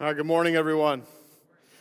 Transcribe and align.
All 0.00 0.08
right, 0.08 0.16
good 0.16 0.26
morning, 0.26 0.56
everyone. 0.56 1.04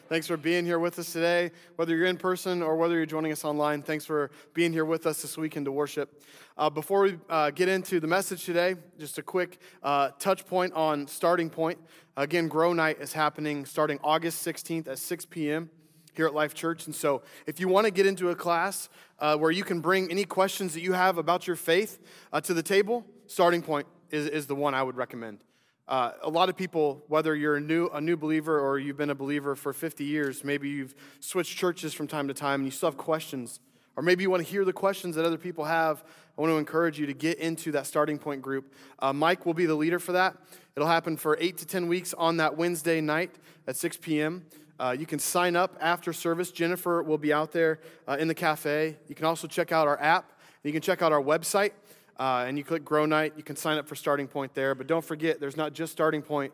Thanks 0.08 0.28
for 0.28 0.38
being 0.38 0.66
here 0.66 0.78
with 0.78 1.00
us 1.00 1.12
today. 1.12 1.50
Whether 1.78 1.96
you're 1.96 2.06
in 2.06 2.18
person 2.18 2.62
or 2.62 2.76
whether 2.76 2.94
you're 2.94 3.08
joining 3.08 3.32
us 3.32 3.44
online, 3.44 3.82
thanks 3.82 4.06
for 4.06 4.30
being 4.54 4.72
here 4.72 4.86
with 4.86 5.08
us 5.08 5.24
this 5.24 5.36
weekend 5.36 5.66
to 5.66 5.72
worship. 5.72 6.22
Uh, 6.56 6.70
before 6.70 7.02
we 7.02 7.18
uh, 7.28 7.50
get 7.50 7.70
into 7.70 8.00
the 8.00 8.06
message 8.06 8.46
today, 8.46 8.76
just 9.00 9.18
a 9.18 9.24
quick 9.24 9.60
uh, 9.82 10.12
touch 10.20 10.46
point 10.46 10.74
on 10.74 11.08
starting 11.08 11.50
point. 11.50 11.80
Again, 12.16 12.48
Grow 12.50 12.72
Night 12.72 13.02
is 13.02 13.14
happening 13.14 13.66
starting 13.66 13.98
August 14.04 14.46
16th 14.46 14.88
at 14.88 15.00
6 15.00 15.26
p.m. 15.26 15.72
here 16.16 16.28
at 16.28 16.36
Life 16.36 16.54
Church. 16.54 16.86
And 16.86 16.94
so, 16.94 17.24
if 17.48 17.60
you 17.60 17.68
want 17.68 17.86
to 17.86 17.92
get 17.92 18.06
into 18.06 18.30
a 18.30 18.36
class 18.36 18.90
uh, 19.18 19.36
where 19.38 19.50
you 19.50 19.64
can 19.64 19.80
bring 19.80 20.12
any 20.12 20.24
questions 20.24 20.76
that 20.76 20.82
you 20.82 20.94
have 20.94 21.18
about 21.18 21.48
your 21.48 21.56
faith 21.56 22.00
uh, 22.32 22.40
to 22.42 22.54
the 22.54 22.62
table, 22.62 23.08
starting 23.26 23.64
point 23.64 23.88
is, 24.12 24.28
is 24.28 24.46
the 24.46 24.56
one 24.56 24.76
I 24.76 24.84
would 24.84 24.98
recommend. 24.98 25.40
Uh, 25.88 26.12
a 26.22 26.30
lot 26.30 26.48
of 26.48 26.56
people, 26.56 27.04
whether 27.08 27.36
you're 27.36 27.58
a 27.58 27.62
new, 27.62 27.88
a 27.88 28.00
new 28.00 28.16
believer 28.16 28.58
or 28.60 28.80
you've 28.80 28.96
been 28.96 29.10
a 29.10 29.16
believer 29.16 29.56
for 29.56 29.74
50 29.74 30.06
years, 30.06 30.44
maybe 30.44 30.70
you've 30.70 30.96
switched 31.20 31.58
churches 31.58 31.94
from 31.94 32.08
time 32.08 32.28
to 32.30 32.34
time 32.34 32.62
and 32.62 32.66
you 32.66 32.72
still 32.72 32.90
have 32.90 32.98
questions, 32.98 33.60
or 33.98 34.04
maybe 34.04 34.24
you 34.24 34.30
want 34.30 34.46
to 34.46 34.50
hear 34.50 34.64
the 34.64 34.74
questions 34.74 35.16
that 35.16 35.26
other 35.26 35.38
people 35.38 35.66
have. 35.66 36.04
I 36.38 36.42
want 36.42 36.52
to 36.52 36.58
encourage 36.58 37.00
you 37.00 37.06
to 37.06 37.14
get 37.14 37.38
into 37.38 37.74
that 37.74 37.86
starting 37.86 38.18
point 38.18 38.42
group. 38.42 38.74
Uh, 39.00 39.12
Mike 39.12 39.46
will 39.46 39.54
be 39.54 39.66
the 39.66 39.76
leader 39.76 40.00
for 40.00 40.14
that. 40.14 40.38
It'll 40.76 40.88
happen 40.88 41.18
for 41.18 41.38
eight 41.40 41.58
to 41.58 41.68
10 41.68 41.88
weeks 41.88 42.14
on 42.14 42.38
that 42.38 42.58
Wednesday 42.58 43.02
night 43.02 43.32
at 43.68 43.76
6 43.76 43.98
p.m. 43.98 44.46
Uh, 44.80 44.96
you 44.98 45.06
can 45.06 45.20
sign 45.20 45.56
up 45.56 45.78
after 45.80 46.14
service. 46.14 46.52
Jennifer 46.52 47.04
will 47.04 47.18
be 47.18 47.32
out 47.32 47.52
there 47.52 47.80
uh, 48.08 48.18
in 48.20 48.28
the 48.28 48.34
cafe. 48.34 48.98
You 49.08 49.16
can 49.16 49.26
also 49.26 49.48
check 49.48 49.72
out 49.72 49.88
our 49.88 50.02
app. 50.02 50.32
You 50.64 50.72
can 50.72 50.82
check 50.82 51.02
out 51.02 51.12
our 51.12 51.22
website 51.22 51.72
uh, 52.20 52.46
and 52.48 52.58
you 52.58 52.64
click 52.64 52.86
Grow 52.86 53.06
Night. 53.06 53.34
You 53.38 53.44
can 53.44 53.56
sign 53.56 53.78
up 53.78 53.88
for 53.88 53.96
Starting 53.96 54.28
Point 54.28 54.54
there. 54.54 54.76
But 54.76 54.88
don't 54.88 55.04
forget, 55.04 55.40
there's 55.40 55.58
not 55.58 55.74
just 55.74 55.92
Starting 55.92 56.22
Point, 56.22 56.54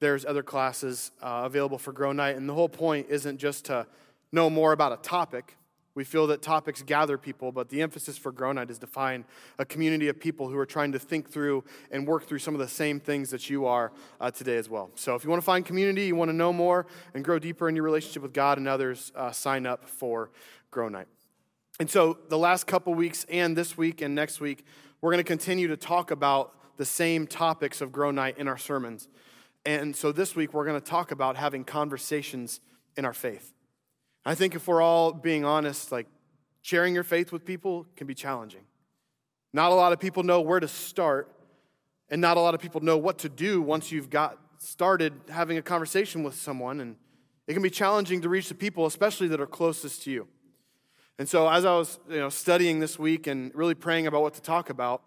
there's 0.00 0.24
other 0.24 0.42
classes 0.42 1.10
uh, 1.22 1.42
available 1.44 1.78
for 1.78 1.92
Grow 1.92 2.12
Night. 2.12 2.36
And 2.36 2.48
the 2.48 2.54
whole 2.54 2.68
point 2.68 3.06
isn't 3.08 3.38
just 3.38 3.64
to 3.66 3.86
know 4.32 4.48
more 4.48 4.72
about 4.72 4.92
a 4.92 4.96
topic. 4.96 5.56
We 5.94 6.04
feel 6.04 6.28
that 6.28 6.42
topics 6.42 6.80
gather 6.82 7.18
people, 7.18 7.50
but 7.50 7.70
the 7.70 7.82
emphasis 7.82 8.16
for 8.16 8.30
Grow 8.30 8.52
Night 8.52 8.70
is 8.70 8.78
to 8.78 8.86
find 8.86 9.24
a 9.58 9.64
community 9.64 10.06
of 10.06 10.20
people 10.20 10.48
who 10.48 10.56
are 10.56 10.66
trying 10.66 10.92
to 10.92 10.98
think 11.00 11.28
through 11.28 11.64
and 11.90 12.06
work 12.06 12.28
through 12.28 12.38
some 12.38 12.54
of 12.54 12.60
the 12.60 12.68
same 12.68 13.00
things 13.00 13.30
that 13.30 13.50
you 13.50 13.66
are 13.66 13.90
uh, 14.20 14.30
today 14.30 14.58
as 14.58 14.68
well. 14.68 14.90
So 14.94 15.16
if 15.16 15.24
you 15.24 15.30
want 15.30 15.42
to 15.42 15.44
find 15.44 15.66
community, 15.66 16.06
you 16.06 16.14
want 16.14 16.28
to 16.28 16.36
know 16.36 16.52
more 16.52 16.86
and 17.14 17.24
grow 17.24 17.40
deeper 17.40 17.68
in 17.68 17.74
your 17.74 17.84
relationship 17.84 18.22
with 18.22 18.32
God 18.32 18.58
and 18.58 18.68
others, 18.68 19.10
uh, 19.16 19.32
sign 19.32 19.66
up 19.66 19.88
for 19.88 20.30
Grow 20.70 20.88
Night. 20.88 21.08
And 21.80 21.90
so 21.90 22.18
the 22.28 22.38
last 22.38 22.68
couple 22.68 22.94
weeks 22.94 23.24
and 23.28 23.56
this 23.56 23.76
week 23.76 24.00
and 24.00 24.14
next 24.14 24.40
week, 24.40 24.64
we're 25.00 25.12
going 25.12 25.22
to 25.22 25.28
continue 25.28 25.68
to 25.68 25.76
talk 25.76 26.10
about 26.10 26.54
the 26.76 26.84
same 26.84 27.26
topics 27.26 27.80
of 27.80 27.92
Grow 27.92 28.10
Night 28.10 28.38
in 28.38 28.48
our 28.48 28.58
sermons. 28.58 29.08
And 29.64 29.94
so 29.94 30.12
this 30.12 30.34
week, 30.34 30.54
we're 30.54 30.64
going 30.64 30.80
to 30.80 30.86
talk 30.86 31.10
about 31.10 31.36
having 31.36 31.64
conversations 31.64 32.60
in 32.96 33.04
our 33.04 33.12
faith. 33.12 33.52
I 34.24 34.34
think 34.34 34.54
if 34.54 34.66
we're 34.66 34.82
all 34.82 35.12
being 35.12 35.44
honest, 35.44 35.92
like 35.92 36.06
sharing 36.62 36.94
your 36.94 37.04
faith 37.04 37.32
with 37.32 37.44
people 37.44 37.86
can 37.96 38.06
be 38.06 38.14
challenging. 38.14 38.62
Not 39.52 39.72
a 39.72 39.74
lot 39.74 39.92
of 39.92 40.00
people 40.00 40.22
know 40.22 40.40
where 40.40 40.60
to 40.60 40.68
start, 40.68 41.32
and 42.10 42.20
not 42.20 42.36
a 42.36 42.40
lot 42.40 42.54
of 42.54 42.60
people 42.60 42.80
know 42.80 42.98
what 42.98 43.18
to 43.18 43.28
do 43.28 43.62
once 43.62 43.92
you've 43.92 44.10
got 44.10 44.38
started 44.58 45.12
having 45.28 45.56
a 45.56 45.62
conversation 45.62 46.22
with 46.24 46.34
someone. 46.34 46.80
And 46.80 46.96
it 47.46 47.54
can 47.54 47.62
be 47.62 47.70
challenging 47.70 48.20
to 48.22 48.28
reach 48.28 48.48
the 48.48 48.54
people, 48.54 48.86
especially 48.86 49.28
that 49.28 49.40
are 49.40 49.46
closest 49.46 50.02
to 50.02 50.10
you. 50.10 50.28
And 51.18 51.28
so, 51.28 51.48
as 51.48 51.64
I 51.64 51.76
was 51.76 51.98
you 52.08 52.18
know, 52.18 52.28
studying 52.28 52.78
this 52.78 52.98
week 52.98 53.26
and 53.26 53.52
really 53.54 53.74
praying 53.74 54.06
about 54.06 54.22
what 54.22 54.34
to 54.34 54.42
talk 54.42 54.70
about, 54.70 55.02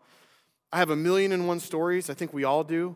I 0.73 0.77
have 0.77 0.89
a 0.89 0.95
million 0.95 1.31
and 1.31 1.47
one 1.47 1.59
stories, 1.59 2.09
I 2.09 2.13
think 2.13 2.33
we 2.33 2.43
all 2.43 2.63
do, 2.63 2.95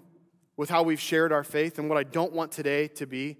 with 0.57 0.69
how 0.69 0.83
we've 0.83 0.99
shared 0.99 1.31
our 1.31 1.43
faith. 1.43 1.79
And 1.79 1.87
what 1.87 1.97
I 1.97 2.03
don't 2.03 2.33
want 2.33 2.51
today 2.51 2.87
to 2.89 3.05
be 3.05 3.37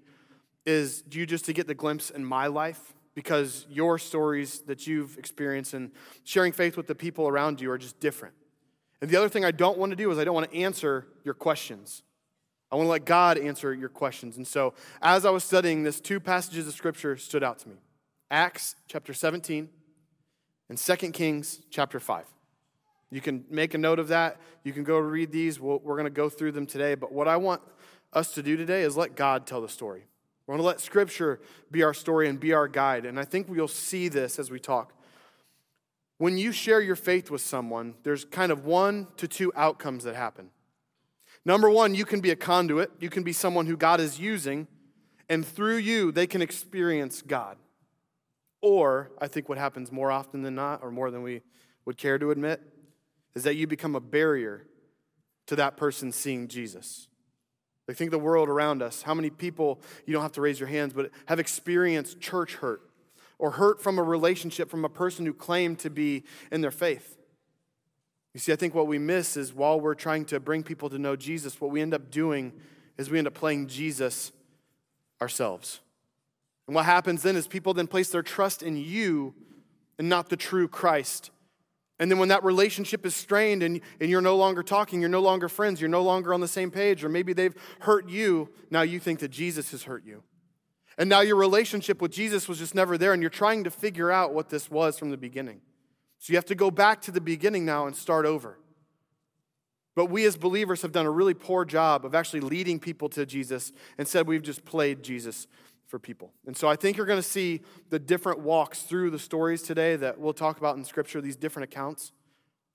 is 0.64 1.04
you 1.10 1.26
just 1.26 1.44
to 1.46 1.52
get 1.52 1.66
the 1.66 1.74
glimpse 1.74 2.10
in 2.10 2.24
my 2.24 2.46
life 2.46 2.94
because 3.14 3.66
your 3.70 3.98
stories 3.98 4.60
that 4.60 4.86
you've 4.86 5.16
experienced 5.16 5.74
and 5.74 5.90
sharing 6.24 6.52
faith 6.52 6.76
with 6.76 6.86
the 6.86 6.94
people 6.94 7.28
around 7.28 7.60
you 7.60 7.70
are 7.70 7.78
just 7.78 8.00
different. 8.00 8.34
And 9.00 9.10
the 9.10 9.16
other 9.16 9.28
thing 9.28 9.44
I 9.44 9.50
don't 9.50 9.78
want 9.78 9.90
to 9.90 9.96
do 9.96 10.10
is 10.10 10.18
I 10.18 10.24
don't 10.24 10.34
want 10.34 10.50
to 10.50 10.56
answer 10.56 11.06
your 11.24 11.34
questions. 11.34 12.02
I 12.70 12.76
want 12.76 12.86
to 12.86 12.90
let 12.90 13.04
God 13.04 13.38
answer 13.38 13.72
your 13.72 13.88
questions. 13.88 14.36
And 14.36 14.46
so, 14.46 14.74
as 15.00 15.24
I 15.24 15.30
was 15.30 15.44
studying 15.44 15.82
this, 15.82 16.00
two 16.00 16.18
passages 16.18 16.66
of 16.66 16.74
scripture 16.74 17.16
stood 17.16 17.44
out 17.44 17.58
to 17.60 17.68
me. 17.68 17.76
Acts 18.30 18.74
chapter 18.88 19.14
17 19.14 19.68
and 20.68 20.78
2 20.78 20.96
Kings 21.12 21.60
chapter 21.70 22.00
5. 22.00 22.24
You 23.10 23.20
can 23.20 23.44
make 23.48 23.74
a 23.74 23.78
note 23.78 24.00
of 24.00 24.08
that. 24.08 24.40
You 24.64 24.72
can 24.72 24.82
go 24.82 24.98
read 24.98 25.30
these. 25.30 25.60
we 25.60 25.68
we 25.68 25.74
are 25.74 25.96
going 25.96 26.04
to 26.04 26.10
go 26.10 26.28
through 26.28 26.52
them 26.52 26.66
today. 26.66 26.96
But 26.96 27.12
what 27.12 27.28
I 27.28 27.36
want 27.36 27.62
us 28.12 28.34
to 28.34 28.42
do 28.42 28.56
today 28.56 28.82
is 28.82 28.96
let 28.96 29.14
God 29.14 29.46
tell 29.46 29.60
the 29.60 29.68
story. 29.68 30.06
We're 30.46 30.54
going 30.54 30.62
to 30.62 30.66
let 30.66 30.80
Scripture 30.80 31.40
be 31.70 31.82
our 31.82 31.94
story 31.94 32.28
and 32.28 32.38
be 32.38 32.52
our 32.52 32.66
guide. 32.66 33.04
And 33.04 33.18
I 33.18 33.24
think 33.24 33.48
we'll 33.48 33.68
see 33.68 34.08
this 34.08 34.38
as 34.38 34.50
we 34.50 34.58
talk. 34.58 34.92
When 36.18 36.38
you 36.38 36.50
share 36.50 36.80
your 36.80 36.96
faith 36.96 37.30
with 37.30 37.42
someone, 37.42 37.94
there's 38.02 38.24
kind 38.24 38.50
of 38.50 38.64
one 38.64 39.08
to 39.18 39.28
two 39.28 39.52
outcomes 39.54 40.04
that 40.04 40.16
happen. 40.16 40.50
Number 41.44 41.70
one, 41.70 41.94
you 41.94 42.04
can 42.04 42.20
be 42.20 42.30
a 42.30 42.36
conduit, 42.36 42.90
you 42.98 43.08
can 43.08 43.22
be 43.22 43.32
someone 43.32 43.66
who 43.66 43.76
God 43.76 44.00
is 44.00 44.18
using, 44.18 44.66
and 45.28 45.46
through 45.46 45.76
you, 45.76 46.10
they 46.10 46.26
can 46.26 46.42
experience 46.42 47.22
God. 47.22 47.56
Or, 48.62 49.10
I 49.20 49.28
think 49.28 49.48
what 49.48 49.58
happens 49.58 49.92
more 49.92 50.10
often 50.10 50.42
than 50.42 50.54
not, 50.54 50.82
or 50.82 50.90
more 50.90 51.10
than 51.10 51.22
we 51.22 51.42
would 51.84 51.96
care 51.96 52.18
to 52.18 52.30
admit, 52.30 52.60
is 53.34 53.44
that 53.44 53.54
you 53.56 53.66
become 53.66 53.94
a 53.94 54.00
barrier 54.00 54.66
to 55.46 55.56
that 55.56 55.76
person 55.76 56.10
seeing 56.10 56.48
Jesus. 56.48 57.08
Like, 57.86 57.96
think 57.96 58.10
the 58.10 58.18
world 58.18 58.48
around 58.48 58.82
us. 58.82 59.02
How 59.02 59.14
many 59.14 59.30
people, 59.30 59.80
you 60.06 60.12
don't 60.12 60.22
have 60.22 60.32
to 60.32 60.40
raise 60.40 60.58
your 60.58 60.68
hands, 60.68 60.92
but 60.92 61.10
have 61.26 61.38
experienced 61.38 62.20
church 62.20 62.56
hurt 62.56 62.80
or 63.38 63.52
hurt 63.52 63.80
from 63.80 63.98
a 63.98 64.02
relationship 64.02 64.68
from 64.68 64.84
a 64.84 64.88
person 64.88 65.24
who 65.24 65.32
claimed 65.32 65.78
to 65.80 65.90
be 65.90 66.24
in 66.50 66.62
their 66.62 66.72
faith? 66.72 67.16
You 68.34 68.40
see, 68.40 68.52
I 68.52 68.56
think 68.56 68.74
what 68.74 68.86
we 68.86 68.98
miss 68.98 69.36
is 69.36 69.54
while 69.54 69.80
we're 69.80 69.94
trying 69.94 70.24
to 70.26 70.40
bring 70.40 70.62
people 70.62 70.90
to 70.90 70.98
know 70.98 71.16
Jesus, 71.16 71.60
what 71.60 71.70
we 71.70 71.80
end 71.80 71.94
up 71.94 72.10
doing 72.10 72.52
is 72.98 73.08
we 73.08 73.18
end 73.18 73.26
up 73.26 73.34
playing 73.34 73.68
Jesus 73.68 74.32
ourselves. 75.22 75.80
And 76.66 76.74
what 76.74 76.84
happens 76.84 77.22
then 77.22 77.36
is 77.36 77.46
people 77.46 77.74
then 77.74 77.86
place 77.86 78.10
their 78.10 78.22
trust 78.22 78.62
in 78.62 78.76
you 78.76 79.34
and 79.98 80.08
not 80.08 80.28
the 80.28 80.36
true 80.36 80.68
Christ. 80.68 81.30
And 81.98 82.10
then 82.10 82.18
when 82.18 82.28
that 82.28 82.44
relationship 82.44 83.06
is 83.06 83.14
strained 83.14 83.62
and, 83.62 83.80
and 84.00 84.10
you're 84.10 84.20
no 84.20 84.36
longer 84.36 84.62
talking, 84.62 85.00
you're 85.00 85.08
no 85.08 85.22
longer 85.22 85.48
friends, 85.48 85.80
you're 85.80 85.88
no 85.88 86.02
longer 86.02 86.34
on 86.34 86.40
the 86.40 86.48
same 86.48 86.70
page, 86.70 87.02
or 87.02 87.08
maybe 87.08 87.32
they've 87.32 87.54
hurt 87.80 88.08
you, 88.08 88.50
now 88.70 88.82
you 88.82 89.00
think 89.00 89.20
that 89.20 89.30
Jesus 89.30 89.70
has 89.70 89.84
hurt 89.84 90.04
you. 90.04 90.22
And 90.98 91.08
now 91.08 91.20
your 91.20 91.36
relationship 91.36 92.02
with 92.02 92.12
Jesus 92.12 92.48
was 92.48 92.58
just 92.58 92.74
never 92.74 92.98
there, 92.98 93.12
and 93.12 93.22
you're 93.22 93.30
trying 93.30 93.64
to 93.64 93.70
figure 93.70 94.10
out 94.10 94.34
what 94.34 94.50
this 94.50 94.70
was 94.70 94.98
from 94.98 95.10
the 95.10 95.16
beginning. 95.16 95.60
So 96.18 96.32
you 96.32 96.36
have 96.36 96.46
to 96.46 96.54
go 96.54 96.70
back 96.70 97.00
to 97.02 97.10
the 97.10 97.20
beginning 97.20 97.64
now 97.64 97.86
and 97.86 97.94
start 97.94 98.26
over. 98.26 98.58
But 99.94 100.06
we 100.06 100.26
as 100.26 100.36
believers 100.36 100.82
have 100.82 100.92
done 100.92 101.06
a 101.06 101.10
really 101.10 101.34
poor 101.34 101.64
job 101.64 102.04
of 102.04 102.14
actually 102.14 102.40
leading 102.40 102.78
people 102.78 103.08
to 103.10 103.24
Jesus. 103.24 103.72
Instead, 103.98 104.26
we've 104.26 104.42
just 104.42 104.64
played 104.64 105.02
Jesus 105.02 105.46
for 105.86 105.98
people. 105.98 106.32
And 106.46 106.56
so 106.56 106.68
I 106.68 106.76
think 106.76 106.96
you're 106.96 107.06
going 107.06 107.20
to 107.20 107.28
see 107.28 107.62
the 107.90 107.98
different 107.98 108.40
walks 108.40 108.82
through 108.82 109.10
the 109.10 109.18
stories 109.18 109.62
today 109.62 109.96
that 109.96 110.18
we'll 110.18 110.32
talk 110.32 110.58
about 110.58 110.76
in 110.76 110.84
Scripture, 110.84 111.20
these 111.20 111.36
different 111.36 111.72
accounts. 111.72 112.12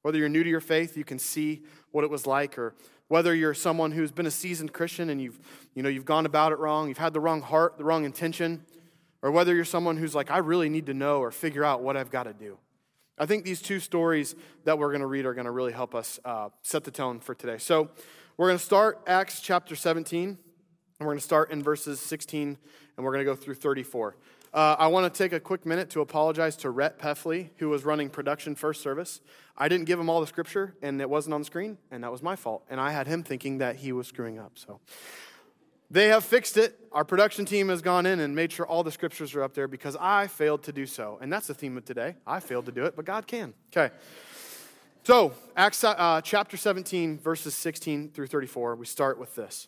Whether 0.01 0.17
you're 0.17 0.29
new 0.29 0.43
to 0.43 0.49
your 0.49 0.61
faith, 0.61 0.97
you 0.97 1.03
can 1.03 1.19
see 1.19 1.61
what 1.91 2.03
it 2.03 2.09
was 2.09 2.25
like, 2.25 2.57
or 2.57 2.73
whether 3.07 3.35
you're 3.35 3.53
someone 3.53 3.91
who's 3.91 4.11
been 4.11 4.25
a 4.25 4.31
seasoned 4.31 4.73
Christian 4.73 5.09
and 5.09 5.21
you've, 5.21 5.39
you 5.75 5.83
know, 5.83 5.89
you've 5.89 6.05
gone 6.05 6.25
about 6.25 6.51
it 6.51 6.59
wrong, 6.59 6.87
you've 6.87 6.97
had 6.97 7.13
the 7.13 7.19
wrong 7.19 7.41
heart, 7.41 7.77
the 7.77 7.83
wrong 7.83 8.05
intention, 8.05 8.65
or 9.21 9.31
whether 9.31 9.53
you're 9.53 9.65
someone 9.65 9.97
who's 9.97 10.15
like, 10.15 10.31
I 10.31 10.37
really 10.37 10.69
need 10.69 10.87
to 10.87 10.93
know 10.93 11.19
or 11.19 11.29
figure 11.29 11.63
out 11.63 11.83
what 11.83 11.97
I've 11.97 12.09
got 12.09 12.23
to 12.23 12.33
do. 12.33 12.57
I 13.17 13.25
think 13.27 13.43
these 13.43 13.61
two 13.61 13.79
stories 13.79 14.33
that 14.63 14.79
we're 14.79 14.89
going 14.89 15.01
to 15.01 15.07
read 15.07 15.25
are 15.25 15.33
going 15.33 15.45
to 15.45 15.51
really 15.51 15.73
help 15.73 15.93
us 15.93 16.19
uh, 16.25 16.49
set 16.63 16.83
the 16.83 16.91
tone 16.91 17.19
for 17.19 17.35
today. 17.35 17.59
So 17.59 17.89
we're 18.37 18.47
going 18.47 18.57
to 18.57 18.65
start 18.65 18.99
Acts 19.05 19.41
chapter 19.41 19.75
17, 19.75 20.39
and 21.01 21.07
we're 21.07 21.13
going 21.13 21.19
to 21.19 21.25
start 21.25 21.49
in 21.49 21.63
verses 21.63 21.99
16 21.99 22.55
and 22.95 23.03
we're 23.03 23.11
going 23.11 23.25
to 23.25 23.31
go 23.31 23.35
through 23.35 23.55
34. 23.55 24.15
Uh, 24.53 24.75
I 24.77 24.85
want 24.85 25.11
to 25.11 25.17
take 25.17 25.33
a 25.33 25.39
quick 25.39 25.65
minute 25.65 25.89
to 25.91 26.01
apologize 26.01 26.55
to 26.57 26.69
Rhett 26.69 26.99
Peffley, 26.99 27.49
who 27.57 27.69
was 27.69 27.83
running 27.83 28.07
production 28.07 28.53
first 28.53 28.81
service. 28.81 29.19
I 29.57 29.67
didn't 29.67 29.85
give 29.85 29.99
him 29.99 30.11
all 30.11 30.21
the 30.21 30.27
scripture, 30.27 30.75
and 30.83 31.01
it 31.01 31.09
wasn't 31.09 31.33
on 31.33 31.41
the 31.41 31.45
screen, 31.45 31.79
and 31.89 32.03
that 32.03 32.11
was 32.11 32.21
my 32.21 32.35
fault. 32.35 32.63
And 32.69 32.79
I 32.79 32.91
had 32.91 33.07
him 33.07 33.23
thinking 33.23 33.57
that 33.57 33.77
he 33.77 33.91
was 33.91 34.05
screwing 34.05 34.37
up. 34.37 34.59
So 34.59 34.79
they 35.89 36.09
have 36.09 36.23
fixed 36.23 36.55
it. 36.55 36.77
Our 36.91 37.03
production 37.03 37.45
team 37.45 37.69
has 37.69 37.81
gone 37.81 38.05
in 38.05 38.19
and 38.19 38.35
made 38.35 38.51
sure 38.51 38.67
all 38.67 38.83
the 38.83 38.91
scriptures 38.91 39.33
are 39.33 39.41
up 39.41 39.55
there 39.55 39.67
because 39.67 39.97
I 39.99 40.27
failed 40.27 40.61
to 40.65 40.71
do 40.71 40.85
so. 40.85 41.17
And 41.19 41.33
that's 41.33 41.47
the 41.47 41.55
theme 41.55 41.77
of 41.77 41.85
today. 41.85 42.13
I 42.27 42.41
failed 42.41 42.67
to 42.67 42.71
do 42.71 42.85
it, 42.85 42.95
but 42.95 43.05
God 43.05 43.25
can. 43.25 43.55
Okay. 43.75 43.91
So, 45.01 45.33
Acts 45.57 45.83
uh, 45.83 46.21
chapter 46.23 46.57
17, 46.57 47.17
verses 47.17 47.55
16 47.55 48.09
through 48.09 48.27
34, 48.27 48.75
we 48.75 48.85
start 48.85 49.17
with 49.17 49.33
this 49.33 49.67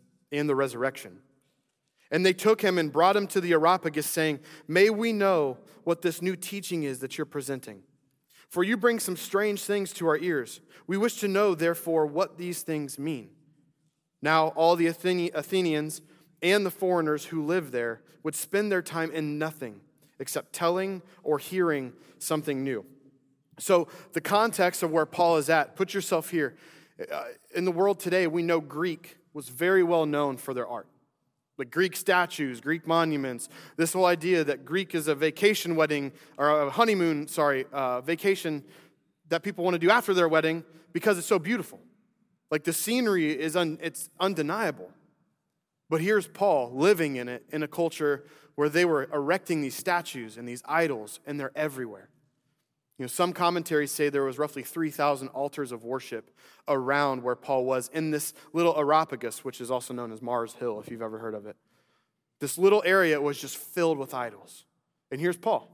and 0.31 0.47
the 0.47 0.55
resurrection. 0.55 1.19
And 2.11 2.25
they 2.25 2.33
took 2.33 2.61
him 2.61 2.77
and 2.77 2.91
brought 2.91 3.15
him 3.15 3.25
to 3.27 3.41
the 3.41 3.53
Areopagus, 3.53 4.05
saying, 4.05 4.39
May 4.67 4.89
we 4.89 5.13
know 5.13 5.57
what 5.83 6.01
this 6.01 6.21
new 6.21 6.35
teaching 6.35 6.83
is 6.83 6.99
that 6.99 7.17
you're 7.17 7.25
presenting. 7.25 7.83
For 8.49 8.65
you 8.65 8.75
bring 8.75 8.99
some 8.99 9.15
strange 9.15 9.63
things 9.63 9.93
to 9.93 10.07
our 10.07 10.17
ears. 10.17 10.59
We 10.85 10.97
wish 10.97 11.15
to 11.21 11.29
know, 11.29 11.55
therefore, 11.55 12.05
what 12.05 12.37
these 12.37 12.63
things 12.63 12.99
mean. 12.99 13.29
Now, 14.21 14.49
all 14.49 14.75
the 14.75 14.87
Athenians 14.87 16.01
and 16.41 16.65
the 16.65 16.71
foreigners 16.71 17.25
who 17.25 17.45
live 17.45 17.71
there 17.71 18.01
would 18.23 18.35
spend 18.35 18.71
their 18.71 18.81
time 18.81 19.09
in 19.11 19.39
nothing 19.39 19.79
except 20.19 20.53
telling 20.53 21.01
or 21.23 21.39
hearing 21.39 21.93
something 22.19 22.61
new. 22.61 22.85
So, 23.57 23.87
the 24.11 24.21
context 24.21 24.83
of 24.83 24.91
where 24.91 25.05
Paul 25.05 25.37
is 25.37 25.49
at, 25.49 25.75
put 25.75 25.93
yourself 25.93 26.29
here. 26.29 26.55
Uh, 27.11 27.23
in 27.55 27.63
the 27.63 27.71
world 27.71 27.99
today, 27.99 28.27
we 28.27 28.43
know 28.43 28.59
Greek 28.59 29.17
was 29.33 29.49
very 29.49 29.83
well 29.83 30.05
known 30.05 30.37
for 30.37 30.53
their 30.53 30.67
art. 30.67 30.87
Like 31.57 31.69
Greek 31.69 31.95
statues, 31.95 32.59
Greek 32.59 32.87
monuments, 32.87 33.49
this 33.77 33.93
whole 33.93 34.05
idea 34.05 34.43
that 34.43 34.65
Greek 34.65 34.95
is 34.95 35.07
a 35.07 35.15
vacation 35.15 35.75
wedding, 35.75 36.11
or 36.37 36.49
a 36.49 36.69
honeymoon, 36.69 37.27
sorry, 37.27 37.65
uh, 37.71 38.01
vacation 38.01 38.63
that 39.29 39.43
people 39.43 39.63
want 39.63 39.75
to 39.75 39.79
do 39.79 39.89
after 39.89 40.13
their 40.13 40.27
wedding 40.27 40.63
because 40.91 41.17
it's 41.17 41.27
so 41.27 41.39
beautiful. 41.39 41.79
Like 42.49 42.63
the 42.63 42.73
scenery 42.73 43.31
is 43.31 43.55
un, 43.55 43.77
it's 43.81 44.09
undeniable. 44.19 44.89
But 45.89 46.01
here's 46.01 46.27
Paul 46.27 46.71
living 46.73 47.17
in 47.17 47.27
it 47.27 47.43
in 47.51 47.63
a 47.63 47.67
culture 47.67 48.25
where 48.55 48.69
they 48.69 48.85
were 48.85 49.09
erecting 49.13 49.61
these 49.61 49.75
statues 49.75 50.37
and 50.37 50.47
these 50.47 50.61
idols, 50.65 51.19
and 51.25 51.39
they're 51.39 51.51
everywhere. 51.55 52.09
You 53.01 53.05
know, 53.05 53.09
some 53.09 53.33
commentaries 53.33 53.91
say 53.91 54.09
there 54.09 54.25
was 54.25 54.37
roughly 54.37 54.61
3,000 54.61 55.29
altars 55.29 55.71
of 55.71 55.83
worship 55.83 56.29
around 56.67 57.23
where 57.23 57.35
Paul 57.35 57.65
was 57.65 57.89
in 57.91 58.11
this 58.11 58.31
little 58.53 58.77
Areopagus, 58.77 59.43
which 59.43 59.59
is 59.59 59.71
also 59.71 59.91
known 59.91 60.11
as 60.11 60.21
Mars 60.21 60.53
Hill, 60.53 60.79
if 60.79 60.91
you've 60.91 61.01
ever 61.01 61.17
heard 61.17 61.33
of 61.33 61.47
it. 61.47 61.55
This 62.41 62.59
little 62.59 62.83
area 62.85 63.19
was 63.19 63.41
just 63.41 63.57
filled 63.57 63.97
with 63.97 64.13
idols. 64.13 64.65
And 65.09 65.19
here's 65.19 65.35
Paul. 65.35 65.71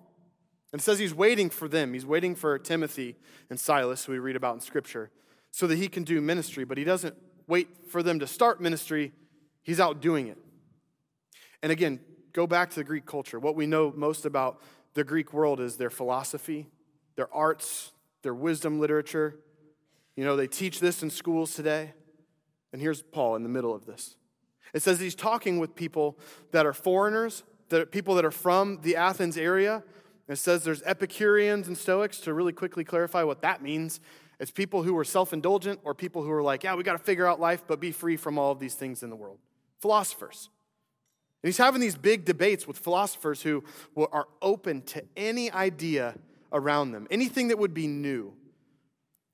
And 0.72 0.82
says 0.82 1.00
he's 1.00 1.14
waiting 1.14 1.50
for 1.50 1.68
them. 1.68 1.94
He's 1.94 2.06
waiting 2.06 2.34
for 2.34 2.58
Timothy 2.58 3.18
and 3.50 3.60
Silas, 3.60 4.06
who 4.06 4.14
we 4.14 4.20
read 4.20 4.38
about 4.38 4.56
in 4.56 4.62
Scripture, 4.62 5.12
so 5.52 5.68
that 5.68 5.76
he 5.76 5.90
can 5.90 6.06
do 6.06 6.22
ministry. 6.22 6.64
But 6.64 6.78
he 6.78 6.86
doesn't 6.86 7.18
wait 7.46 7.90
for 7.90 8.02
them 8.02 8.20
to 8.20 8.28
start 8.28 8.62
ministry, 8.62 9.12
He's 9.64 9.82
out 9.82 10.00
doing 10.00 10.28
it. 10.28 10.38
And 11.62 11.74
again, 11.74 12.00
go 12.32 12.48
back 12.48 12.70
to 12.70 12.78
the 12.78 12.86
Greek 12.86 13.06
culture. 13.06 13.38
What 13.38 13.56
we 13.56 13.68
know 13.68 13.92
most 13.94 14.26
about 14.26 14.62
the 14.94 15.04
Greek 15.04 15.34
world 15.34 15.60
is 15.60 15.76
their 15.76 15.90
philosophy, 15.90 16.68
their 17.18 17.34
arts, 17.34 17.92
their 18.22 18.34
wisdom 18.34 18.80
literature. 18.80 19.36
You 20.16 20.24
know, 20.24 20.38
they 20.38 20.48
teach 20.48 20.80
this 20.80 21.04
in 21.04 21.10
schools 21.10 21.54
today. 21.54 21.94
And 22.72 22.82
here's 22.82 23.02
Paul 23.02 23.36
in 23.36 23.44
the 23.44 23.50
middle 23.50 23.76
of 23.76 23.86
this. 23.86 24.16
It 24.74 24.82
says 24.82 25.00
he's 25.00 25.16
talking 25.16 25.60
with 25.60 25.76
people 25.76 26.18
that 26.52 26.66
are 26.66 26.74
foreigners, 26.74 27.44
that 27.70 27.82
are 27.82 27.86
people 27.86 28.16
that 28.16 28.26
are 28.26 28.32
from 28.32 28.80
the 28.82 28.96
Athens 28.96 29.38
area. 29.38 29.84
It 30.28 30.38
says 30.38 30.64
there's 30.64 30.84
Epicureans 30.84 31.68
and 31.68 31.78
Stoics 31.78 32.20
to 32.22 32.34
really 32.34 32.54
quickly 32.54 32.84
clarify 32.84 33.24
what 33.24 33.42
that 33.42 33.62
means. 33.62 34.00
It's 34.40 34.52
people 34.52 34.84
who 34.84 34.96
are 34.98 35.04
self 35.06 35.34
indulgent 35.34 35.80
or 35.84 35.94
people 35.96 36.22
who 36.22 36.32
are 36.32 36.44
like, 36.44 36.64
yeah, 36.64 36.76
we 36.76 36.84
got 36.84 36.94
to 36.94 37.04
figure 37.04 37.26
out 37.26 37.40
life, 37.40 37.64
but 37.66 37.80
be 37.80 37.92
free 37.92 38.18
from 38.18 38.38
all 38.38 38.52
of 38.52 38.60
these 38.60 38.76
things 38.76 39.04
in 39.04 39.10
the 39.10 39.16
world 39.16 39.40
philosophers. 39.80 40.50
And 41.44 41.50
he's 41.50 41.58
having 41.58 41.80
these 41.80 41.96
big 41.96 42.26
debates 42.26 42.68
with 42.68 42.80
philosophers 42.80 43.44
who 43.44 43.64
are 43.96 44.28
open 44.42 44.82
to 44.84 45.04
any 45.16 45.52
idea 45.52 46.16
around 46.52 46.92
them, 46.92 47.08
anything 47.12 47.50
that 47.50 47.60
would 47.60 47.74
be 47.74 47.88
new. 47.88 48.34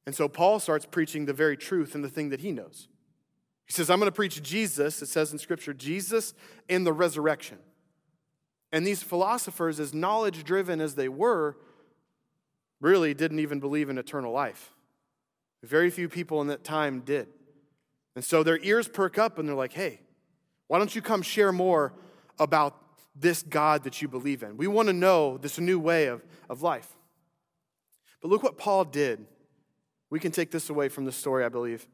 And 0.06 0.14
so 0.16 0.28
Paul 0.28 0.60
starts 0.60 0.86
preaching 0.86 1.26
the 1.26 1.34
very 1.34 1.56
truth 1.56 1.96
and 1.96 2.04
the 2.04 2.10
thing 2.10 2.30
that 2.30 2.42
he 2.42 2.52
knows. 2.52 2.88
He 3.66 3.74
says, 3.74 3.90
I'm 3.90 4.00
going 4.00 4.08
to 4.08 4.16
preach 4.16 4.44
Jesus, 4.44 5.02
it 5.02 5.08
says 5.08 5.32
in 5.32 5.40
Scripture, 5.40 5.74
Jesus 5.74 6.34
and 6.68 6.86
the 6.86 6.94
resurrection. 6.94 7.60
And 8.72 8.86
these 8.86 9.04
philosophers, 9.04 9.80
as 9.80 9.94
knowledge 9.94 10.44
driven 10.44 10.82
as 10.82 10.96
they 10.96 11.08
were, 11.08 11.58
really 12.82 13.14
didn't 13.14 13.40
even 13.40 13.60
believe 13.60 13.90
in 13.90 13.98
eternal 13.98 14.34
life. 14.34 14.74
Very 15.64 15.90
few 15.90 16.10
people 16.10 16.42
in 16.42 16.48
that 16.48 16.64
time 16.64 17.00
did. 17.00 17.28
And 18.16 18.26
so 18.26 18.44
their 18.44 18.60
ears 18.60 18.88
perk 18.88 19.18
up 19.18 19.40
and 19.40 19.48
they're 19.48 19.56
like, 19.56 19.74
hey, 19.74 20.02
why 20.68 20.78
don't 20.78 20.94
you 20.94 21.02
come 21.02 21.22
share 21.22 21.52
more 21.52 21.94
about 22.40 22.78
this 23.16 23.44
God 23.44 23.84
that 23.84 24.02
you 24.02 24.08
believe 24.08 24.44
in? 24.44 24.58
We 24.58 24.68
want 24.68 24.88
to 24.88 24.94
know 24.94 25.38
this 25.38 25.60
new 25.60 25.80
way 25.80 26.08
of, 26.08 26.26
of 26.50 26.62
life. 26.62 26.88
But 28.24 28.32
look 28.32 28.42
what 28.42 28.58
Paul 28.58 28.86
did. 28.86 29.26
We 30.10 30.20
can 30.20 30.32
take 30.32 30.50
this 30.50 30.70
away 30.70 30.88
from 30.88 31.04
the 31.04 31.12
story, 31.12 31.44
I 31.44 31.50
believe. 31.50 31.86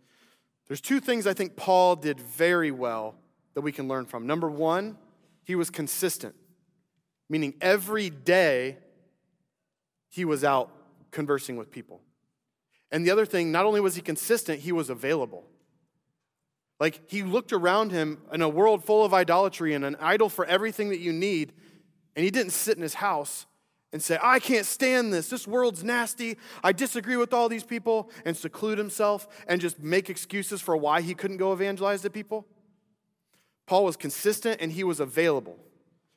There's 0.67 0.79
two 0.79 0.99
things 0.99 1.25
I 1.25 1.33
think 1.33 1.55
Paul 1.55 1.95
did 1.95 2.19
very 2.19 2.69
well 2.69 3.15
that 3.55 3.61
we 3.61 3.71
can 3.71 3.87
learn 3.87 4.05
from. 4.05 4.27
Number 4.27 4.47
one, 4.47 4.97
he 5.43 5.55
was 5.55 5.71
consistent, 5.71 6.35
meaning 7.29 7.55
every 7.59 8.11
day 8.11 8.77
he 10.07 10.23
was 10.23 10.43
out 10.43 10.71
conversing 11.09 11.57
with 11.57 11.71
people. 11.71 11.99
And 12.91 13.03
the 13.03 13.09
other 13.09 13.25
thing, 13.25 13.51
not 13.51 13.65
only 13.65 13.81
was 13.81 13.95
he 13.95 14.01
consistent, 14.01 14.59
he 14.59 14.71
was 14.71 14.91
available. 14.91 15.45
Like 16.79 17.09
he 17.09 17.23
looked 17.23 17.51
around 17.51 17.91
him 17.91 18.19
in 18.31 18.43
a 18.43 18.49
world 18.49 18.85
full 18.85 19.03
of 19.03 19.15
idolatry 19.15 19.73
and 19.73 19.83
an 19.83 19.95
idol 19.99 20.29
for 20.29 20.45
everything 20.45 20.89
that 20.89 20.99
you 20.99 21.11
need, 21.11 21.53
and 22.15 22.23
he 22.23 22.29
didn't 22.29 22.51
sit 22.51 22.77
in 22.77 22.83
his 22.83 22.93
house 22.93 23.47
and 23.91 24.01
say, 24.01 24.19
I 24.21 24.39
can't 24.39 24.65
stand 24.65 25.12
this. 25.12 25.30
This 25.30 25.47
world's 25.47 25.83
nasty. 25.83 26.38
I 26.63 26.71
disagree 26.71 27.18
with 27.18 27.33
all 27.33 27.50
these 27.50 27.63
people, 27.63 28.12
and 28.25 28.38
seclude 28.38 28.77
himself 28.77 29.27
and 29.47 29.59
just 29.59 29.80
make 29.80 30.09
excuses 30.09 30.62
for 30.62 30.77
why 30.77 31.01
he 31.01 31.15
couldn't 31.15 31.38
go 31.38 31.53
evangelize 31.53 32.01
to 32.01 32.09
people. 32.09 32.45
Paul 33.65 33.86
was 33.86 33.97
consistent 33.97 34.62
and 34.62 34.71
he 34.71 34.83
was 34.83 35.00
available 35.00 35.57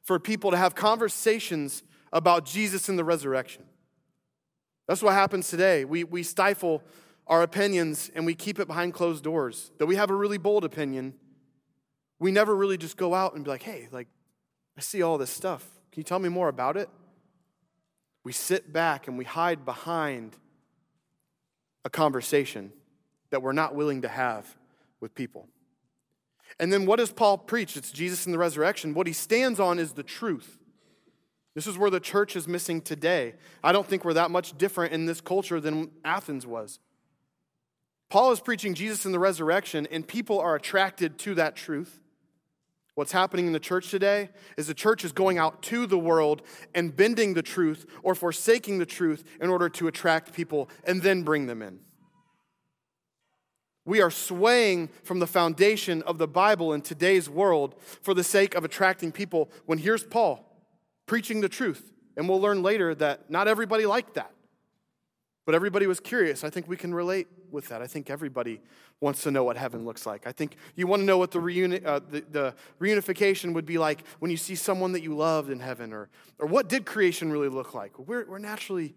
for 0.02 0.18
people 0.18 0.50
to 0.50 0.56
have 0.56 0.74
conversations 0.74 1.82
about 2.12 2.44
Jesus 2.44 2.88
and 2.88 2.98
the 2.98 3.04
resurrection. 3.04 3.64
That's 4.88 5.02
what 5.02 5.14
happens 5.14 5.48
today. 5.48 5.84
We, 5.84 6.04
we 6.04 6.22
stifle 6.22 6.82
our 7.26 7.42
opinions 7.42 8.10
and 8.14 8.26
we 8.26 8.34
keep 8.34 8.58
it 8.58 8.66
behind 8.66 8.94
closed 8.94 9.22
doors. 9.22 9.70
That 9.78 9.86
we 9.86 9.96
have 9.96 10.10
a 10.10 10.14
really 10.14 10.38
bold 10.38 10.64
opinion, 10.64 11.14
we 12.18 12.32
never 12.32 12.54
really 12.54 12.76
just 12.76 12.96
go 12.96 13.14
out 13.14 13.34
and 13.34 13.44
be 13.44 13.50
like, 13.50 13.62
hey, 13.62 13.88
like, 13.90 14.08
I 14.76 14.80
see 14.80 15.02
all 15.02 15.18
this 15.18 15.30
stuff. 15.30 15.66
Can 15.92 16.00
you 16.00 16.04
tell 16.04 16.18
me 16.18 16.28
more 16.28 16.48
about 16.48 16.76
it? 16.76 16.88
We 18.24 18.32
sit 18.32 18.72
back 18.72 19.08
and 19.08 19.18
we 19.18 19.24
hide 19.24 19.64
behind 19.64 20.36
a 21.84 21.90
conversation 21.90 22.72
that 23.30 23.42
we're 23.42 23.52
not 23.52 23.74
willing 23.74 24.02
to 24.02 24.08
have 24.08 24.56
with 25.00 25.14
people. 25.14 25.48
And 26.60 26.72
then 26.72 26.86
what 26.86 26.96
does 26.96 27.10
Paul 27.10 27.38
preach? 27.38 27.76
It's 27.76 27.90
Jesus 27.90 28.26
and 28.26 28.34
the 28.34 28.38
resurrection. 28.38 28.94
What 28.94 29.06
he 29.06 29.12
stands 29.12 29.58
on 29.58 29.78
is 29.78 29.92
the 29.92 30.02
truth. 30.02 30.58
This 31.54 31.66
is 31.66 31.76
where 31.76 31.90
the 31.90 32.00
church 32.00 32.36
is 32.36 32.48
missing 32.48 32.80
today. 32.80 33.34
I 33.62 33.72
don't 33.72 33.86
think 33.86 34.04
we're 34.04 34.14
that 34.14 34.30
much 34.30 34.56
different 34.56 34.92
in 34.92 35.06
this 35.06 35.20
culture 35.20 35.60
than 35.60 35.90
Athens 36.04 36.46
was. 36.46 36.78
Paul 38.08 38.32
is 38.32 38.40
preaching 38.40 38.74
Jesus 38.74 39.04
and 39.04 39.14
the 39.14 39.18
resurrection, 39.18 39.86
and 39.90 40.06
people 40.06 40.38
are 40.38 40.54
attracted 40.54 41.18
to 41.20 41.34
that 41.34 41.56
truth. 41.56 41.98
What's 42.94 43.12
happening 43.12 43.46
in 43.46 43.52
the 43.52 43.60
church 43.60 43.90
today 43.90 44.28
is 44.58 44.66
the 44.66 44.74
church 44.74 45.04
is 45.04 45.12
going 45.12 45.38
out 45.38 45.62
to 45.64 45.86
the 45.86 45.98
world 45.98 46.42
and 46.74 46.94
bending 46.94 47.32
the 47.32 47.42
truth 47.42 47.86
or 48.02 48.14
forsaking 48.14 48.78
the 48.78 48.86
truth 48.86 49.24
in 49.40 49.48
order 49.48 49.70
to 49.70 49.88
attract 49.88 50.34
people 50.34 50.68
and 50.84 51.00
then 51.00 51.22
bring 51.22 51.46
them 51.46 51.62
in. 51.62 51.80
We 53.84 54.00
are 54.02 54.10
swaying 54.10 54.90
from 55.02 55.20
the 55.20 55.26
foundation 55.26 56.02
of 56.02 56.18
the 56.18 56.28
Bible 56.28 56.72
in 56.72 56.82
today's 56.82 57.28
world 57.30 57.74
for 57.80 58.14
the 58.14 58.22
sake 58.22 58.54
of 58.54 58.64
attracting 58.64 59.10
people 59.10 59.50
when 59.64 59.78
here's 59.78 60.04
Paul 60.04 60.48
preaching 61.06 61.40
the 61.40 61.48
truth. 61.48 61.92
And 62.16 62.28
we'll 62.28 62.40
learn 62.40 62.62
later 62.62 62.94
that 62.96 63.30
not 63.30 63.48
everybody 63.48 63.86
liked 63.86 64.14
that. 64.14 64.31
But 65.44 65.54
everybody 65.54 65.86
was 65.86 65.98
curious. 65.98 66.44
I 66.44 66.50
think 66.50 66.68
we 66.68 66.76
can 66.76 66.94
relate 66.94 67.26
with 67.50 67.68
that. 67.68 67.82
I 67.82 67.86
think 67.86 68.10
everybody 68.10 68.60
wants 69.00 69.22
to 69.24 69.30
know 69.30 69.42
what 69.42 69.56
heaven 69.56 69.84
looks 69.84 70.06
like. 70.06 70.26
I 70.26 70.32
think 70.32 70.56
you 70.76 70.86
want 70.86 71.00
to 71.00 71.04
know 71.04 71.18
what 71.18 71.32
the, 71.32 71.40
reuni- 71.40 71.84
uh, 71.84 72.00
the, 72.08 72.24
the, 72.30 72.54
reunification 72.80 73.52
would 73.52 73.66
be 73.66 73.76
like 73.76 74.04
when 74.20 74.30
you 74.30 74.36
see 74.36 74.54
someone 74.54 74.92
that 74.92 75.02
you 75.02 75.16
loved 75.16 75.50
in 75.50 75.58
heaven, 75.58 75.92
or, 75.92 76.08
or 76.38 76.46
what 76.46 76.68
did 76.68 76.86
creation 76.86 77.32
really 77.32 77.48
look 77.48 77.74
like? 77.74 77.98
We're, 77.98 78.24
we're 78.24 78.38
naturally 78.38 78.94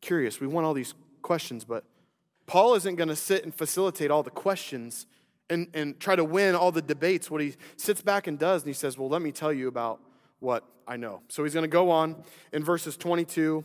curious. 0.00 0.40
We 0.40 0.46
want 0.46 0.66
all 0.66 0.74
these 0.74 0.94
questions, 1.20 1.64
but 1.64 1.84
Paul 2.46 2.74
isn't 2.74 2.96
going 2.96 3.08
to 3.08 3.16
sit 3.16 3.44
and 3.44 3.54
facilitate 3.54 4.10
all 4.10 4.22
the 4.22 4.30
questions 4.30 5.06
and, 5.50 5.68
and 5.74 6.00
try 6.00 6.16
to 6.16 6.24
win 6.24 6.54
all 6.54 6.72
the 6.72 6.82
debates. 6.82 7.30
What 7.30 7.42
he 7.42 7.54
sits 7.76 8.00
back 8.00 8.26
and 8.26 8.38
does, 8.38 8.62
and 8.62 8.68
he 8.68 8.74
says, 8.74 8.96
Well, 8.96 9.10
let 9.10 9.20
me 9.20 9.32
tell 9.32 9.52
you 9.52 9.68
about 9.68 10.00
what 10.40 10.64
I 10.88 10.96
know. 10.96 11.20
So 11.28 11.44
he's 11.44 11.54
going 11.54 11.64
to 11.64 11.68
go 11.68 11.90
on 11.90 12.24
in 12.52 12.64
verses 12.64 12.96
22 12.96 13.64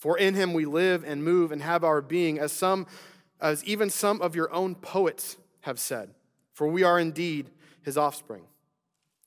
For 0.00 0.16
in 0.16 0.34
him 0.34 0.54
we 0.54 0.64
live 0.64 1.04
and 1.04 1.22
move 1.22 1.52
and 1.52 1.62
have 1.62 1.84
our 1.84 2.00
being, 2.00 2.38
as 2.38 2.52
some 2.52 2.86
as 3.38 3.62
even 3.64 3.90
some 3.90 4.20
of 4.20 4.34
your 4.34 4.52
own 4.52 4.74
poets 4.74 5.36
have 5.60 5.78
said, 5.78 6.10
for 6.52 6.66
we 6.66 6.82
are 6.82 6.98
indeed 6.98 7.50
his 7.82 7.96
offspring. 7.96 8.44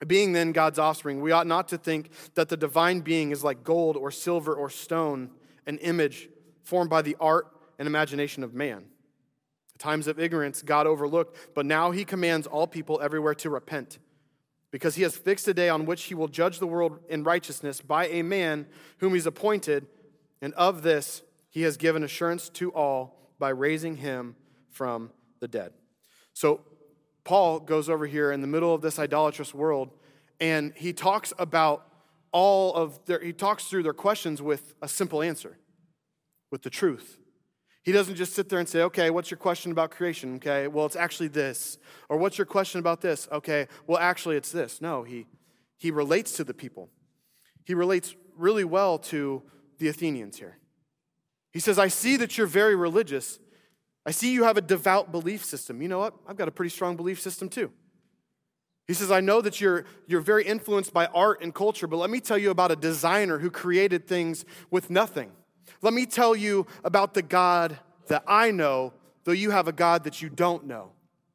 Being 0.06 0.34
then 0.34 0.52
God's 0.52 0.80
offspring, 0.80 1.22
we 1.22 1.32
ought 1.32 1.48
not 1.48 1.68
to 1.70 1.78
think 1.78 2.10
that 2.34 2.50
the 2.50 2.58
divine 2.58 3.02
being 3.02 3.32
is 3.32 3.44
like 3.44 3.64
gold 3.64 3.96
or 3.96 4.12
silver 4.12 4.54
or 4.54 4.70
stone, 4.70 5.30
an 5.66 5.78
image 5.78 6.28
formed 6.64 6.90
by 6.90 7.02
the 7.02 7.16
art 7.20 7.48
and 7.80 7.88
imagination 7.88 8.44
of 8.44 8.54
man. 8.54 8.86
times 9.78 10.08
of 10.08 10.20
ignorance 10.20 10.62
God 10.62 10.88
overlooked, 10.88 11.38
but 11.54 11.66
now 11.66 11.92
he 11.92 12.04
commands 12.04 12.48
all 12.48 12.68
people 12.68 13.00
everywhere 13.02 13.36
to 13.36 13.50
repent, 13.50 14.00
because 14.72 14.96
he 14.96 15.04
has 15.04 15.16
fixed 15.16 15.48
a 15.48 15.54
day 15.54 15.70
on 15.70 15.86
which 15.86 16.04
he 16.04 16.16
will 16.16 16.28
judge 16.28 16.60
the 16.60 16.68
world 16.68 17.00
in 17.10 17.24
righteousness 17.24 17.80
by 17.80 18.08
a 18.08 18.24
man 18.24 18.66
whom 18.98 19.14
he's 19.14 19.28
appointed, 19.28 19.88
and 20.44 20.54
of 20.56 20.84
this 20.84 21.24
he 21.50 21.62
has 21.62 21.78
given 21.78 22.04
assurance 22.04 22.50
to 22.50 22.70
all 22.74 23.32
by 23.40 23.50
raising 23.50 23.96
him 23.96 24.36
from 24.70 25.12
the 25.40 25.48
dead. 25.48 25.72
So 26.34 26.62
Paul 27.24 27.62
goes 27.62 27.90
over 27.90 28.06
here 28.06 28.32
in 28.32 28.42
the 28.42 28.48
middle 28.48 28.74
of 28.74 28.82
this 28.82 29.00
idolatrous 29.00 29.54
world 29.54 29.92
and 30.42 30.74
he 30.76 30.92
talks 30.92 31.32
about 31.40 31.88
all 32.34 32.74
of 32.74 33.06
their, 33.06 33.20
he 33.22 33.32
talks 33.32 33.66
through 33.66 33.84
their 33.84 33.94
questions 33.94 34.42
with 34.42 34.76
a 34.82 34.88
simple 34.88 35.22
answer, 35.22 35.58
with 36.52 36.64
the 36.64 36.70
truth. 36.70 37.18
He 37.84 37.92
doesn't 37.92 38.16
just 38.16 38.34
sit 38.34 38.50
there 38.50 38.60
and 38.60 38.68
say, 38.68 38.82
okay, 38.82 39.10
what's 39.12 39.32
your 39.32 39.38
question 39.38 39.72
about 39.72 39.92
creation? 39.92 40.36
Okay, 40.36 40.68
well, 40.68 40.86
it's 40.86 40.96
actually 40.96 41.28
this. 41.30 41.78
Or 42.10 42.18
what's 42.18 42.38
your 42.38 42.46
question 42.46 42.80
about 42.80 43.00
this? 43.00 43.28
Okay, 43.32 43.68
well, 43.88 44.00
actually, 44.00 44.36
it's 44.36 44.52
this. 44.52 44.82
No, 44.82 45.04
he, 45.04 45.28
he 45.78 45.92
relates 45.92 46.34
to 46.34 46.44
the 46.44 46.54
people. 46.54 46.90
He 47.64 47.74
relates 47.74 48.16
really 48.38 48.64
well 48.64 48.98
to 48.98 49.44
the 49.78 49.88
Athenians 49.88 50.38
here. 50.38 50.58
He 51.52 51.60
says, 51.60 51.78
I 51.78 51.88
see 51.88 52.18
that 52.18 52.38
you're 52.38 52.48
very 52.48 52.76
religious, 52.76 53.40
I 54.06 54.12
see 54.12 54.34
you 54.34 54.44
have 54.44 54.58
a 54.58 54.62
devout 54.62 55.12
belief 55.12 55.46
system. 55.46 55.82
You 55.82 55.88
know 55.88 56.00
what? 56.00 56.14
I've 56.28 56.36
got 56.36 56.48
a 56.48 56.52
pretty 56.52 56.72
strong 56.72 56.98
belief 56.98 57.22
system 57.22 57.48
too. 57.48 57.72
He 58.86 58.94
says, 58.94 59.12
I 59.12 59.22
know 59.22 59.40
that 59.40 59.62
you're, 59.62 59.86
you're 60.08 60.20
very 60.20 60.44
influenced 60.44 60.94
by 60.94 61.06
art 61.08 61.42
and 61.42 61.56
culture, 61.56 61.88
but 61.88 61.98
let 61.98 62.10
me 62.10 62.20
tell 62.20 62.38
you 62.38 62.50
about 62.50 62.70
a 62.70 62.76
designer 62.76 63.40
who 63.40 63.50
created 63.50 64.08
things 64.08 64.44
with 64.70 64.90
nothing. 64.90 65.32
Let 65.82 65.94
me 65.94 66.06
tell 66.06 66.36
you 66.36 66.68
about 66.84 67.14
the 67.14 67.22
God 67.22 67.80
that 68.08 68.24
I 68.28 68.52
know, 68.52 68.92
though 69.24 69.32
you 69.32 69.52
have 69.52 69.70
a 69.70 69.72
God 69.72 70.04
that 70.04 70.22
you 70.22 70.30
don't 70.30 70.66
know, 70.66 70.92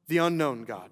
the 0.08 0.18
unknown 0.18 0.64
God. 0.64 0.90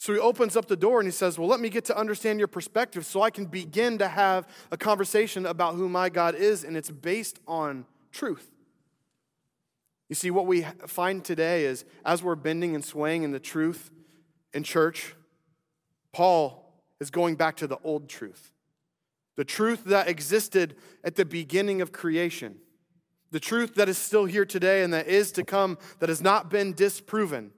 So 0.00 0.14
he 0.14 0.18
opens 0.18 0.56
up 0.56 0.66
the 0.66 0.78
door 0.78 0.98
and 0.98 1.06
he 1.06 1.12
says, 1.12 1.38
Well, 1.38 1.46
let 1.46 1.60
me 1.60 1.68
get 1.68 1.84
to 1.84 1.96
understand 1.96 2.38
your 2.38 2.48
perspective 2.48 3.04
so 3.04 3.20
I 3.20 3.28
can 3.28 3.44
begin 3.44 3.98
to 3.98 4.08
have 4.08 4.48
a 4.70 4.78
conversation 4.78 5.44
about 5.44 5.74
who 5.74 5.90
my 5.90 6.08
God 6.08 6.34
is, 6.34 6.64
and 6.64 6.74
it's 6.74 6.90
based 6.90 7.38
on 7.46 7.84
truth. 8.10 8.50
You 10.08 10.14
see, 10.14 10.30
what 10.30 10.46
we 10.46 10.62
find 10.86 11.22
today 11.22 11.66
is 11.66 11.84
as 12.02 12.22
we're 12.22 12.34
bending 12.34 12.74
and 12.74 12.82
swaying 12.82 13.24
in 13.24 13.32
the 13.32 13.38
truth 13.38 13.90
in 14.54 14.62
church, 14.62 15.14
Paul 16.12 16.72
is 16.98 17.10
going 17.10 17.34
back 17.34 17.56
to 17.58 17.66
the 17.66 17.76
old 17.84 18.08
truth. 18.08 18.52
The 19.36 19.44
truth 19.44 19.84
that 19.84 20.08
existed 20.08 20.76
at 21.04 21.16
the 21.16 21.26
beginning 21.26 21.82
of 21.82 21.92
creation. 21.92 22.56
The 23.32 23.40
truth 23.40 23.74
that 23.74 23.90
is 23.90 23.98
still 23.98 24.24
here 24.24 24.46
today 24.46 24.82
and 24.82 24.94
that 24.94 25.08
is 25.08 25.30
to 25.32 25.44
come, 25.44 25.76
that 25.98 26.08
has 26.08 26.22
not 26.22 26.48
been 26.48 26.72
disproven. 26.72 27.52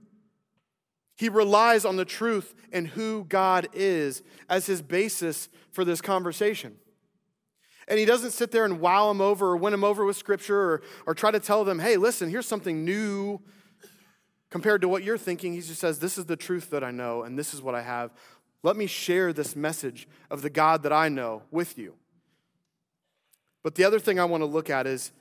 He 1.23 1.29
relies 1.29 1.85
on 1.85 1.95
the 1.95 2.05
truth 2.05 2.53
and 2.73 2.89
who 2.89 3.23
God 3.23 3.69
is 3.75 4.25
as 4.49 4.67
his 4.67 4.83
basis 4.83 5.49
for 5.71 5.85
this 5.85 6.01
conversation. 6.01 6.75
And 7.87 7.97
he 7.97 8.05
doesn't 8.05 8.33
sit 8.33 8.51
there 8.51 8.65
and 8.65 8.81
wow 8.81 9.07
them 9.07 9.21
over 9.21 9.51
or 9.51 9.57
win 9.57 9.71
them 9.71 9.85
over 9.85 10.05
with 10.05 10.17
scripture 10.17 10.59
or, 10.59 10.83
or 11.07 11.15
try 11.15 11.31
to 11.31 11.39
tell 11.39 11.63
them, 11.63 11.79
hey, 11.79 11.97
listen, 11.97 12.29
here's 12.29 12.49
something 12.49 12.85
new 12.85 13.41
compared 14.51 14.81
to 14.81 14.89
what 14.89 15.05
you're 15.05 15.17
thinking. 15.17 15.53
He 15.53 15.61
just 15.61 15.79
says, 15.79 16.01
this 16.01 16.19
is 16.19 16.27
the 16.27 16.35
truth 16.35 16.71
that 16.71 16.83
I 16.83 16.91
know 16.91 17.23
and 17.23 17.39
this 17.39 17.55
is 17.55 17.63
what 17.63 17.77
I 17.77 17.83
have. 17.83 18.11
Let 18.65 18.77
me 18.77 18.89
share 18.89 19.33
this 19.33 19.55
message 19.55 20.09
of 20.29 20.43
the 20.43 20.51
God 20.51 20.83
that 20.83 20.93
I 20.93 21.09
know 21.09 21.45
with 21.53 21.79
you. 21.79 21.95
But 23.63 23.77
the 23.77 23.85
other 23.85 24.01
thing 24.01 24.19
I 24.19 24.25
want 24.25 24.41
to 24.41 24.47
look 24.47 24.71
at 24.71 24.89
is 24.89 25.13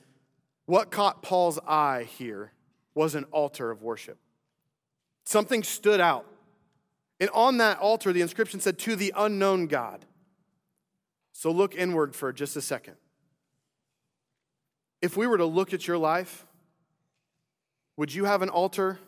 what 0.65 0.89
caught 0.89 1.22
Paul's 1.22 1.60
eye 1.67 2.08
here 2.17 2.53
was 2.96 3.13
an 3.13 3.25
altar 3.25 3.70
of 3.70 3.84
worship. 3.84 4.17
Something 5.24 5.63
stood 5.63 6.01
out. 6.01 6.25
And 7.20 7.30
on 7.32 7.58
that 7.58 7.80
altar, 7.80 8.12
the 8.12 8.22
inscription 8.22 8.60
said, 8.60 8.80
To 8.80 8.96
the 8.96 9.13
unknown 9.16 9.68
God. 9.68 10.06
So 11.34 11.51
look 11.51 11.75
inward 11.75 12.16
for 12.16 12.34
just 12.34 12.56
a 12.56 12.62
second. 12.62 12.96
If 15.01 15.18
we 15.18 15.28
were 15.28 15.38
to 15.38 15.46
look 15.46 15.74
at 15.74 15.88
your 15.88 15.98
life, 15.98 16.46
would 17.98 18.13
you 18.13 18.25
have 18.25 18.42
an 18.42 18.50
altar? 18.50 19.00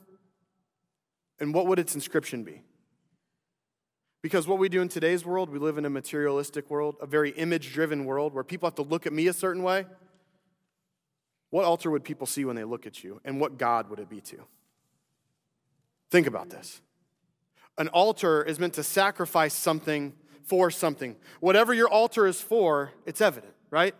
And 1.40 1.54
what 1.54 1.68
would 1.68 1.80
its 1.80 1.96
inscription 1.96 2.44
be? 2.44 2.62
Because 4.22 4.48
what 4.48 4.58
we 4.58 4.70
do 4.70 4.82
in 4.82 4.88
today's 4.88 5.26
world, 5.26 5.50
we 5.50 5.60
live 5.60 5.78
in 5.78 5.86
a 5.86 5.90
materialistic 5.90 6.70
world, 6.70 6.96
a 7.02 7.06
very 7.06 7.32
image 7.32 7.74
driven 7.74 8.06
world 8.06 8.34
where 8.34 8.44
people 8.44 8.68
have 8.68 8.76
to 8.76 8.82
look 8.82 9.06
at 9.06 9.12
me 9.12 9.28
a 9.28 9.34
certain 9.34 9.64
way. 9.64 9.86
What 11.50 11.66
altar 11.66 11.92
would 11.92 12.04
people 12.04 12.26
see 12.26 12.46
when 12.46 12.56
they 12.56 12.64
look 12.64 12.88
at 12.88 13.04
you? 13.04 13.20
And 13.26 13.40
what 13.40 13.58
God 13.58 13.90
would 13.90 14.00
it 14.00 14.10
be 14.10 14.22
to? 14.22 14.46
Think 16.14 16.28
about 16.28 16.52
this. 16.52 16.80
An 17.80 17.88
altar 17.88 18.44
is 18.44 18.60
meant 18.60 18.76
to 18.76 18.84
sacrifice 18.84 19.52
something 19.52 20.14
for 20.44 20.70
something. 20.70 21.16
Whatever 21.40 21.74
your 21.74 21.90
altar 21.90 22.28
is 22.28 22.40
for, 22.40 22.92
it's 23.08 23.20
evident, 23.20 23.56
right? 23.72 23.96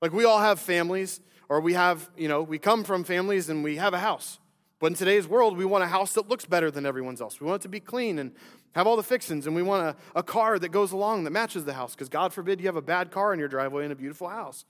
Like 0.00 0.12
we 0.12 0.24
all 0.24 0.38
have 0.38 0.60
families, 0.60 1.20
or 1.48 1.60
we 1.60 1.72
have, 1.72 2.08
you 2.16 2.28
know, 2.28 2.44
we 2.44 2.60
come 2.60 2.84
from 2.84 3.02
families 3.02 3.48
and 3.48 3.64
we 3.64 3.74
have 3.74 3.92
a 3.92 3.98
house. 3.98 4.38
But 4.78 4.86
in 4.86 4.94
today's 4.94 5.26
world, 5.26 5.56
we 5.56 5.64
want 5.64 5.82
a 5.82 5.88
house 5.88 6.12
that 6.12 6.28
looks 6.28 6.44
better 6.44 6.70
than 6.70 6.86
everyone's 6.86 7.20
else. 7.20 7.40
We 7.40 7.48
want 7.48 7.60
it 7.60 7.64
to 7.64 7.70
be 7.70 7.80
clean 7.80 8.20
and 8.20 8.30
have 8.76 8.86
all 8.86 8.94
the 8.94 9.02
fixings, 9.02 9.48
and 9.48 9.56
we 9.56 9.62
want 9.62 9.82
a, 9.84 9.96
a 10.16 10.22
car 10.22 10.60
that 10.60 10.68
goes 10.68 10.92
along 10.92 11.24
that 11.24 11.32
matches 11.32 11.64
the 11.64 11.74
house, 11.74 11.96
because 11.96 12.08
God 12.08 12.32
forbid 12.32 12.60
you 12.60 12.66
have 12.66 12.76
a 12.76 12.82
bad 12.82 13.10
car 13.10 13.32
in 13.32 13.40
your 13.40 13.48
driveway 13.48 13.84
in 13.84 13.90
a 13.90 13.96
beautiful 13.96 14.28
house. 14.28 14.64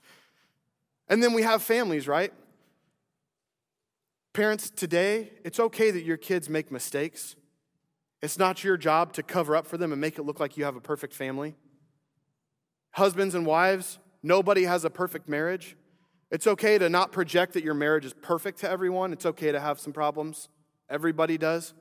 And 1.07 1.21
then 1.21 1.33
we 1.33 1.43
have 1.43 1.61
families, 1.61 2.07
right? 2.07 2.33
Parents, 4.37 4.69
today, 4.69 5.31
it's 5.43 5.59
okay 5.59 5.89
that 5.89 6.03
your 6.03 6.15
kids 6.15 6.47
make 6.47 6.71
mistakes. 6.71 7.35
It's 8.21 8.37
not 8.37 8.63
your 8.63 8.77
job 8.77 9.13
to 9.13 9.23
cover 9.23 9.55
up 9.55 9.65
for 9.65 9.79
them 9.79 9.91
and 9.91 9.99
make 9.99 10.19
it 10.19 10.25
look 10.25 10.39
like 10.39 10.57
you 10.57 10.63
have 10.63 10.75
a 10.75 10.79
perfect 10.79 11.15
family. 11.15 11.55
Husbands 12.91 13.33
and 13.33 13.47
wives, 13.47 13.97
nobody 14.21 14.65
has 14.65 14.85
a 14.85 14.91
perfect 14.91 15.27
marriage. 15.27 15.75
It's 16.29 16.45
okay 16.45 16.77
to 16.77 16.87
not 16.87 17.11
project 17.11 17.53
that 17.53 17.63
your 17.63 17.73
marriage 17.73 18.05
is 18.05 18.13
perfect 18.13 18.59
to 18.59 18.69
everyone. 18.69 19.11
It's 19.11 19.25
okay 19.25 19.51
to 19.51 19.59
have 19.59 19.79
some 19.79 19.91
problems. 19.91 20.49
Everybody 20.87 21.39
does. 21.39 21.73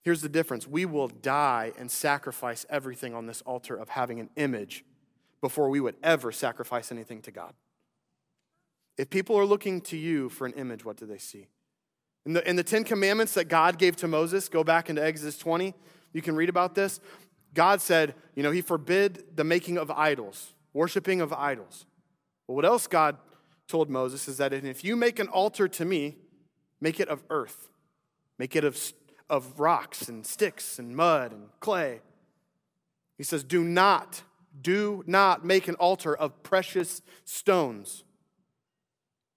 Here's 0.00 0.22
the 0.22 0.30
difference 0.30 0.66
we 0.66 0.86
will 0.86 1.08
die 1.08 1.74
and 1.78 1.90
sacrifice 1.90 2.64
everything 2.70 3.14
on 3.14 3.26
this 3.26 3.42
altar 3.42 3.76
of 3.76 3.90
having 3.90 4.18
an 4.18 4.30
image 4.36 4.86
before 5.42 5.68
we 5.68 5.80
would 5.80 5.96
ever 6.02 6.32
sacrifice 6.32 6.90
anything 6.90 7.20
to 7.20 7.30
God. 7.30 7.52
If 9.00 9.08
people 9.08 9.38
are 9.38 9.46
looking 9.46 9.80
to 9.82 9.96
you 9.96 10.28
for 10.28 10.46
an 10.46 10.52
image, 10.52 10.84
what 10.84 10.98
do 10.98 11.06
they 11.06 11.16
see? 11.16 11.46
In 12.26 12.34
the, 12.34 12.46
in 12.46 12.56
the 12.56 12.62
Ten 12.62 12.84
Commandments 12.84 13.32
that 13.32 13.46
God 13.46 13.78
gave 13.78 13.96
to 13.96 14.06
Moses, 14.06 14.46
go 14.50 14.62
back 14.62 14.90
into 14.90 15.02
Exodus 15.02 15.38
20, 15.38 15.72
you 16.12 16.20
can 16.20 16.36
read 16.36 16.50
about 16.50 16.74
this. 16.74 17.00
God 17.54 17.80
said, 17.80 18.14
you 18.34 18.42
know, 18.42 18.50
He 18.50 18.60
forbid 18.60 19.24
the 19.34 19.42
making 19.42 19.78
of 19.78 19.90
idols, 19.90 20.52
worshiping 20.74 21.22
of 21.22 21.32
idols. 21.32 21.86
But 22.46 22.52
what 22.52 22.66
else 22.66 22.86
God 22.86 23.16
told 23.68 23.88
Moses 23.88 24.28
is 24.28 24.36
that 24.36 24.52
if 24.52 24.84
you 24.84 24.96
make 24.96 25.18
an 25.18 25.28
altar 25.28 25.66
to 25.66 25.84
me, 25.86 26.18
make 26.78 27.00
it 27.00 27.08
of 27.08 27.22
earth, 27.30 27.70
make 28.38 28.54
it 28.54 28.64
of, 28.64 28.78
of 29.30 29.58
rocks 29.58 30.10
and 30.10 30.26
sticks 30.26 30.78
and 30.78 30.94
mud 30.94 31.32
and 31.32 31.48
clay. 31.58 32.02
He 33.16 33.24
says, 33.24 33.44
do 33.44 33.64
not, 33.64 34.24
Do 34.60 35.02
not 35.06 35.42
make 35.42 35.68
an 35.68 35.76
altar 35.76 36.14
of 36.14 36.42
precious 36.42 37.00
stones, 37.24 38.04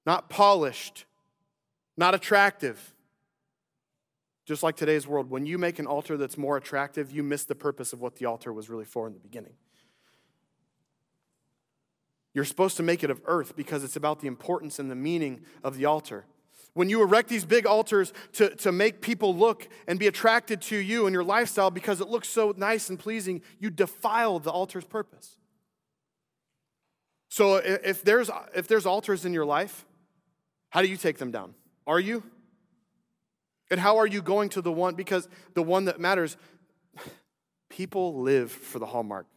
not 0.05 0.29
polished, 0.29 1.05
not 1.97 2.13
attractive. 2.15 2.93
Just 4.45 4.63
like 4.63 4.75
today's 4.75 5.07
world, 5.07 5.29
when 5.29 5.45
you 5.45 5.57
make 5.57 5.79
an 5.79 5.87
altar 5.87 6.17
that's 6.17 6.37
more 6.37 6.57
attractive, 6.57 7.11
you 7.11 7.23
miss 7.23 7.45
the 7.45 7.55
purpose 7.55 7.93
of 7.93 8.01
what 8.01 8.15
the 8.17 8.25
altar 8.25 8.51
was 8.51 8.69
really 8.69 8.85
for 8.85 9.07
in 9.07 9.13
the 9.13 9.19
beginning. 9.19 9.53
You're 12.33 12.45
supposed 12.45 12.77
to 12.77 12.83
make 12.83 13.03
it 13.03 13.09
of 13.09 13.21
earth 13.25 13.55
because 13.55 13.83
it's 13.83 13.95
about 13.95 14.19
the 14.19 14.27
importance 14.27 14.79
and 14.79 14.89
the 14.89 14.95
meaning 14.95 15.41
of 15.63 15.77
the 15.77 15.85
altar. 15.85 16.25
When 16.73 16.89
you 16.89 17.03
erect 17.03 17.29
these 17.29 17.45
big 17.45 17.67
altars 17.67 18.11
to, 18.33 18.49
to 18.57 18.71
make 18.71 19.01
people 19.01 19.35
look 19.35 19.69
and 19.87 19.99
be 19.99 20.07
attracted 20.07 20.59
to 20.63 20.77
you 20.77 21.05
and 21.05 21.13
your 21.13 21.23
lifestyle 21.23 21.69
because 21.69 22.01
it 22.01 22.07
looks 22.07 22.27
so 22.27 22.53
nice 22.57 22.89
and 22.89 22.97
pleasing, 22.97 23.43
you 23.59 23.69
defile 23.69 24.39
the 24.39 24.49
altar's 24.49 24.83
purpose. 24.83 25.37
So 27.29 27.57
if 27.57 28.03
there's, 28.03 28.31
if 28.55 28.67
there's 28.67 28.87
altars 28.87 29.25
in 29.25 29.33
your 29.33 29.45
life, 29.45 29.85
how 30.73 30.81
do 30.81 30.87
you 30.87 30.97
take 30.97 31.19
them 31.19 31.29
down? 31.29 31.53
Are 31.85 31.99
you? 31.99 32.23
And 33.69 33.79
how 33.79 33.97
are 33.97 34.07
you 34.07 34.23
going 34.23 34.49
to 34.49 34.61
the 34.63 34.71
one? 34.71 34.95
Because 34.95 35.29
the 35.53 35.61
one 35.61 35.85
that 35.85 35.99
matters, 35.99 36.35
people 37.69 38.21
live 38.21 38.51
for 38.51 38.79
the 38.79 38.87
Hallmark. 38.87 39.27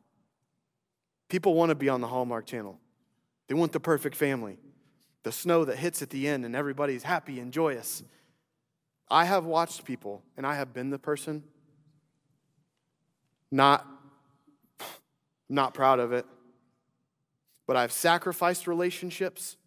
People 1.29 1.53
want 1.53 1.69
to 1.69 1.75
be 1.75 1.91
on 1.91 2.01
the 2.01 2.07
Hallmark 2.07 2.47
channel. 2.47 2.81
They 3.49 3.55
want 3.55 3.73
the 3.73 3.81
perfect 3.81 4.17
family, 4.17 4.57
the 5.25 5.31
snow 5.31 5.67
that 5.67 5.77
hits 5.77 6.01
at 6.01 6.09
the 6.09 6.27
end 6.27 6.47
and 6.47 6.57
everybody's 6.57 7.03
happy 7.03 7.39
and 7.39 7.53
joyous. 7.53 8.03
I 9.11 9.27
have 9.27 9.45
watched 9.45 9.85
people, 9.85 10.23
and 10.39 10.47
I 10.47 10.55
have 10.55 10.73
been 10.73 10.89
the 10.89 10.99
person 10.99 11.43
not, 13.51 13.87
not 15.51 15.75
proud 15.75 16.01
of 16.01 16.15
it, 16.15 16.25
but 17.67 17.77
I've 17.77 17.93
sacrificed 17.93 18.67
relationships. 18.67 19.59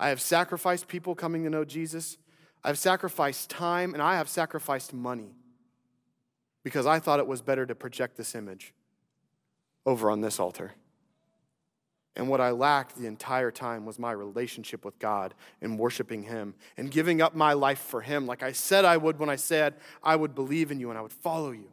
I 0.00 0.08
have 0.08 0.20
sacrificed 0.20 0.88
people 0.88 1.14
coming 1.14 1.44
to 1.44 1.50
know 1.50 1.64
Jesus. 1.64 2.16
I've 2.64 2.78
sacrificed 2.78 3.50
time, 3.50 3.92
and 3.92 4.02
I 4.02 4.16
have 4.16 4.30
sacrificed 4.30 4.94
money 4.94 5.34
because 6.64 6.86
I 6.86 6.98
thought 6.98 7.20
it 7.20 7.26
was 7.26 7.42
better 7.42 7.66
to 7.66 7.74
project 7.74 8.16
this 8.16 8.34
image 8.34 8.72
over 9.84 10.10
on 10.10 10.22
this 10.22 10.40
altar. 10.40 10.72
And 12.16 12.28
what 12.28 12.40
I 12.40 12.50
lacked 12.50 12.96
the 12.96 13.06
entire 13.06 13.50
time 13.50 13.84
was 13.84 13.98
my 13.98 14.12
relationship 14.12 14.86
with 14.86 14.98
God 14.98 15.34
and 15.60 15.78
worshiping 15.78 16.22
Him 16.22 16.54
and 16.78 16.90
giving 16.90 17.20
up 17.20 17.34
my 17.34 17.52
life 17.52 17.78
for 17.78 18.00
Him, 18.00 18.26
like 18.26 18.42
I 18.42 18.52
said 18.52 18.86
I 18.86 18.96
would 18.96 19.18
when 19.18 19.28
I 19.28 19.36
said 19.36 19.74
I 20.02 20.16
would 20.16 20.34
believe 20.34 20.70
in 20.70 20.80
you 20.80 20.88
and 20.88 20.98
I 20.98 21.02
would 21.02 21.12
follow 21.12 21.50
you. 21.50 21.70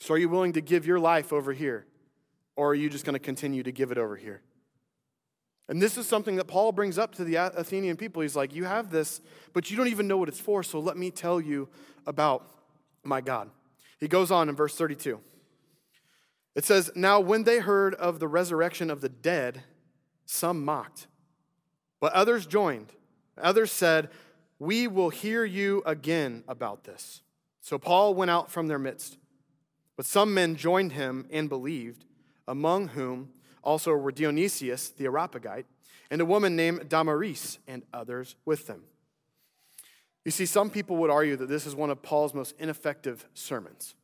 So, 0.00 0.14
are 0.14 0.18
you 0.18 0.28
willing 0.28 0.52
to 0.54 0.60
give 0.60 0.84
your 0.84 0.98
life 0.98 1.32
over 1.32 1.52
here? 1.52 1.86
Or 2.56 2.70
are 2.70 2.74
you 2.74 2.90
just 2.90 3.04
going 3.04 3.14
to 3.14 3.20
continue 3.20 3.62
to 3.62 3.72
give 3.72 3.92
it 3.92 3.98
over 3.98 4.16
here? 4.16 4.42
And 5.68 5.80
this 5.80 5.96
is 5.96 6.06
something 6.06 6.36
that 6.36 6.44
Paul 6.44 6.72
brings 6.72 6.98
up 6.98 7.14
to 7.14 7.24
the 7.24 7.36
Athenian 7.36 7.96
people. 7.96 8.22
He's 8.22 8.36
like, 8.36 8.54
You 8.54 8.64
have 8.64 8.90
this, 8.90 9.20
but 9.52 9.70
you 9.70 9.76
don't 9.76 9.88
even 9.88 10.06
know 10.06 10.16
what 10.16 10.28
it's 10.28 10.40
for, 10.40 10.62
so 10.62 10.78
let 10.78 10.96
me 10.96 11.10
tell 11.10 11.40
you 11.40 11.68
about 12.06 12.50
my 13.02 13.20
God. 13.20 13.50
He 13.98 14.08
goes 14.08 14.30
on 14.30 14.48
in 14.48 14.56
verse 14.56 14.76
32. 14.76 15.20
It 16.54 16.64
says, 16.64 16.90
Now 16.94 17.20
when 17.20 17.44
they 17.44 17.58
heard 17.58 17.94
of 17.94 18.20
the 18.20 18.28
resurrection 18.28 18.90
of 18.90 19.00
the 19.00 19.08
dead, 19.08 19.62
some 20.26 20.64
mocked, 20.64 21.06
but 22.00 22.12
others 22.12 22.46
joined. 22.46 22.92
Others 23.38 23.72
said, 23.72 24.10
We 24.58 24.86
will 24.86 25.10
hear 25.10 25.44
you 25.44 25.82
again 25.86 26.44
about 26.46 26.84
this. 26.84 27.22
So 27.60 27.78
Paul 27.78 28.14
went 28.14 28.30
out 28.30 28.50
from 28.50 28.68
their 28.68 28.78
midst. 28.78 29.16
But 29.96 30.06
some 30.06 30.34
men 30.34 30.56
joined 30.56 30.92
him 30.92 31.26
and 31.30 31.48
believed, 31.48 32.04
among 32.48 32.88
whom 32.88 33.30
also 33.64 33.92
were 33.92 34.12
Dionysius 34.12 34.90
the 34.90 35.06
Areopagite 35.06 35.66
and 36.10 36.20
a 36.20 36.24
woman 36.24 36.54
named 36.54 36.88
Damaris 36.88 37.58
and 37.66 37.82
others 37.92 38.36
with 38.44 38.66
them. 38.66 38.84
You 40.24 40.30
see, 40.30 40.46
some 40.46 40.70
people 40.70 40.96
would 40.96 41.10
argue 41.10 41.36
that 41.36 41.48
this 41.48 41.66
is 41.66 41.74
one 41.74 41.90
of 41.90 42.02
Paul's 42.02 42.32
most 42.32 42.54
ineffective 42.58 43.26
sermons 43.34 43.94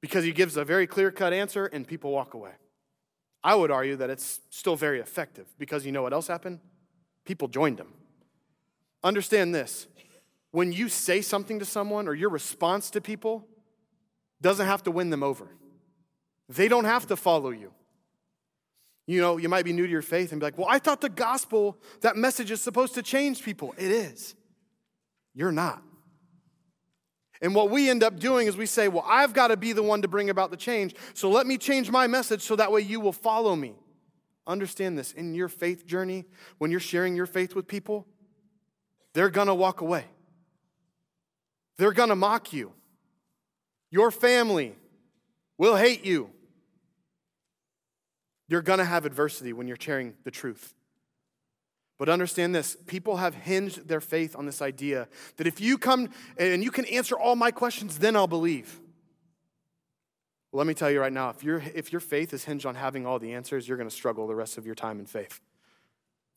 because 0.00 0.24
he 0.24 0.32
gives 0.32 0.56
a 0.56 0.64
very 0.64 0.86
clear 0.86 1.10
cut 1.10 1.32
answer 1.32 1.66
and 1.66 1.86
people 1.86 2.10
walk 2.10 2.34
away. 2.34 2.52
I 3.42 3.54
would 3.54 3.70
argue 3.70 3.96
that 3.96 4.10
it's 4.10 4.40
still 4.50 4.76
very 4.76 5.00
effective 5.00 5.46
because 5.58 5.86
you 5.86 5.92
know 5.92 6.02
what 6.02 6.12
else 6.12 6.26
happened? 6.26 6.60
People 7.24 7.48
joined 7.48 7.78
him. 7.78 7.94
Understand 9.02 9.54
this 9.54 9.86
when 10.50 10.72
you 10.72 10.88
say 10.88 11.20
something 11.20 11.58
to 11.58 11.64
someone 11.64 12.08
or 12.08 12.14
your 12.14 12.30
response 12.30 12.90
to 12.90 13.00
people 13.00 13.46
doesn't 14.40 14.66
have 14.66 14.82
to 14.84 14.90
win 14.90 15.10
them 15.10 15.22
over, 15.22 15.48
they 16.48 16.66
don't 16.66 16.84
have 16.84 17.06
to 17.06 17.16
follow 17.16 17.50
you. 17.50 17.72
You 19.10 19.20
know, 19.20 19.38
you 19.38 19.48
might 19.48 19.64
be 19.64 19.72
new 19.72 19.86
to 19.86 19.90
your 19.90 20.02
faith 20.02 20.30
and 20.30 20.40
be 20.40 20.46
like, 20.46 20.56
well, 20.56 20.68
I 20.70 20.78
thought 20.78 21.00
the 21.00 21.08
gospel, 21.08 21.76
that 22.02 22.16
message 22.16 22.52
is 22.52 22.60
supposed 22.60 22.94
to 22.94 23.02
change 23.02 23.42
people. 23.42 23.74
It 23.76 23.90
is. 23.90 24.36
You're 25.34 25.50
not. 25.50 25.82
And 27.42 27.52
what 27.52 27.70
we 27.70 27.90
end 27.90 28.04
up 28.04 28.20
doing 28.20 28.46
is 28.46 28.56
we 28.56 28.66
say, 28.66 28.86
Well, 28.86 29.04
I've 29.08 29.32
got 29.32 29.48
to 29.48 29.56
be 29.56 29.72
the 29.72 29.82
one 29.82 30.02
to 30.02 30.08
bring 30.08 30.30
about 30.30 30.50
the 30.50 30.56
change. 30.56 30.94
So 31.14 31.30
let 31.30 31.46
me 31.46 31.56
change 31.58 31.90
my 31.90 32.06
message 32.06 32.42
so 32.42 32.54
that 32.56 32.70
way 32.70 32.82
you 32.82 33.00
will 33.00 33.12
follow 33.14 33.56
me. 33.56 33.74
Understand 34.46 34.96
this 34.96 35.12
in 35.12 35.34
your 35.34 35.48
faith 35.48 35.86
journey, 35.86 36.26
when 36.58 36.70
you're 36.70 36.78
sharing 36.78 37.16
your 37.16 37.26
faith 37.26 37.54
with 37.54 37.66
people, 37.66 38.06
they're 39.14 39.30
going 39.30 39.48
to 39.48 39.54
walk 39.54 39.80
away. 39.80 40.04
They're 41.78 41.92
going 41.92 42.10
to 42.10 42.16
mock 42.16 42.52
you. 42.52 42.74
Your 43.90 44.10
family 44.10 44.76
will 45.56 45.76
hate 45.76 46.04
you. 46.04 46.30
You're 48.50 48.62
going 48.62 48.80
to 48.80 48.84
have 48.84 49.06
adversity 49.06 49.52
when 49.52 49.68
you're 49.68 49.78
sharing 49.80 50.14
the 50.24 50.30
truth. 50.32 50.74
But 51.98 52.08
understand 52.08 52.52
this 52.52 52.76
people 52.86 53.18
have 53.18 53.34
hinged 53.34 53.86
their 53.86 54.00
faith 54.00 54.34
on 54.34 54.44
this 54.44 54.60
idea 54.60 55.06
that 55.36 55.46
if 55.46 55.60
you 55.60 55.78
come 55.78 56.08
and 56.36 56.64
you 56.64 56.72
can 56.72 56.84
answer 56.86 57.16
all 57.16 57.36
my 57.36 57.52
questions, 57.52 57.98
then 57.98 58.16
I'll 58.16 58.26
believe. 58.26 58.80
Let 60.52 60.66
me 60.66 60.74
tell 60.74 60.90
you 60.90 61.00
right 61.00 61.12
now 61.12 61.30
if, 61.30 61.44
you 61.44 61.62
if 61.74 61.92
your 61.92 62.00
faith 62.00 62.34
is 62.34 62.44
hinged 62.44 62.66
on 62.66 62.74
having 62.74 63.06
all 63.06 63.20
the 63.20 63.34
answers, 63.34 63.68
you're 63.68 63.76
going 63.76 63.88
to 63.88 63.94
struggle 63.94 64.26
the 64.26 64.34
rest 64.34 64.58
of 64.58 64.66
your 64.66 64.74
time 64.74 64.98
in 64.98 65.06
faith. 65.06 65.40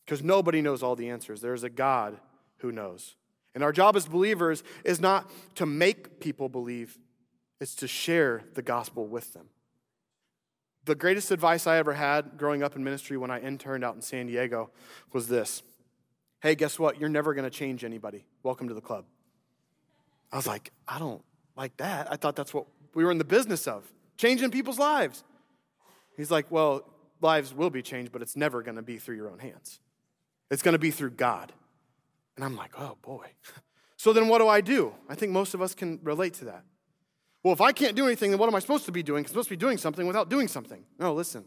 Because 0.05 0.21
nobody 0.21 0.61
knows 0.61 0.83
all 0.83 0.95
the 0.95 1.09
answers. 1.09 1.41
There's 1.41 1.63
a 1.63 1.69
God 1.69 2.19
who 2.57 2.71
knows. 2.71 3.15
And 3.55 3.63
our 3.63 3.71
job 3.71 3.95
as 3.95 4.05
believers 4.05 4.63
is 4.83 4.99
not 4.99 5.31
to 5.55 5.65
make 5.65 6.19
people 6.19 6.47
believe, 6.47 6.99
it's 7.59 7.73
to 7.75 7.87
share 7.87 8.43
the 8.53 8.61
gospel 8.61 9.07
with 9.07 9.33
them. 9.33 9.47
The 10.85 10.95
greatest 10.95 11.31
advice 11.31 11.65
I 11.65 11.77
ever 11.77 11.93
had 11.93 12.37
growing 12.37 12.61
up 12.61 12.75
in 12.75 12.83
ministry 12.83 13.15
when 13.15 13.31
I 13.31 13.39
interned 13.39 13.85
out 13.85 13.95
in 13.95 14.01
San 14.01 14.27
Diego 14.27 14.69
was 15.13 15.27
this 15.27 15.63
Hey, 16.41 16.55
guess 16.55 16.77
what? 16.77 16.99
You're 16.99 17.09
never 17.09 17.33
going 17.33 17.49
to 17.49 17.49
change 17.49 17.85
anybody. 17.85 18.25
Welcome 18.43 18.67
to 18.67 18.73
the 18.73 18.81
club. 18.81 19.05
I 20.29 20.35
was 20.35 20.45
like, 20.45 20.73
I 20.85 20.99
don't 20.99 21.23
like 21.55 21.77
that. 21.77 22.11
I 22.11 22.17
thought 22.17 22.35
that's 22.35 22.53
what 22.53 22.65
we 22.93 23.05
were 23.05 23.11
in 23.11 23.17
the 23.17 23.23
business 23.23 23.65
of 23.65 23.89
changing 24.17 24.51
people's 24.51 24.77
lives. 24.77 25.23
He's 26.17 26.29
like, 26.29 26.51
Well, 26.51 26.89
lives 27.21 27.53
will 27.53 27.69
be 27.69 27.81
changed, 27.81 28.11
but 28.11 28.21
it's 28.21 28.35
never 28.35 28.61
going 28.61 28.75
to 28.75 28.81
be 28.81 28.97
through 28.97 29.15
your 29.15 29.29
own 29.29 29.39
hands. 29.39 29.79
It's 30.51 30.61
going 30.61 30.73
to 30.73 30.79
be 30.79 30.91
through 30.91 31.11
God. 31.11 31.53
And 32.35 32.43
I'm 32.43 32.57
like, 32.57 32.71
Oh 32.77 32.97
boy. 33.01 33.27
So 33.95 34.11
then 34.11 34.27
what 34.27 34.39
do 34.39 34.49
I 34.49 34.59
do? 34.59 34.93
I 35.07 35.15
think 35.15 35.31
most 35.31 35.53
of 35.53 35.61
us 35.61 35.73
can 35.73 35.97
relate 36.03 36.33
to 36.33 36.45
that. 36.45 36.65
Well, 37.43 37.53
if 37.53 37.61
I 37.61 37.73
can't 37.73 37.95
do 37.95 38.05
anything, 38.05 38.31
then 38.31 38.39
what 38.39 38.47
am 38.47 38.55
I 38.55 38.59
supposed 38.59 38.85
to 38.85 38.91
be 38.91 39.03
doing? 39.03 39.25
I'm 39.25 39.27
supposed 39.27 39.49
to 39.49 39.53
be 39.53 39.57
doing 39.57 39.77
something 39.77 40.07
without 40.07 40.29
doing 40.29 40.47
something. 40.47 40.83
No, 40.97 41.13
listen. 41.13 41.43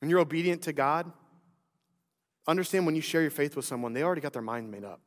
When 0.00 0.08
you're 0.08 0.20
obedient 0.20 0.62
to 0.62 0.72
God, 0.72 1.10
understand 2.46 2.86
when 2.86 2.94
you 2.94 3.02
share 3.02 3.22
your 3.22 3.32
faith 3.32 3.56
with 3.56 3.64
someone, 3.64 3.92
they 3.92 4.04
already 4.04 4.20
got 4.20 4.32
their 4.32 4.42
mind 4.42 4.70
made 4.70 4.84
up. 4.84 5.00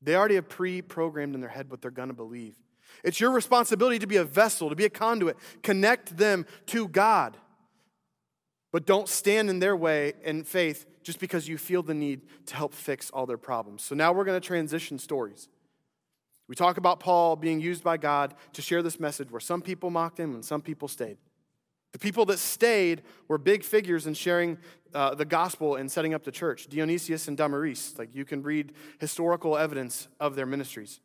They 0.00 0.16
already 0.16 0.36
have 0.36 0.48
pre 0.48 0.80
programmed 0.80 1.34
in 1.34 1.40
their 1.40 1.50
head 1.50 1.70
what 1.70 1.82
they're 1.82 1.90
going 1.90 2.08
to 2.08 2.14
believe. 2.14 2.56
It's 3.04 3.20
your 3.20 3.30
responsibility 3.30 3.98
to 3.98 4.06
be 4.06 4.16
a 4.16 4.24
vessel, 4.24 4.70
to 4.70 4.76
be 4.76 4.86
a 4.86 4.90
conduit, 4.90 5.36
connect 5.62 6.16
them 6.16 6.46
to 6.66 6.88
God. 6.88 7.36
But 8.72 8.86
don't 8.86 9.08
stand 9.08 9.50
in 9.50 9.58
their 9.58 9.76
way 9.76 10.14
in 10.24 10.44
faith 10.44 10.86
just 11.02 11.20
because 11.20 11.48
you 11.48 11.58
feel 11.58 11.82
the 11.82 11.94
need 11.94 12.22
to 12.46 12.54
help 12.54 12.74
fix 12.74 13.10
all 13.10 13.26
their 13.26 13.38
problems. 13.38 13.82
So 13.82 13.94
now 13.94 14.12
we're 14.12 14.24
going 14.24 14.40
to 14.40 14.46
transition 14.46 14.98
stories. 14.98 15.48
We 16.48 16.54
talk 16.54 16.78
about 16.78 16.98
Paul 16.98 17.36
being 17.36 17.60
used 17.60 17.84
by 17.84 17.98
God 17.98 18.34
to 18.54 18.62
share 18.62 18.82
this 18.82 18.98
message 18.98 19.30
where 19.30 19.40
some 19.40 19.60
people 19.60 19.90
mocked 19.90 20.18
him 20.18 20.34
and 20.34 20.44
some 20.44 20.62
people 20.62 20.88
stayed. 20.88 21.18
The 21.92 21.98
people 21.98 22.24
that 22.26 22.38
stayed 22.38 23.02
were 23.28 23.38
big 23.38 23.62
figures 23.62 24.06
in 24.06 24.14
sharing 24.14 24.58
uh, 24.94 25.14
the 25.14 25.24
gospel 25.24 25.76
and 25.76 25.90
setting 25.90 26.14
up 26.14 26.24
the 26.24 26.32
church 26.32 26.68
Dionysius 26.68 27.28
and 27.28 27.36
Damaris. 27.36 27.98
Like 27.98 28.14
you 28.14 28.24
can 28.24 28.42
read 28.42 28.72
historical 28.98 29.56
evidence 29.56 30.08
of 30.18 30.34
their 30.34 30.46
ministries. 30.46 31.00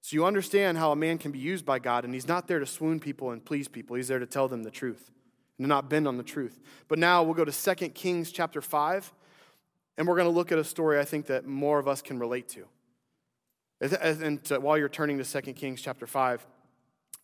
So 0.00 0.14
you 0.14 0.24
understand 0.24 0.78
how 0.78 0.90
a 0.90 0.96
man 0.96 1.18
can 1.18 1.30
be 1.30 1.38
used 1.38 1.64
by 1.64 1.78
God, 1.78 2.04
and 2.04 2.12
he's 2.12 2.26
not 2.26 2.48
there 2.48 2.58
to 2.58 2.66
swoon 2.66 2.98
people 2.98 3.30
and 3.30 3.44
please 3.44 3.68
people. 3.68 3.94
He's 3.94 4.08
there 4.08 4.18
to 4.18 4.26
tell 4.26 4.48
them 4.48 4.64
the 4.64 4.70
truth 4.70 5.12
and 5.58 5.68
not 5.68 5.88
bend 5.88 6.08
on 6.08 6.16
the 6.16 6.24
truth. 6.24 6.60
But 6.88 6.98
now 6.98 7.22
we'll 7.22 7.34
go 7.34 7.44
to 7.44 7.52
2 7.52 7.88
Kings 7.90 8.32
chapter 8.32 8.60
5, 8.60 9.12
and 9.96 10.08
we're 10.08 10.16
going 10.16 10.26
to 10.26 10.34
look 10.34 10.50
at 10.50 10.58
a 10.58 10.64
story 10.64 10.98
I 10.98 11.04
think 11.04 11.26
that 11.26 11.46
more 11.46 11.78
of 11.78 11.86
us 11.86 12.02
can 12.02 12.18
relate 12.18 12.48
to. 12.50 12.66
And 13.82 14.44
to, 14.44 14.60
while 14.60 14.78
you're 14.78 14.88
turning 14.88 15.18
to 15.18 15.24
2 15.24 15.54
Kings 15.54 15.82
chapter 15.82 16.06
5, 16.06 16.46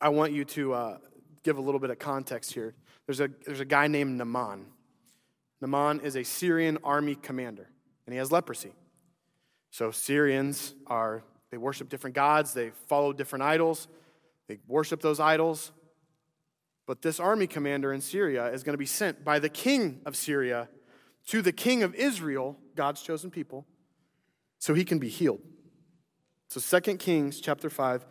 I 0.01 0.09
want 0.09 0.33
you 0.33 0.45
to 0.47 0.73
uh, 0.73 0.99
give 1.45 1.57
a 1.57 1.61
little 1.61 1.79
bit 1.79 1.91
of 1.91 2.01
context 2.01 2.53
here. 2.53 2.75
there's 3.07 3.21
a, 3.21 3.31
there's 3.47 3.61
a 3.61 3.65
guy 3.65 3.87
named 3.87 4.19
Naaman. 4.19 4.67
Naaman 5.61 6.01
is 6.01 6.17
a 6.17 6.25
Syrian 6.25 6.77
army 6.83 7.15
commander, 7.15 7.69
and 8.07 8.13
he 8.13 8.19
has 8.19 8.33
leprosy. 8.33 8.73
So 9.71 9.93
Syrians 9.93 10.75
are, 10.89 11.23
they 11.53 11.59
worship 11.59 11.89
different 11.89 12.17
gods, 12.17 12.55
they 12.55 12.71
follow 12.89 13.13
different 13.13 13.45
idols, 13.45 13.87
they 14.49 14.59
worship 14.67 15.01
those 15.01 15.21
idols. 15.21 15.71
But 16.87 17.03
this 17.03 17.21
army 17.21 17.47
commander 17.47 17.93
in 17.93 18.01
Syria 18.01 18.47
is 18.47 18.65
going 18.65 18.75
to 18.75 18.79
be 18.79 18.87
sent 18.87 19.25
by 19.25 19.39
the 19.39 19.49
king 19.49 20.01
of 20.05 20.17
Syria 20.17 20.69
to 21.29 21.41
the 21.41 21.53
king 21.53 21.85
of 21.85 21.95
Israel, 21.95 22.59
God's 22.75 23.01
chosen 23.01 23.31
people, 23.31 23.65
so 24.59 24.75
he 24.75 24.85
can 24.85 24.99
be 24.99 25.09
healed. 25.09 25.41
So 26.51 26.81
2 26.81 26.97
Kings 26.97 27.41
chapter 27.41 27.69
5, 27.69 28.07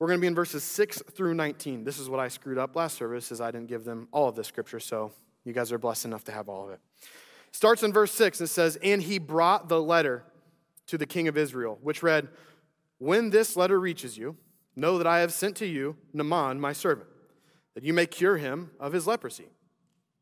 we're 0.00 0.08
going 0.08 0.18
to 0.18 0.20
be 0.20 0.26
in 0.26 0.34
verses 0.34 0.64
6 0.64 1.02
through 1.12 1.34
19. 1.34 1.84
This 1.84 2.00
is 2.00 2.10
what 2.10 2.18
I 2.18 2.26
screwed 2.26 2.58
up 2.58 2.74
last 2.74 2.96
service 2.96 3.30
is 3.30 3.40
I 3.40 3.52
didn't 3.52 3.68
give 3.68 3.84
them 3.84 4.08
all 4.10 4.28
of 4.28 4.34
the 4.34 4.42
scripture, 4.42 4.80
so 4.80 5.12
you 5.44 5.52
guys 5.52 5.70
are 5.70 5.78
blessed 5.78 6.06
enough 6.06 6.24
to 6.24 6.32
have 6.32 6.48
all 6.48 6.64
of 6.64 6.70
it. 6.70 6.80
Starts 7.52 7.84
in 7.84 7.92
verse 7.92 8.10
6 8.10 8.40
and 8.40 8.48
it 8.48 8.50
says, 8.50 8.74
"And 8.82 9.00
he 9.00 9.20
brought 9.20 9.68
the 9.68 9.80
letter 9.80 10.24
to 10.88 10.98
the 10.98 11.06
king 11.06 11.28
of 11.28 11.38
Israel, 11.38 11.78
which 11.80 12.02
read, 12.02 12.28
When 12.98 13.30
this 13.30 13.56
letter 13.56 13.78
reaches 13.78 14.18
you, 14.18 14.36
know 14.74 14.98
that 14.98 15.06
I 15.06 15.20
have 15.20 15.32
sent 15.32 15.56
to 15.58 15.66
you 15.66 15.96
Naaman, 16.12 16.60
my 16.60 16.72
servant, 16.72 17.08
that 17.74 17.84
you 17.84 17.92
may 17.92 18.06
cure 18.06 18.36
him 18.36 18.72
of 18.80 18.92
his 18.92 19.06
leprosy. 19.06 19.46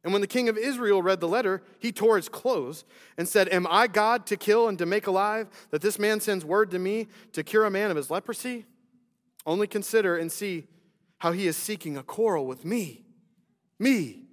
And 0.04 0.12
when 0.12 0.20
the 0.20 0.26
king 0.26 0.48
of 0.48 0.58
Israel 0.58 1.00
read 1.00 1.20
the 1.20 1.28
letter, 1.28 1.62
he 1.78 1.92
tore 1.92 2.16
his 2.16 2.28
clothes 2.28 2.84
and 3.16 3.28
said, 3.28 3.48
Am 3.50 3.66
I 3.70 3.86
God 3.86 4.26
to 4.26 4.36
kill 4.36 4.68
and 4.68 4.76
to 4.78 4.86
make 4.86 5.06
alive, 5.06 5.48
that 5.70 5.80
this 5.80 5.98
man 5.98 6.18
sends 6.20 6.44
word 6.44 6.70
to 6.72 6.78
me 6.78 7.06
to 7.32 7.44
cure 7.44 7.64
a 7.64 7.70
man 7.70 7.90
of 7.90 7.96
his 7.96 8.10
leprosy? 8.10 8.66
Only 9.46 9.66
consider 9.66 10.16
and 10.16 10.30
see 10.30 10.66
how 11.18 11.32
he 11.32 11.46
is 11.46 11.56
seeking 11.56 11.96
a 11.96 12.02
quarrel 12.02 12.46
with 12.46 12.64
me. 12.64 13.04
Me. 13.78 14.24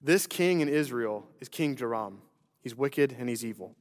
This 0.00 0.26
king 0.26 0.60
in 0.60 0.68
Israel 0.68 1.26
is 1.40 1.48
King 1.48 1.74
Joram. 1.74 2.20
He's 2.60 2.76
wicked 2.76 3.16
and 3.18 3.28
he's 3.28 3.44
evil. 3.44 3.74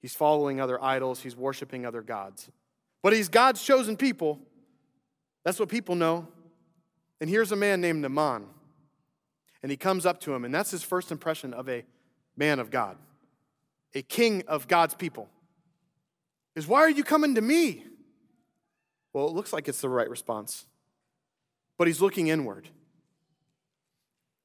He's 0.00 0.14
following 0.14 0.60
other 0.60 0.82
idols, 0.82 1.22
he's 1.22 1.34
worshiping 1.34 1.86
other 1.86 2.02
gods. 2.02 2.50
But 3.02 3.12
he's 3.12 3.28
God's 3.28 3.62
chosen 3.64 3.96
people. 3.96 4.38
That's 5.44 5.58
what 5.58 5.68
people 5.68 5.94
know. 5.94 6.28
And 7.20 7.28
here's 7.28 7.52
a 7.52 7.56
man 7.56 7.80
named 7.80 8.02
Naaman 8.02 8.46
and 9.64 9.70
he 9.70 9.78
comes 9.78 10.04
up 10.04 10.20
to 10.20 10.34
him, 10.34 10.44
and 10.44 10.54
that's 10.54 10.70
his 10.70 10.82
first 10.82 11.10
impression 11.10 11.54
of 11.54 11.70
a 11.70 11.86
man 12.36 12.58
of 12.58 12.70
God, 12.70 12.98
a 13.94 14.02
king 14.02 14.42
of 14.46 14.68
God's 14.68 14.92
people. 14.92 15.30
Is 16.54 16.66
why 16.66 16.80
are 16.80 16.90
you 16.90 17.02
coming 17.02 17.34
to 17.36 17.40
me? 17.40 17.82
Well, 19.14 19.26
it 19.26 19.32
looks 19.32 19.54
like 19.54 19.66
it's 19.66 19.80
the 19.80 19.88
right 19.88 20.10
response, 20.10 20.66
but 21.78 21.86
he's 21.86 22.02
looking 22.02 22.28
inward. 22.28 22.68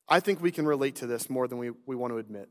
I 0.08 0.21
think 0.21 0.41
we 0.41 0.51
can 0.51 0.65
relate 0.65 0.95
to 0.95 1.05
this 1.05 1.29
more 1.29 1.49
than 1.49 1.58
we, 1.58 1.71
we 1.86 1.97
want 1.97 2.13
to 2.13 2.17
admit. 2.17 2.47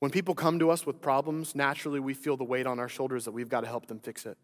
When 0.00 0.10
people 0.10 0.34
come 0.34 0.58
to 0.58 0.70
us 0.70 0.84
with 0.84 1.00
problems, 1.00 1.54
naturally 1.54 2.00
we 2.00 2.12
feel 2.12 2.36
the 2.36 2.42
weight 2.42 2.66
on 2.66 2.80
our 2.80 2.88
shoulders 2.88 3.24
that 3.26 3.30
we've 3.30 3.48
got 3.48 3.60
to 3.60 3.68
help 3.68 3.86
them 3.86 4.00
fix 4.00 4.26
it. 4.26 4.36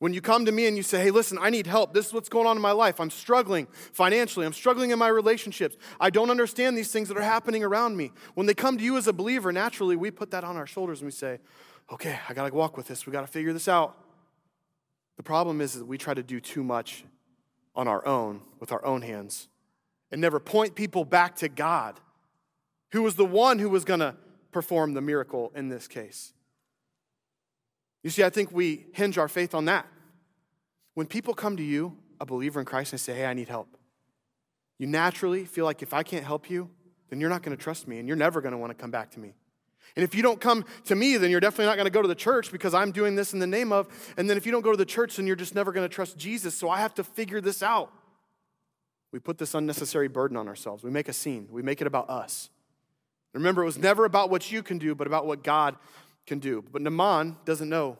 When 0.00 0.14
you 0.14 0.22
come 0.22 0.46
to 0.46 0.52
me 0.52 0.66
and 0.66 0.78
you 0.78 0.82
say, 0.82 1.02
hey, 1.02 1.10
listen, 1.10 1.36
I 1.38 1.50
need 1.50 1.66
help. 1.66 1.92
This 1.92 2.06
is 2.06 2.14
what's 2.14 2.30
going 2.30 2.46
on 2.46 2.56
in 2.56 2.62
my 2.62 2.72
life. 2.72 3.00
I'm 3.00 3.10
struggling 3.10 3.66
financially. 3.92 4.46
I'm 4.46 4.54
struggling 4.54 4.92
in 4.92 4.98
my 4.98 5.08
relationships. 5.08 5.76
I 6.00 6.08
don't 6.08 6.30
understand 6.30 6.76
these 6.76 6.90
things 6.90 7.08
that 7.08 7.18
are 7.18 7.22
happening 7.22 7.62
around 7.62 7.98
me. 7.98 8.12
When 8.32 8.46
they 8.46 8.54
come 8.54 8.78
to 8.78 8.82
you 8.82 8.96
as 8.96 9.06
a 9.06 9.12
believer, 9.12 9.52
naturally, 9.52 9.96
we 9.96 10.10
put 10.10 10.30
that 10.30 10.42
on 10.42 10.56
our 10.56 10.66
shoulders 10.66 11.00
and 11.00 11.06
we 11.06 11.12
say, 11.12 11.38
okay, 11.92 12.18
I 12.26 12.32
got 12.32 12.48
to 12.48 12.54
walk 12.54 12.78
with 12.78 12.88
this. 12.88 13.04
We 13.04 13.12
got 13.12 13.20
to 13.20 13.26
figure 13.26 13.52
this 13.52 13.68
out. 13.68 13.94
The 15.18 15.22
problem 15.22 15.60
is 15.60 15.74
that 15.74 15.84
we 15.84 15.98
try 15.98 16.14
to 16.14 16.22
do 16.22 16.40
too 16.40 16.64
much 16.64 17.04
on 17.76 17.86
our 17.86 18.04
own, 18.06 18.40
with 18.58 18.72
our 18.72 18.82
own 18.86 19.02
hands, 19.02 19.48
and 20.10 20.18
never 20.18 20.40
point 20.40 20.74
people 20.74 21.04
back 21.04 21.36
to 21.36 21.48
God, 21.50 22.00
who 22.92 23.02
was 23.02 23.16
the 23.16 23.26
one 23.26 23.58
who 23.58 23.68
was 23.68 23.84
going 23.84 24.00
to 24.00 24.16
perform 24.50 24.94
the 24.94 25.02
miracle 25.02 25.52
in 25.54 25.68
this 25.68 25.86
case. 25.86 26.32
You 28.02 28.10
see, 28.10 28.22
I 28.24 28.30
think 28.30 28.50
we 28.52 28.86
hinge 28.92 29.18
our 29.18 29.28
faith 29.28 29.54
on 29.54 29.66
that. 29.66 29.86
When 30.94 31.06
people 31.06 31.34
come 31.34 31.56
to 31.56 31.62
you, 31.62 31.96
a 32.20 32.26
believer 32.26 32.60
in 32.60 32.66
Christ, 32.66 32.92
and 32.92 33.00
say, 33.00 33.14
Hey, 33.14 33.26
I 33.26 33.34
need 33.34 33.48
help, 33.48 33.76
you 34.78 34.86
naturally 34.86 35.44
feel 35.44 35.64
like 35.64 35.82
if 35.82 35.92
I 35.92 36.02
can't 36.02 36.24
help 36.24 36.48
you, 36.48 36.70
then 37.10 37.20
you're 37.20 37.30
not 37.30 37.42
going 37.42 37.56
to 37.56 37.62
trust 37.62 37.86
me 37.86 37.98
and 37.98 38.08
you're 38.08 38.16
never 38.16 38.40
going 38.40 38.52
to 38.52 38.58
want 38.58 38.70
to 38.70 38.74
come 38.74 38.90
back 38.90 39.10
to 39.10 39.20
me. 39.20 39.34
And 39.96 40.04
if 40.04 40.14
you 40.14 40.22
don't 40.22 40.40
come 40.40 40.64
to 40.84 40.94
me, 40.94 41.16
then 41.16 41.30
you're 41.30 41.40
definitely 41.40 41.66
not 41.66 41.76
going 41.76 41.86
to 41.86 41.90
go 41.90 42.00
to 42.00 42.08
the 42.08 42.14
church 42.14 42.52
because 42.52 42.74
I'm 42.74 42.92
doing 42.92 43.16
this 43.16 43.32
in 43.32 43.40
the 43.40 43.46
name 43.46 43.72
of. 43.72 43.88
And 44.16 44.30
then 44.30 44.36
if 44.36 44.46
you 44.46 44.52
don't 44.52 44.62
go 44.62 44.70
to 44.70 44.76
the 44.76 44.84
church, 44.84 45.16
then 45.16 45.26
you're 45.26 45.36
just 45.36 45.54
never 45.54 45.72
going 45.72 45.88
to 45.88 45.94
trust 45.94 46.16
Jesus. 46.16 46.54
So 46.54 46.70
I 46.70 46.78
have 46.78 46.94
to 46.94 47.04
figure 47.04 47.40
this 47.40 47.62
out. 47.62 47.92
We 49.12 49.18
put 49.18 49.38
this 49.38 49.54
unnecessary 49.54 50.08
burden 50.08 50.36
on 50.36 50.46
ourselves. 50.46 50.84
We 50.84 50.90
make 50.90 51.08
a 51.08 51.12
scene, 51.12 51.48
we 51.50 51.62
make 51.62 51.80
it 51.80 51.86
about 51.86 52.08
us. 52.08 52.50
Remember, 53.32 53.62
it 53.62 53.66
was 53.66 53.78
never 53.78 54.04
about 54.04 54.28
what 54.28 54.50
you 54.50 54.62
can 54.62 54.78
do, 54.78 54.94
but 54.94 55.06
about 55.06 55.24
what 55.26 55.44
God 55.44 55.76
can 56.30 56.38
do. 56.38 56.64
But 56.70 56.80
Naaman 56.80 57.36
doesn't 57.44 57.68
know 57.68 57.98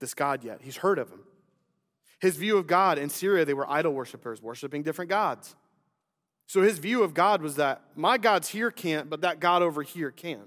this 0.00 0.12
God 0.12 0.44
yet. 0.44 0.60
He's 0.60 0.76
heard 0.76 0.98
of 0.98 1.08
him. 1.08 1.20
His 2.20 2.36
view 2.36 2.58
of 2.58 2.66
God 2.66 2.98
in 2.98 3.08
Syria, 3.08 3.46
they 3.46 3.54
were 3.54 3.68
idol 3.70 3.94
worshippers, 3.94 4.42
worshiping 4.42 4.82
different 4.82 5.08
gods. 5.08 5.56
So 6.46 6.60
his 6.60 6.76
view 6.76 7.02
of 7.02 7.14
God 7.14 7.40
was 7.40 7.56
that 7.56 7.80
my 7.96 8.18
God's 8.18 8.48
here 8.48 8.70
can't, 8.70 9.08
but 9.08 9.22
that 9.22 9.40
God 9.40 9.62
over 9.62 9.82
here 9.82 10.10
can. 10.10 10.42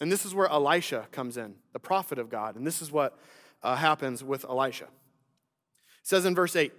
And 0.00 0.12
this 0.12 0.26
is 0.26 0.34
where 0.34 0.48
Elisha 0.48 1.06
comes 1.12 1.38
in, 1.38 1.54
the 1.72 1.78
prophet 1.78 2.18
of 2.18 2.28
God. 2.28 2.56
And 2.56 2.66
this 2.66 2.82
is 2.82 2.92
what 2.92 3.18
uh, 3.62 3.76
happens 3.76 4.22
with 4.22 4.44
Elisha. 4.44 4.84
It 4.84 4.90
says 6.02 6.26
in 6.26 6.34
verse 6.34 6.54
8 6.54 6.74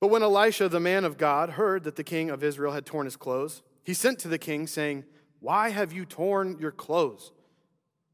But 0.00 0.08
when 0.08 0.22
Elisha, 0.22 0.70
the 0.70 0.80
man 0.80 1.04
of 1.04 1.18
God, 1.18 1.50
heard 1.50 1.84
that 1.84 1.96
the 1.96 2.04
king 2.04 2.30
of 2.30 2.42
Israel 2.42 2.72
had 2.72 2.86
torn 2.86 3.04
his 3.04 3.16
clothes, 3.16 3.60
he 3.84 3.92
sent 3.92 4.18
to 4.20 4.28
the 4.28 4.38
king, 4.38 4.66
saying, 4.66 5.04
Why 5.40 5.68
have 5.68 5.92
you 5.92 6.06
torn 6.06 6.56
your 6.58 6.72
clothes? 6.72 7.32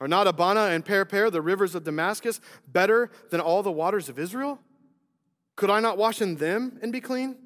Are 0.00 0.08
not 0.08 0.26
Abana 0.26 0.66
and 0.66 0.84
Pharpar, 0.84 1.30
the 1.30 1.40
rivers 1.40 1.74
of 1.74 1.84
Damascus, 1.84 2.40
better 2.68 3.10
than 3.30 3.40
all 3.40 3.62
the 3.62 3.72
waters 3.72 4.08
of 4.08 4.18
Israel? 4.18 4.60
Could 5.56 5.70
I 5.70 5.80
not 5.80 5.96
wash 5.96 6.20
in 6.20 6.36
them 6.36 6.78
and 6.82 6.92
be 6.92 7.00
clean? 7.00 7.36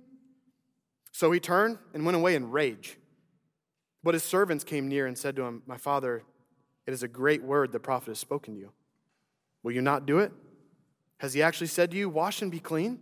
So 1.12 1.30
he 1.30 1.40
turned 1.40 1.78
and 1.94 2.04
went 2.04 2.16
away 2.16 2.34
in 2.34 2.50
rage. 2.50 2.98
But 4.02 4.14
his 4.14 4.24
servants 4.24 4.64
came 4.64 4.88
near 4.88 5.06
and 5.06 5.16
said 5.16 5.36
to 5.36 5.42
him, 5.42 5.62
My 5.66 5.76
father, 5.76 6.24
it 6.86 6.92
is 6.92 7.02
a 7.02 7.08
great 7.08 7.42
word 7.42 7.70
the 7.70 7.78
prophet 7.78 8.08
has 8.08 8.18
spoken 8.18 8.54
to 8.54 8.60
you. 8.60 8.72
Will 9.62 9.72
you 9.72 9.82
not 9.82 10.06
do 10.06 10.18
it? 10.18 10.32
Has 11.18 11.34
he 11.34 11.42
actually 11.42 11.66
said 11.66 11.90
to 11.90 11.96
you, 11.96 12.08
Wash 12.08 12.42
and 12.42 12.50
be 12.50 12.60
clean? 12.60 12.98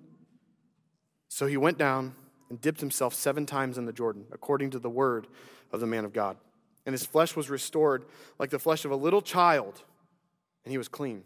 So 1.29 1.47
he 1.47 1.57
went 1.57 1.79
down 1.79 2.15
and 2.51 2.61
dipped 2.61 2.81
himself 2.81 3.15
seven 3.15 3.47
times 3.47 3.79
in 3.79 3.85
the 3.85 3.93
Jordan, 3.93 4.27
according 4.33 4.71
to 4.71 4.79
the 4.79 4.91
word 4.91 5.27
of 5.73 5.81
the 5.81 5.87
man 5.87 6.05
of 6.05 6.13
God. 6.13 6.37
And 6.89 6.95
his 6.95 7.05
flesh 7.05 7.37
was 7.37 7.51
restored 7.51 8.07
like 8.39 8.49
the 8.49 8.59
flesh 8.59 8.87
of 8.87 8.91
a 8.91 8.97
little 8.97 9.21
child, 9.21 9.83
and 10.65 10.73
he 10.73 10.79
was 10.79 10.89
clean. 10.89 11.23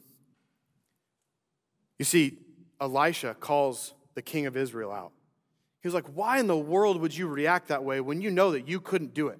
You 2.01 2.05
see, 2.05 2.38
Elisha 2.81 3.37
calls 3.38 3.94
the 4.14 4.22
king 4.22 4.46
of 4.46 4.57
Israel 4.57 4.90
out. 4.90 5.12
He 5.81 5.87
was 5.87 5.94
like, 5.94 6.07
Why 6.14 6.40
in 6.40 6.48
the 6.48 6.59
world 6.59 7.01
would 7.01 7.16
you 7.16 7.29
react 7.29 7.68
that 7.68 7.85
way 7.85 8.01
when 8.01 8.20
you 8.20 8.29
know 8.29 8.51
that 8.51 8.66
you 8.66 8.81
couldn't 8.81 9.14
do 9.14 9.29
it? 9.29 9.38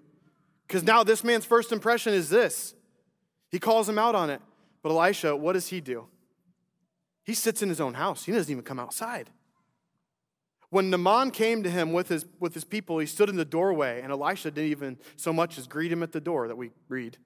Because 0.69 0.85
now 0.85 1.03
this 1.03 1.25
man's 1.25 1.45
first 1.45 1.73
impression 1.73 2.15
is 2.15 2.31
this. 2.31 2.77
He 3.51 3.59
calls 3.59 3.89
him 3.89 3.99
out 3.99 4.15
on 4.15 4.31
it. 4.31 4.41
But 4.81 4.91
Elisha, 4.91 5.35
what 5.35 5.55
does 5.55 5.67
he 5.67 5.81
do? 5.81 6.07
He 7.25 7.35
sits 7.35 7.63
in 7.63 7.69
his 7.69 7.81
own 7.81 7.95
house, 7.95 8.27
he 8.27 8.31
doesn't 8.31 8.49
even 8.49 8.63
come 8.63 8.79
outside. 8.79 9.29
When 10.73 10.89
Naaman 10.89 11.33
came 11.33 11.63
to 11.65 11.69
him 11.69 11.93
with 11.93 12.09
his, 12.09 12.25
with 12.41 12.55
his 12.55 12.65
people, 12.65 12.99
he 12.99 13.05
stood 13.05 13.29
in 13.29 13.37
the 13.37 13.45
doorway, 13.45 14.01
and 14.01 14.11
Elisha 14.11 14.51
didn't 14.51 14.71
even 14.71 14.99
so 15.17 15.31
much 15.31 15.59
as 15.59 15.67
greet 15.67 15.93
him 15.93 16.03
at 16.03 16.13
the 16.13 16.21
door 16.21 16.49
that 16.49 16.57
we 16.57 16.71
read. 16.89 17.19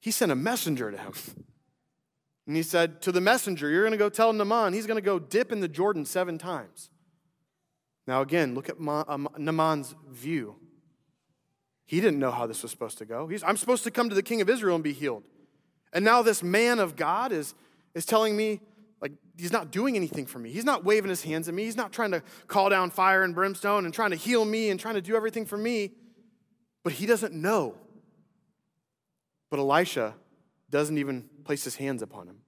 He 0.00 0.10
sent 0.10 0.32
a 0.32 0.34
messenger 0.34 0.90
to 0.90 0.96
him. 0.96 1.12
And 2.46 2.56
he 2.56 2.62
said 2.62 3.02
to 3.02 3.12
the 3.12 3.20
messenger, 3.20 3.68
You're 3.68 3.82
going 3.82 3.92
to 3.92 3.98
go 3.98 4.08
tell 4.08 4.32
Naaman 4.32 4.72
he's 4.72 4.86
going 4.86 4.96
to 4.96 5.02
go 5.02 5.18
dip 5.18 5.52
in 5.52 5.60
the 5.60 5.68
Jordan 5.68 6.06
seven 6.06 6.38
times. 6.38 6.88
Now, 8.06 8.22
again, 8.22 8.54
look 8.54 8.70
at 8.70 8.76
um, 8.80 9.28
Naaman's 9.36 9.94
view. 10.08 10.56
He 11.84 12.00
didn't 12.00 12.18
know 12.18 12.30
how 12.30 12.46
this 12.46 12.62
was 12.62 12.70
supposed 12.70 12.96
to 12.96 13.04
go. 13.04 13.28
He's, 13.28 13.42
I'm 13.42 13.58
supposed 13.58 13.84
to 13.84 13.90
come 13.90 14.08
to 14.08 14.14
the 14.14 14.22
king 14.22 14.40
of 14.40 14.48
Israel 14.48 14.76
and 14.76 14.84
be 14.84 14.94
healed. 14.94 15.24
And 15.92 16.06
now 16.06 16.22
this 16.22 16.42
man 16.42 16.78
of 16.78 16.96
God 16.96 17.32
is, 17.32 17.54
is 17.94 18.06
telling 18.06 18.34
me 18.34 18.62
like 19.00 19.12
he's 19.36 19.52
not 19.52 19.70
doing 19.70 19.96
anything 19.96 20.26
for 20.26 20.38
me. 20.38 20.50
He's 20.50 20.64
not 20.64 20.84
waving 20.84 21.10
his 21.10 21.22
hands 21.22 21.48
at 21.48 21.54
me. 21.54 21.64
He's 21.64 21.76
not 21.76 21.92
trying 21.92 22.12
to 22.12 22.22
call 22.46 22.70
down 22.70 22.90
fire 22.90 23.22
and 23.22 23.34
brimstone 23.34 23.84
and 23.84 23.92
trying 23.92 24.10
to 24.10 24.16
heal 24.16 24.44
me 24.44 24.70
and 24.70 24.80
trying 24.80 24.94
to 24.94 25.02
do 25.02 25.16
everything 25.16 25.44
for 25.44 25.58
me. 25.58 25.92
But 26.82 26.94
he 26.94 27.06
doesn't 27.06 27.34
know. 27.34 27.74
But 29.50 29.58
Elisha 29.58 30.14
doesn't 30.70 30.98
even 30.98 31.28
place 31.44 31.64
his 31.64 31.76
hands 31.76 32.02
upon 32.02 32.26
him. 32.26 32.38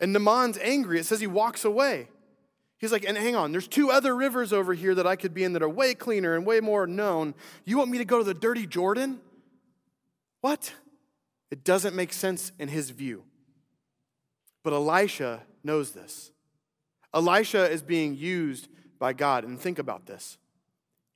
And 0.00 0.12
Naaman's 0.12 0.58
angry. 0.58 0.98
It 0.98 1.04
says 1.04 1.20
he 1.20 1.26
walks 1.26 1.64
away. 1.64 2.08
He's 2.78 2.92
like, 2.92 3.04
and 3.04 3.16
hang 3.16 3.36
on, 3.36 3.52
there's 3.52 3.68
two 3.68 3.90
other 3.90 4.16
rivers 4.16 4.54
over 4.54 4.72
here 4.72 4.94
that 4.94 5.06
I 5.06 5.14
could 5.14 5.34
be 5.34 5.44
in 5.44 5.52
that 5.52 5.62
are 5.62 5.68
way 5.68 5.92
cleaner 5.92 6.34
and 6.34 6.46
way 6.46 6.60
more 6.60 6.86
known. 6.86 7.34
You 7.66 7.76
want 7.76 7.90
me 7.90 7.98
to 7.98 8.06
go 8.06 8.18
to 8.18 8.24
the 8.24 8.32
dirty 8.32 8.66
Jordan? 8.66 9.20
What? 10.40 10.72
It 11.50 11.62
doesn't 11.62 11.94
make 11.94 12.14
sense 12.14 12.52
in 12.58 12.68
his 12.68 12.88
view. 12.88 13.24
But 14.62 14.72
Elisha 14.72 15.42
knows 15.64 15.92
this. 15.92 16.30
Elisha 17.14 17.70
is 17.70 17.82
being 17.82 18.16
used 18.16 18.68
by 18.98 19.12
God. 19.12 19.44
And 19.44 19.58
think 19.58 19.78
about 19.78 20.06
this. 20.06 20.38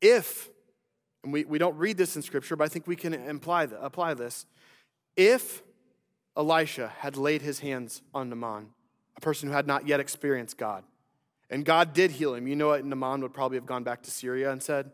If, 0.00 0.50
and 1.22 1.32
we, 1.32 1.44
we 1.44 1.58
don't 1.58 1.76
read 1.76 1.96
this 1.96 2.16
in 2.16 2.22
Scripture, 2.22 2.56
but 2.56 2.64
I 2.64 2.68
think 2.68 2.86
we 2.86 2.96
can 2.96 3.14
imply, 3.14 3.68
apply 3.80 4.14
this. 4.14 4.46
If 5.16 5.62
Elisha 6.36 6.92
had 6.98 7.16
laid 7.16 7.42
his 7.42 7.60
hands 7.60 8.02
on 8.12 8.28
Naaman, 8.28 8.70
a 9.16 9.20
person 9.20 9.48
who 9.48 9.54
had 9.54 9.66
not 9.66 9.86
yet 9.86 10.00
experienced 10.00 10.58
God, 10.58 10.82
and 11.50 11.64
God 11.64 11.92
did 11.92 12.10
heal 12.10 12.34
him, 12.34 12.48
you 12.48 12.56
know 12.56 12.68
what? 12.68 12.84
Naaman 12.84 13.22
would 13.22 13.34
probably 13.34 13.56
have 13.58 13.66
gone 13.66 13.84
back 13.84 14.02
to 14.02 14.10
Syria 14.10 14.50
and 14.50 14.62
said, 14.62 14.90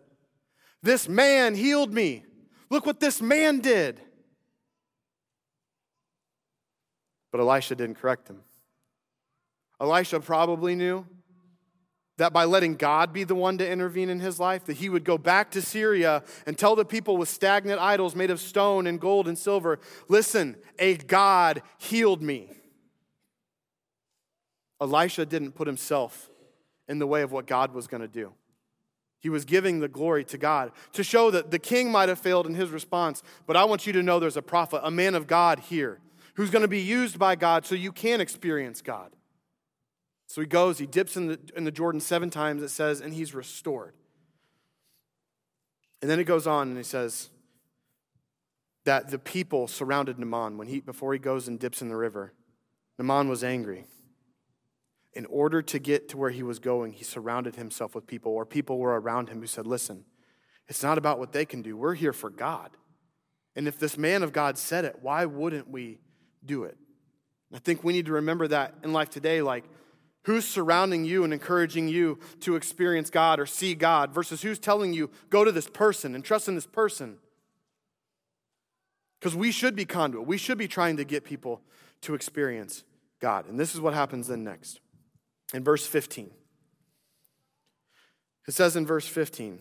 This 0.83 1.09
man 1.09 1.55
healed 1.55 1.95
me. 1.95 2.25
Look 2.69 2.85
what 2.85 3.01
this 3.01 3.23
man 3.23 3.61
did. 3.61 4.01
But 7.31 7.41
Elisha 7.41 7.75
didn't 7.75 7.97
correct 7.97 8.29
him. 8.29 8.41
Elisha 9.81 10.21
probably 10.21 10.75
knew 10.75 11.07
that 12.19 12.35
by 12.35 12.45
letting 12.45 12.75
God 12.75 13.15
be 13.15 13.25
the 13.25 13.35
one 13.35 13.57
to 13.59 13.69
intervene 13.69 14.11
in 14.11 14.21
his 14.21 14.39
life, 14.39 14.67
that 14.67 14.77
he 14.77 14.91
would 14.91 15.05
go 15.05 15.17
back 15.17 15.51
to 15.53 15.63
Syria 15.63 16.23
and 16.47 16.59
tell 16.59 16.77
the 16.77 16.85
people 16.85 17.17
with 17.17 17.31
stagnant 17.31 17.81
idols 17.81 18.15
made 18.15 18.31
of 18.31 18.41
stone 18.41 18.87
and 18.87 19.01
gold 19.01 19.27
and 19.27 19.39
silver, 19.39 19.81
listen, 20.07 20.57
a 20.79 20.97
God 20.97 21.63
healed 21.79 22.21
me. 22.21 22.51
Elisha 24.83 25.25
didn't 25.25 25.53
put 25.53 25.67
himself 25.67 26.29
in 26.89 26.99
the 26.99 27.07
way 27.07 27.23
of 27.23 27.33
what 27.33 27.47
God 27.47 27.73
was 27.73 27.87
going 27.87 28.03
to 28.03 28.09
do. 28.09 28.33
He 29.21 29.31
was 29.31 29.47
giving 29.47 29.81
the 29.81 29.89
glory 29.89 30.25
to 30.25 30.37
God 30.37 30.73
to 30.93 31.03
show 31.03 31.31
that 31.31 31.51
the 31.51 31.59
king 31.59 31.91
might 31.91 32.11
have 32.11 32.19
failed 32.19 32.47
in 32.47 32.55
his 32.55 32.69
response, 32.69 33.23
but 33.47 33.57
I 33.57 33.65
want 33.65 33.87
you 33.87 33.95
to 33.95 34.03
know 34.03 34.21
there's 34.21 34.37
a 34.37 34.43
prophet, 34.43 34.83
a 34.85 34.91
man 34.91 35.15
of 35.15 35.27
God 35.27 35.59
here 35.59 36.01
who's 36.35 36.51
going 36.51 36.63
to 36.63 36.69
be 36.69 36.81
used 36.81 37.19
by 37.19 37.37
God 37.37 37.67
so 37.67 37.75
you 37.75 37.93
can 37.93 38.21
experience 38.21 38.83
God. 38.83 39.13
So 40.27 40.41
he 40.41 40.47
goes, 40.47 40.79
he 40.79 40.87
dips 40.87 41.17
in 41.17 41.27
the, 41.27 41.41
in 41.57 41.65
the 41.65 41.73
Jordan 41.73 42.01
seven 42.01 42.31
times, 42.31 42.63
it 42.63 42.69
says, 42.69 43.01
and 43.01 43.13
he's 43.13 43.35
restored. 43.35 43.95
And 46.01 46.11
then 46.11 46.21
it 46.21 46.25
goes 46.25 46.47
on 46.47 46.69
and 46.69 46.77
he 46.77 46.83
says 46.83 47.31
that 48.85 49.11
the 49.11 49.19
people 49.19 49.67
surrounded 49.67 50.19
Naaman 50.19 50.57
when 50.57 50.69
he, 50.69 50.81
before 50.81 51.13
he 51.13 51.19
goes 51.19 51.49
and 51.49 51.59
dips 51.59 51.83
in 51.83 51.89
the 51.89 51.97
river. 51.97 52.33
Naaman 52.99 53.29
was 53.29 53.45
angry. 53.45 53.87
In 55.13 55.27
order 55.27 55.61
to 55.63 55.79
get 55.79 56.09
to 56.11 56.17
where 56.17 56.31
he 56.31 56.43
was 56.43 56.61
going, 56.61 56.93
he 56.93 57.05
surrounded 57.05 57.57
himself 57.57 57.95
with 57.95 58.07
people, 58.07 58.33
or 58.33 58.47
people 58.47 58.79
were 58.79 58.99
around 59.01 59.29
him 59.29 59.41
who 59.41 59.47
said, 59.47 59.67
Listen, 59.67 60.05
it's 60.69 60.85
not 60.85 60.99
about 60.99 61.19
what 61.19 61.33
they 61.33 61.45
can 61.45 61.63
do. 61.63 61.77
We're 61.77 61.95
here 61.95 62.13
for 62.13 62.31
God. 62.31 62.71
And 63.57 63.67
if 63.67 63.79
this 63.79 63.99
man 63.99 64.23
of 64.23 64.33
God 64.33 64.57
said 64.57 64.85
it, 64.85 64.99
why 65.03 65.25
wouldn't 65.25 65.69
we 65.69 65.99
do 66.45 66.65
it. 66.65 66.77
I 67.53 67.59
think 67.59 67.83
we 67.83 67.93
need 67.93 68.07
to 68.07 68.13
remember 68.13 68.49
that 68.49 68.75
in 68.85 68.93
life 68.93 69.11
today, 69.11 69.43
like 69.43 69.65
who's 70.25 70.47
surrounding 70.47 71.05
you 71.05 71.25
and 71.25 71.33
encouraging 71.33 71.89
you 71.89 72.19
to 72.41 72.57
experience 72.57 73.11
God 73.11 73.41
or 73.41 73.47
see 73.47 73.75
God 73.75 74.13
versus 74.13 74.43
who's 74.43 74.59
telling 74.59 74.93
you, 74.93 75.11
go 75.31 75.45
to 75.45 75.53
this 75.53 75.69
person 75.69 76.15
and 76.15 76.25
trust 76.25 76.49
in 76.49 76.55
this 76.55 76.67
person. 76.67 77.19
Because 79.19 79.35
we 79.35 79.51
should 79.51 79.77
be 79.77 79.85
conduit. 79.85 80.27
We 80.27 80.39
should 80.39 80.59
be 80.59 80.69
trying 80.69 80.97
to 80.97 81.05
get 81.05 81.25
people 81.25 81.61
to 82.03 82.15
experience 82.15 82.85
God. 83.21 83.47
And 83.47 83.59
this 83.59 83.75
is 83.75 83.81
what 83.81 83.95
happens 83.95 84.29
then 84.29 84.45
next. 84.45 84.81
In 85.53 85.65
verse 85.65 85.87
15, 85.87 86.31
it 88.47 88.55
says 88.55 88.77
in 88.77 88.87
verse 88.87 89.07
15, 89.07 89.61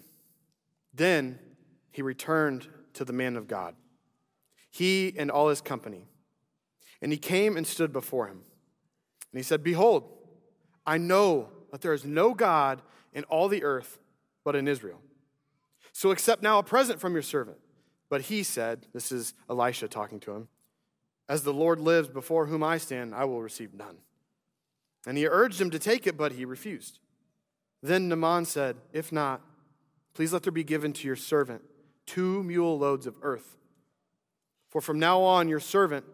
then 0.94 1.40
he 1.92 2.02
returned 2.02 2.68
to 2.94 3.04
the 3.04 3.14
man 3.14 3.36
of 3.36 3.48
God, 3.48 3.76
he 4.72 5.14
and 5.18 5.32
all 5.32 5.50
his 5.50 5.62
company. 5.62 6.09
And 7.02 7.12
he 7.12 7.18
came 7.18 7.56
and 7.56 7.66
stood 7.66 7.94
before 7.94 8.28
him. 8.28 8.42
And 9.32 9.40
he 9.40 9.44
said, 9.44 9.64
Behold, 9.64 10.10
I 10.86 10.98
know 10.98 11.50
that 11.72 11.82
there 11.82 11.94
is 11.94 12.06
no 12.06 12.34
God 12.34 12.82
in 13.14 13.24
all 13.26 13.48
the 13.48 13.64
earth 13.64 14.00
but 14.44 14.56
in 14.56 14.68
Israel. 14.68 15.00
So 15.94 16.12
accept 16.12 16.42
now 16.42 16.60
a 16.60 16.64
present 16.64 17.00
from 17.00 17.14
your 17.14 17.22
servant. 17.22 17.58
But 18.10 18.22
he 18.24 18.44
said, 18.44 18.88
This 18.94 19.12
is 19.12 19.34
Elisha 19.50 19.88
talking 19.88 20.20
to 20.22 20.32
him, 20.32 20.48
As 21.28 21.44
the 21.44 21.54
Lord 21.54 21.80
lives 21.80 22.08
before 22.08 22.48
whom 22.48 22.64
I 22.64 22.78
stand, 22.78 23.14
I 23.14 23.26
will 23.26 23.42
receive 23.42 23.74
none. 23.74 23.98
And 25.06 25.18
he 25.18 25.28
urged 25.28 25.62
him 25.62 25.70
to 25.70 25.80
take 25.80 26.08
it, 26.08 26.18
but 26.18 26.34
he 26.34 26.46
refused. 26.46 27.00
Then 27.82 28.10
Naaman 28.10 28.46
said, 28.46 28.78
If 28.92 29.12
not, 29.12 29.42
please 30.14 30.34
let 30.34 30.44
there 30.44 30.52
be 30.52 30.64
given 30.64 30.92
to 30.94 31.08
your 31.08 31.16
servant 31.16 31.62
two 32.06 32.44
mule 32.44 32.78
loads 32.78 33.06
of 33.06 33.16
earth. 33.22 33.58
For 34.70 34.82
from 34.82 35.00
now 35.00 35.22
on, 35.22 35.48
your 35.48 35.60
servant 35.60 36.06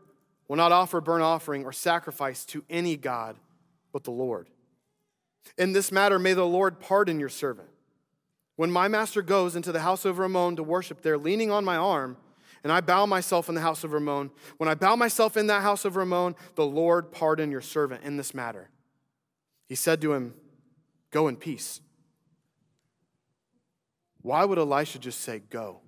will 0.47 0.58
not 0.58 0.71
offer 0.71 1.01
burnt 1.01 1.23
offering 1.23 1.65
or 1.65 1.71
sacrifice 1.71 2.45
to 2.45 2.63
any 2.69 2.97
God 2.97 3.38
but 3.91 4.03
the 4.03 4.12
Lord. 4.12 4.49
In 5.58 5.73
this 5.73 5.91
matter, 5.91 6.19
may 6.19 6.34
the 6.34 6.45
Lord 6.45 6.79
pardon 6.79 7.19
your 7.19 7.29
servant. 7.29 7.69
When 8.55 8.71
my 8.71 8.88
master 8.88 9.21
goes 9.21 9.55
into 9.55 9.71
the 9.71 9.81
house 9.81 10.05
of 10.05 10.17
Rimmon 10.17 10.55
to 10.55 10.63
worship 10.63 11.01
there, 11.01 11.17
leaning 11.17 11.51
on 11.51 11.65
my 11.65 11.75
arm, 11.75 12.17
and 12.63 12.71
I 12.71 12.81
bow 12.81 13.05
myself 13.05 13.47
in 13.47 13.55
the 13.55 13.62
house 13.62 13.84
of 13.84 13.93
Rimmon, 13.93 14.31
when 14.58 14.69
I 14.69 14.75
bow 14.75 14.95
myself 14.95 15.38
in 15.38 15.47
that 15.47 15.62
house 15.62 15.86
of 15.86 15.95
Rimmon, 15.95 16.36
the 16.55 16.65
Lord 16.65 17.12
pardon 17.12 17.51
your 17.51 17.62
servant 17.62 18.03
in 18.03 18.17
this 18.17 18.34
matter. 18.34 18.69
He 19.67 19.75
said 19.75 20.01
to 20.01 20.13
him, 20.13 20.34
Go 21.12 21.27
in 21.27 21.36
peace. 21.36 21.81
Why 24.21 24.43
would 24.43 24.58
Elisha 24.58 24.99
just 24.99 25.21
say, 25.21 25.43
Go? 25.49 25.81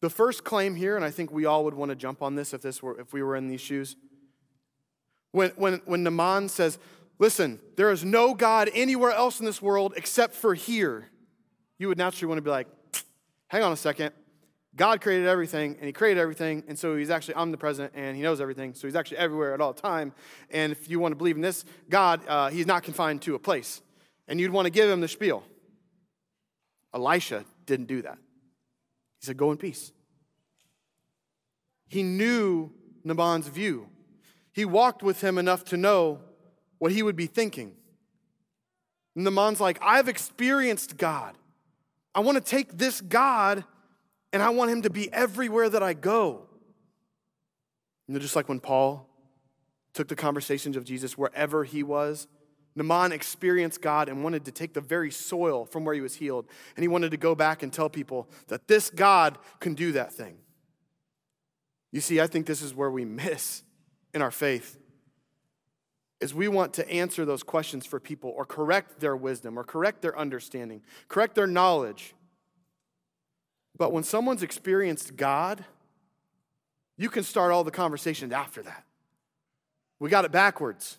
The 0.00 0.10
first 0.10 0.44
claim 0.44 0.76
here, 0.76 0.96
and 0.96 1.04
I 1.04 1.10
think 1.10 1.30
we 1.30 1.44
all 1.44 1.64
would 1.64 1.74
want 1.74 1.90
to 1.90 1.96
jump 1.96 2.22
on 2.22 2.34
this 2.34 2.54
if, 2.54 2.62
this 2.62 2.82
were, 2.82 2.98
if 2.98 3.12
we 3.12 3.22
were 3.22 3.36
in 3.36 3.48
these 3.48 3.60
shoes. 3.60 3.96
When, 5.32 5.50
when, 5.50 5.82
when 5.84 6.02
Naaman 6.02 6.48
says, 6.48 6.78
Listen, 7.18 7.60
there 7.76 7.90
is 7.90 8.02
no 8.02 8.32
God 8.32 8.70
anywhere 8.72 9.10
else 9.10 9.40
in 9.40 9.46
this 9.46 9.60
world 9.60 9.92
except 9.94 10.34
for 10.34 10.54
here, 10.54 11.10
you 11.78 11.86
would 11.88 11.98
naturally 11.98 12.30
want 12.30 12.38
to 12.38 12.42
be 12.42 12.50
like, 12.50 12.66
Hang 13.48 13.62
on 13.62 13.72
a 13.72 13.76
second. 13.76 14.12
God 14.74 15.02
created 15.02 15.26
everything, 15.26 15.76
and 15.76 15.84
He 15.84 15.92
created 15.92 16.18
everything, 16.20 16.62
and 16.66 16.78
so 16.78 16.96
He's 16.96 17.10
actually 17.10 17.34
omnipresent, 17.34 17.92
and 17.94 18.16
He 18.16 18.22
knows 18.22 18.40
everything, 18.40 18.72
so 18.72 18.86
He's 18.86 18.96
actually 18.96 19.18
everywhere 19.18 19.52
at 19.52 19.60
all 19.60 19.74
time. 19.74 20.12
And 20.50 20.72
if 20.72 20.88
you 20.88 20.98
want 20.98 21.12
to 21.12 21.16
believe 21.16 21.36
in 21.36 21.42
this 21.42 21.64
God, 21.90 22.26
uh, 22.26 22.48
He's 22.48 22.66
not 22.66 22.84
confined 22.84 23.20
to 23.22 23.34
a 23.34 23.38
place. 23.38 23.82
And 24.28 24.40
you'd 24.40 24.52
want 24.52 24.66
to 24.66 24.70
give 24.70 24.88
Him 24.88 25.00
the 25.00 25.08
spiel. 25.08 25.42
Elisha 26.94 27.44
didn't 27.66 27.86
do 27.86 28.00
that. 28.02 28.18
He 29.20 29.26
said, 29.26 29.36
Go 29.36 29.52
in 29.52 29.58
peace. 29.58 29.92
He 31.86 32.02
knew 32.02 32.72
Naaman's 33.04 33.48
view. 33.48 33.88
He 34.52 34.64
walked 34.64 35.02
with 35.02 35.20
him 35.20 35.38
enough 35.38 35.64
to 35.66 35.76
know 35.76 36.20
what 36.78 36.92
he 36.92 37.02
would 37.02 37.16
be 37.16 37.26
thinking. 37.26 37.74
And 39.14 39.24
Naaman's 39.24 39.60
like, 39.60 39.78
I've 39.82 40.08
experienced 40.08 40.96
God. 40.96 41.36
I 42.14 42.20
want 42.20 42.36
to 42.36 42.44
take 42.44 42.78
this 42.78 43.00
God 43.00 43.64
and 44.32 44.42
I 44.42 44.50
want 44.50 44.70
him 44.70 44.82
to 44.82 44.90
be 44.90 45.12
everywhere 45.12 45.68
that 45.68 45.82
I 45.82 45.94
go. 45.94 46.46
You 48.06 48.14
know, 48.14 48.20
just 48.20 48.36
like 48.36 48.48
when 48.48 48.60
Paul 48.60 49.08
took 49.92 50.08
the 50.08 50.16
conversations 50.16 50.76
of 50.76 50.84
Jesus 50.84 51.18
wherever 51.18 51.64
he 51.64 51.82
was, 51.82 52.26
Naaman 52.76 53.12
experienced 53.12 53.82
God 53.82 54.08
and 54.08 54.22
wanted 54.22 54.44
to 54.44 54.52
take 54.52 54.74
the 54.74 54.80
very 54.80 55.10
soil 55.10 55.64
from 55.64 55.84
where 55.84 55.94
he 55.94 56.00
was 56.00 56.14
healed. 56.14 56.46
And 56.76 56.84
he 56.84 56.88
wanted 56.88 57.10
to 57.10 57.16
go 57.16 57.34
back 57.34 57.62
and 57.62 57.72
tell 57.72 57.90
people 57.90 58.28
that 58.48 58.68
this 58.68 58.90
God 58.90 59.38
can 59.58 59.74
do 59.74 59.92
that 59.92 60.12
thing. 60.12 60.38
You 61.92 62.00
see, 62.00 62.20
I 62.20 62.26
think 62.26 62.46
this 62.46 62.62
is 62.62 62.74
where 62.74 62.90
we 62.90 63.04
miss 63.04 63.64
in 64.14 64.22
our 64.22 64.30
faith. 64.30 64.78
Is 66.20 66.34
we 66.34 66.48
want 66.48 66.74
to 66.74 66.88
answer 66.88 67.24
those 67.24 67.42
questions 67.42 67.86
for 67.86 67.98
people 67.98 68.30
or 68.36 68.44
correct 68.44 69.00
their 69.00 69.16
wisdom 69.16 69.58
or 69.58 69.64
correct 69.64 70.02
their 70.02 70.16
understanding, 70.16 70.82
correct 71.08 71.34
their 71.34 71.46
knowledge. 71.46 72.14
But 73.76 73.92
when 73.92 74.04
someone's 74.04 74.42
experienced 74.42 75.16
God, 75.16 75.64
you 76.98 77.08
can 77.08 77.24
start 77.24 77.50
all 77.50 77.64
the 77.64 77.70
conversations 77.70 78.32
after 78.32 78.62
that. 78.62 78.84
We 79.98 80.10
got 80.10 80.26
it 80.26 80.30
backwards. 80.30 80.98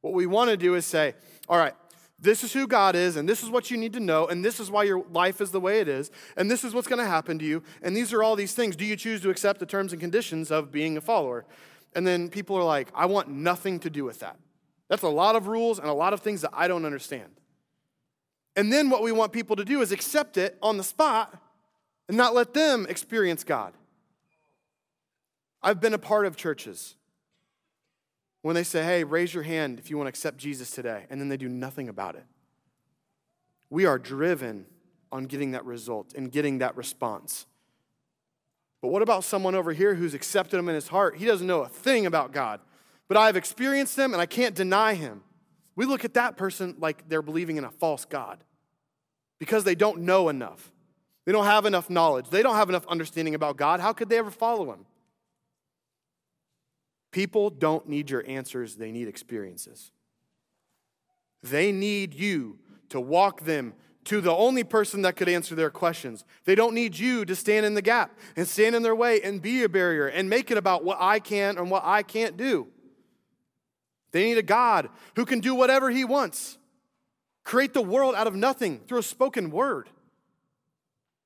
What 0.00 0.14
we 0.14 0.26
want 0.26 0.50
to 0.50 0.56
do 0.56 0.74
is 0.74 0.86
say, 0.86 1.14
all 1.48 1.58
right, 1.58 1.74
this 2.18 2.44
is 2.44 2.52
who 2.52 2.66
God 2.66 2.96
is, 2.96 3.16
and 3.16 3.28
this 3.28 3.42
is 3.42 3.48
what 3.48 3.70
you 3.70 3.76
need 3.76 3.94
to 3.94 4.00
know, 4.00 4.26
and 4.26 4.44
this 4.44 4.60
is 4.60 4.70
why 4.70 4.84
your 4.84 5.04
life 5.10 5.40
is 5.40 5.50
the 5.50 5.60
way 5.60 5.80
it 5.80 5.88
is, 5.88 6.10
and 6.36 6.50
this 6.50 6.64
is 6.64 6.74
what's 6.74 6.86
going 6.86 6.98
to 6.98 7.06
happen 7.06 7.38
to 7.38 7.44
you, 7.44 7.62
and 7.82 7.96
these 7.96 8.12
are 8.12 8.22
all 8.22 8.36
these 8.36 8.52
things. 8.52 8.76
Do 8.76 8.84
you 8.84 8.96
choose 8.96 9.22
to 9.22 9.30
accept 9.30 9.58
the 9.58 9.66
terms 9.66 9.92
and 9.92 10.00
conditions 10.00 10.50
of 10.50 10.70
being 10.70 10.96
a 10.96 11.00
follower? 11.00 11.46
And 11.94 12.06
then 12.06 12.28
people 12.28 12.56
are 12.56 12.64
like, 12.64 12.88
I 12.94 13.06
want 13.06 13.28
nothing 13.28 13.80
to 13.80 13.90
do 13.90 14.04
with 14.04 14.20
that. 14.20 14.36
That's 14.88 15.02
a 15.02 15.08
lot 15.08 15.34
of 15.34 15.46
rules 15.46 15.78
and 15.78 15.88
a 15.88 15.94
lot 15.94 16.12
of 16.12 16.20
things 16.20 16.42
that 16.42 16.50
I 16.52 16.68
don't 16.68 16.84
understand. 16.84 17.30
And 18.56 18.72
then 18.72 18.90
what 18.90 19.02
we 19.02 19.12
want 19.12 19.32
people 19.32 19.56
to 19.56 19.64
do 19.64 19.80
is 19.80 19.92
accept 19.92 20.36
it 20.36 20.58
on 20.60 20.76
the 20.76 20.84
spot 20.84 21.36
and 22.08 22.16
not 22.16 22.34
let 22.34 22.52
them 22.52 22.86
experience 22.88 23.44
God. 23.44 23.72
I've 25.62 25.80
been 25.80 25.94
a 25.94 25.98
part 25.98 26.26
of 26.26 26.36
churches 26.36 26.96
when 28.42 28.54
they 28.54 28.62
say, 28.64 28.82
hey, 28.82 29.04
raise 29.04 29.34
your 29.34 29.42
hand 29.42 29.78
if 29.78 29.90
you 29.90 29.96
want 29.96 30.06
to 30.06 30.10
accept 30.10 30.38
Jesus 30.38 30.70
today, 30.70 31.06
and 31.10 31.20
then 31.20 31.28
they 31.28 31.36
do 31.36 31.48
nothing 31.48 31.88
about 31.88 32.14
it. 32.14 32.24
We 33.68 33.86
are 33.86 33.98
driven 33.98 34.66
on 35.12 35.24
getting 35.24 35.52
that 35.52 35.64
result 35.64 36.14
and 36.14 36.30
getting 36.32 36.58
that 36.58 36.76
response. 36.76 37.46
But 38.80 38.88
what 38.88 39.02
about 39.02 39.24
someone 39.24 39.54
over 39.54 39.72
here 39.72 39.94
who's 39.94 40.14
accepted 40.14 40.58
him 40.58 40.68
in 40.68 40.74
his 40.74 40.88
heart? 40.88 41.16
He 41.16 41.26
doesn't 41.26 41.46
know 41.46 41.60
a 41.60 41.68
thing 41.68 42.06
about 42.06 42.32
God, 42.32 42.60
but 43.08 43.16
I've 43.16 43.36
experienced 43.36 43.98
him 43.98 44.12
and 44.12 44.22
I 44.22 44.26
can't 44.26 44.54
deny 44.54 44.94
him. 44.94 45.22
We 45.76 45.84
look 45.84 46.04
at 46.04 46.14
that 46.14 46.36
person 46.36 46.76
like 46.78 47.08
they're 47.08 47.22
believing 47.22 47.56
in 47.56 47.64
a 47.64 47.70
false 47.70 48.04
God 48.04 48.42
because 49.38 49.64
they 49.64 49.74
don't 49.74 50.00
know 50.00 50.28
enough. 50.28 50.72
They 51.26 51.32
don't 51.32 51.44
have 51.44 51.66
enough 51.66 51.90
knowledge. 51.90 52.30
They 52.30 52.42
don't 52.42 52.56
have 52.56 52.68
enough 52.68 52.86
understanding 52.86 53.34
about 53.34 53.56
God. 53.56 53.80
How 53.80 53.92
could 53.92 54.08
they 54.08 54.18
ever 54.18 54.30
follow 54.30 54.72
him? 54.72 54.86
People 57.10 57.50
don't 57.50 57.88
need 57.88 58.10
your 58.10 58.24
answers, 58.26 58.76
they 58.76 58.92
need 58.92 59.08
experiences. 59.08 59.90
They 61.42 61.72
need 61.72 62.14
you 62.14 62.58
to 62.90 63.00
walk 63.00 63.42
them 63.42 63.74
to 64.04 64.20
the 64.20 64.34
only 64.34 64.64
person 64.64 65.02
that 65.02 65.16
could 65.16 65.28
answer 65.28 65.54
their 65.54 65.70
questions. 65.70 66.24
They 66.44 66.54
don't 66.54 66.74
need 66.74 66.98
you 66.98 67.24
to 67.24 67.36
stand 67.36 67.66
in 67.66 67.74
the 67.74 67.82
gap 67.82 68.16
and 68.36 68.46
stand 68.46 68.74
in 68.74 68.82
their 68.82 68.94
way 68.94 69.20
and 69.22 69.42
be 69.42 69.62
a 69.62 69.68
barrier 69.68 70.06
and 70.06 70.30
make 70.30 70.50
it 70.50 70.58
about 70.58 70.84
what 70.84 70.98
I 71.00 71.18
can 71.18 71.58
and 71.58 71.70
what 71.70 71.82
I 71.84 72.02
can't 72.02 72.36
do. 72.36 72.68
They 74.12 74.24
need 74.24 74.38
a 74.38 74.42
God 74.42 74.88
who 75.16 75.24
can 75.24 75.40
do 75.40 75.54
whatever 75.54 75.90
he 75.90 76.04
wants, 76.04 76.58
create 77.44 77.74
the 77.74 77.82
world 77.82 78.14
out 78.14 78.26
of 78.26 78.34
nothing 78.34 78.80
through 78.80 78.98
a 78.98 79.02
spoken 79.02 79.50
word. 79.50 79.88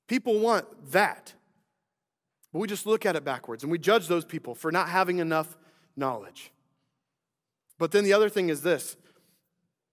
People 0.06 0.38
want 0.38 0.92
that. 0.92 1.32
But 2.52 2.58
we 2.58 2.68
just 2.68 2.86
look 2.86 3.06
at 3.06 3.16
it 3.16 3.24
backwards 3.24 3.62
and 3.62 3.72
we 3.72 3.78
judge 3.78 4.08
those 4.08 4.24
people 4.24 4.54
for 4.54 4.70
not 4.70 4.88
having 4.88 5.18
enough 5.18 5.56
knowledge. 5.96 6.52
But 7.78 7.92
then 7.92 8.04
the 8.04 8.12
other 8.12 8.28
thing 8.28 8.48
is 8.48 8.62
this 8.62 8.96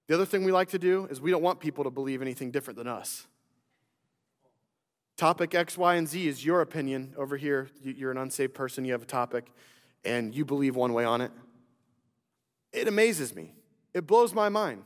the 0.07 0.15
other 0.15 0.25
thing 0.25 0.43
we 0.43 0.51
like 0.51 0.69
to 0.69 0.79
do 0.79 1.07
is 1.09 1.21
we 1.21 1.31
don't 1.31 1.41
want 1.41 1.59
people 1.59 1.83
to 1.85 1.89
believe 1.89 2.21
anything 2.21 2.51
different 2.51 2.77
than 2.77 2.87
us. 2.87 3.27
Topic 5.15 5.53
X, 5.53 5.77
Y, 5.77 5.95
and 5.95 6.07
Z 6.07 6.27
is 6.27 6.45
your 6.45 6.61
opinion. 6.61 7.13
Over 7.15 7.37
here, 7.37 7.69
you're 7.81 8.11
an 8.11 8.17
unsaved 8.17 8.53
person, 8.53 8.83
you 8.85 8.91
have 8.91 9.03
a 9.03 9.05
topic, 9.05 9.51
and 10.03 10.33
you 10.33 10.43
believe 10.45 10.75
one 10.75 10.93
way 10.93 11.05
on 11.05 11.21
it. 11.21 11.31
It 12.73 12.87
amazes 12.87 13.35
me. 13.35 13.53
It 13.93 14.07
blows 14.07 14.33
my 14.33 14.49
mind. 14.49 14.83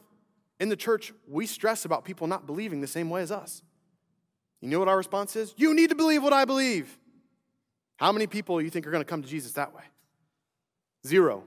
In 0.59 0.69
the 0.69 0.75
church, 0.75 1.13
we 1.27 1.45
stress 1.45 1.85
about 1.85 2.05
people 2.05 2.27
not 2.27 2.45
believing 2.45 2.81
the 2.81 2.87
same 2.87 3.09
way 3.09 3.21
as 3.21 3.31
us. 3.31 3.61
You 4.61 4.69
know 4.69 4.79
what 4.79 4.87
our 4.87 4.97
response 4.97 5.35
is? 5.35 5.53
You 5.57 5.73
need 5.73 5.89
to 5.89 5.95
believe 5.95 6.23
what 6.23 6.33
I 6.33 6.45
believe. 6.45 6.97
How 7.97 8.11
many 8.11 8.27
people 8.27 8.61
you 8.61 8.69
think 8.69 8.85
are 8.87 8.91
going 8.91 9.03
to 9.03 9.09
come 9.09 9.21
to 9.21 9.27
Jesus 9.27 9.53
that 9.53 9.73
way? 9.73 9.83
Zero. 11.05 11.43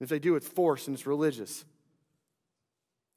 If 0.00 0.08
they 0.08 0.18
do, 0.18 0.34
it's 0.34 0.48
force 0.48 0.86
and 0.86 0.96
it's 0.96 1.06
religious. 1.06 1.64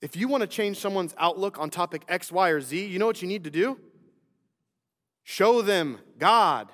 If 0.01 0.15
you 0.15 0.27
want 0.27 0.41
to 0.41 0.47
change 0.47 0.77
someone's 0.77 1.15
outlook 1.17 1.57
on 1.57 1.69
topic 1.69 2.03
X, 2.07 2.31
Y, 2.31 2.49
or 2.49 2.61
Z, 2.61 2.85
you 2.85 2.99
know 2.99 3.07
what 3.07 3.21
you 3.21 3.27
need 3.27 3.43
to 3.45 3.49
do? 3.49 3.79
Show 5.23 5.61
them 5.61 5.99
God. 6.19 6.71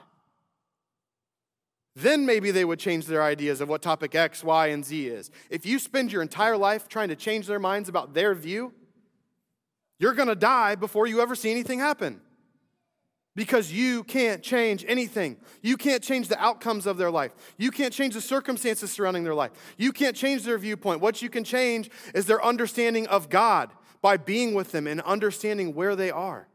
Then 1.95 2.25
maybe 2.25 2.51
they 2.51 2.65
would 2.65 2.79
change 2.79 3.05
their 3.05 3.23
ideas 3.23 3.61
of 3.61 3.69
what 3.69 3.81
topic 3.81 4.15
X, 4.15 4.43
Y, 4.43 4.67
and 4.67 4.83
Z 4.83 5.07
is. 5.07 5.29
If 5.49 5.65
you 5.65 5.79
spend 5.79 6.11
your 6.11 6.21
entire 6.21 6.57
life 6.57 6.87
trying 6.87 7.09
to 7.09 7.15
change 7.15 7.47
their 7.47 7.59
minds 7.59 7.87
about 7.87 8.13
their 8.13 8.33
view, 8.33 8.73
you're 9.99 10.13
going 10.13 10.29
to 10.29 10.35
die 10.35 10.75
before 10.75 11.07
you 11.07 11.21
ever 11.21 11.35
see 11.35 11.51
anything 11.51 11.79
happen 11.79 12.21
because 13.35 13.71
you 13.71 14.03
can't 14.03 14.43
change 14.43 14.83
anything. 14.87 15.37
You 15.61 15.77
can't 15.77 16.03
change 16.03 16.27
the 16.27 16.41
outcomes 16.41 16.85
of 16.85 16.97
their 16.97 17.11
life. 17.11 17.31
You 17.57 17.71
can't 17.71 17.93
change 17.93 18.13
the 18.13 18.21
circumstances 18.21 18.91
surrounding 18.91 19.23
their 19.23 19.35
life. 19.35 19.51
You 19.77 19.93
can't 19.93 20.15
change 20.15 20.43
their 20.43 20.57
viewpoint. 20.57 21.01
What 21.01 21.21
you 21.21 21.29
can 21.29 21.43
change 21.43 21.89
is 22.13 22.25
their 22.25 22.43
understanding 22.43 23.07
of 23.07 23.29
God 23.29 23.71
by 24.01 24.17
being 24.17 24.53
with 24.53 24.71
them 24.71 24.87
and 24.87 24.99
understanding 25.01 25.73
where 25.73 25.95
they 25.95 26.11
are. 26.11 26.47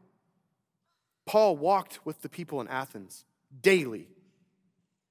Paul 1.25 1.57
walked 1.57 1.99
with 2.05 2.21
the 2.21 2.29
people 2.29 2.61
in 2.61 2.67
Athens 2.67 3.25
daily 3.61 4.07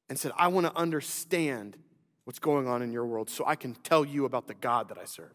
and 0.08 0.18
said, 0.18 0.32
I 0.36 0.48
want 0.48 0.66
to 0.66 0.76
understand 0.76 1.76
what's 2.24 2.38
going 2.38 2.68
on 2.68 2.82
in 2.82 2.92
your 2.92 3.06
world 3.06 3.28
so 3.28 3.44
I 3.46 3.56
can 3.56 3.74
tell 3.74 4.04
you 4.04 4.24
about 4.24 4.46
the 4.46 4.54
God 4.54 4.88
that 4.88 4.98
I 4.98 5.04
serve. 5.04 5.34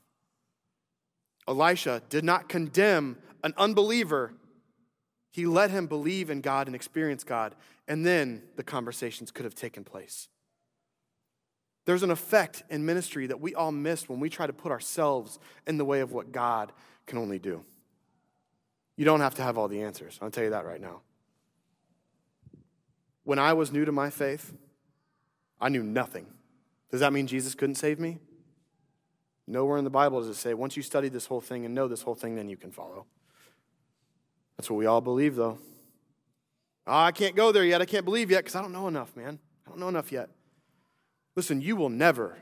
Elisha 1.48 2.02
did 2.10 2.24
not 2.24 2.48
condemn 2.48 3.18
an 3.44 3.54
unbeliever 3.58 4.34
he 5.32 5.46
let 5.46 5.72
him 5.72 5.88
believe 5.88 6.30
in 6.30 6.42
God 6.42 6.68
and 6.68 6.76
experience 6.76 7.24
God, 7.24 7.56
and 7.88 8.06
then 8.06 8.44
the 8.58 8.64
conversations 8.64 9.32
could 9.32 9.46
have 9.46 9.56
taken 9.56 9.84
place. 9.84 10.28
There's 11.86 12.04
an 12.04 12.12
effect 12.12 12.64
in 12.70 12.86
ministry 12.86 13.28
that 13.28 13.40
we 13.40 13.56
all 13.56 13.72
miss 13.72 14.08
when 14.08 14.20
we 14.20 14.30
try 14.30 14.46
to 14.46 14.54
put 14.54 14.72
ourselves 14.72 15.40
in 15.66 15.78
the 15.78 15.86
way 15.86 16.02
of 16.02 16.12
what 16.12 16.32
God 16.32 16.72
can 17.08 17.18
only 17.18 17.40
do. 17.40 17.64
You 18.98 19.06
don't 19.06 19.22
have 19.22 19.36
to 19.36 19.42
have 19.42 19.58
all 19.58 19.68
the 19.68 19.82
answers. 19.82 20.20
I'll 20.22 20.30
tell 20.30 20.44
you 20.44 20.52
that 20.52 20.66
right 20.66 20.82
now. 20.82 21.02
When 23.24 23.40
I 23.40 23.54
was 23.54 23.72
new 23.72 23.86
to 23.86 23.92
my 23.92 24.10
faith, 24.10 24.54
I 25.60 25.70
knew 25.70 25.82
nothing. 25.82 26.28
Does 26.92 27.00
that 27.00 27.14
mean 27.14 27.26
Jesus 27.26 27.56
couldn't 27.56 27.76
save 27.76 28.00
me? 28.00 28.20
Nowhere 29.48 29.78
in 29.78 29.84
the 29.84 29.90
Bible 29.90 30.20
does 30.20 30.30
it 30.30 30.36
say, 30.36 30.54
once 30.54 30.78
you 30.78 30.84
study 30.84 31.10
this 31.10 31.26
whole 31.26 31.42
thing 31.42 31.66
and 31.66 31.74
know 31.74 31.88
this 31.88 32.02
whole 32.04 32.16
thing, 32.16 32.36
then 32.36 32.48
you 32.48 32.58
can 32.58 32.72
follow. 32.72 33.06
That's 34.62 34.70
what 34.70 34.78
we 34.78 34.86
all 34.86 35.02
believe, 35.02 35.36
though. 35.36 35.58
Oh, 36.86 36.96
I 36.96 37.12
can't 37.12 37.36
go 37.36 37.52
there 37.52 37.66
yet. 37.66 37.82
I 37.82 37.86
can't 37.86 38.06
believe 38.06 38.30
yet 38.30 38.42
because 38.42 38.56
I 38.56 38.62
don't 38.62 38.72
know 38.72 38.88
enough, 38.88 39.16
man. 39.18 39.40
I 39.66 39.70
don't 39.72 39.80
know 39.80 39.90
enough 39.90 40.12
yet. 40.12 40.30
Listen, 41.36 41.62
you 41.62 41.76
will 41.76 41.90
never, 41.90 42.38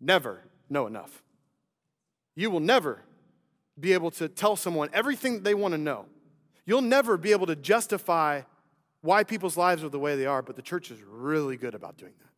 never 0.00 0.40
know 0.70 0.86
enough. 0.86 1.22
You 2.34 2.50
will 2.50 2.60
never 2.60 3.02
be 3.78 3.92
able 3.92 4.10
to 4.12 4.26
tell 4.26 4.56
someone 4.56 4.88
everything 4.94 5.42
they 5.42 5.52
want 5.52 5.72
to 5.72 5.78
know. 5.78 6.06
You'll 6.64 6.80
never 6.80 7.18
be 7.18 7.32
able 7.32 7.46
to 7.48 7.56
justify 7.56 8.40
why 9.02 9.22
people's 9.22 9.58
lives 9.58 9.84
are 9.84 9.90
the 9.90 9.98
way 9.98 10.16
they 10.16 10.24
are, 10.24 10.40
but 10.40 10.56
the 10.56 10.62
church 10.62 10.90
is 10.90 10.98
really 11.02 11.58
good 11.58 11.74
about 11.74 11.98
doing 11.98 12.14
that. 12.20 12.30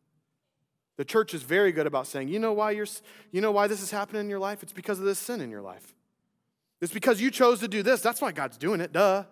The 0.97 1.05
church 1.05 1.33
is 1.33 1.43
very 1.43 1.71
good 1.71 1.87
about 1.87 2.07
saying, 2.07 2.27
you 2.27 2.39
know 2.39 2.51
why 2.51 2.71
you're 2.71 2.87
you 3.31 3.39
know 3.39 3.51
why 3.51 3.67
this 3.67 3.81
is 3.81 3.91
happening 3.91 4.23
in 4.23 4.29
your 4.29 4.39
life? 4.39 4.63
It's 4.63 4.73
because 4.73 4.99
of 4.99 5.05
this 5.05 5.17
sin 5.17 5.39
in 5.39 5.49
your 5.49 5.61
life. 5.61 5.95
It's 6.81 6.93
because 6.93 7.21
you 7.21 7.31
chose 7.31 7.59
to 7.61 7.67
do 7.67 7.83
this. 7.83 8.01
That's 8.01 8.21
why 8.21 8.31
God's 8.31 8.57
doing 8.57 8.81
it. 8.81 8.91
Duh. 8.91 9.23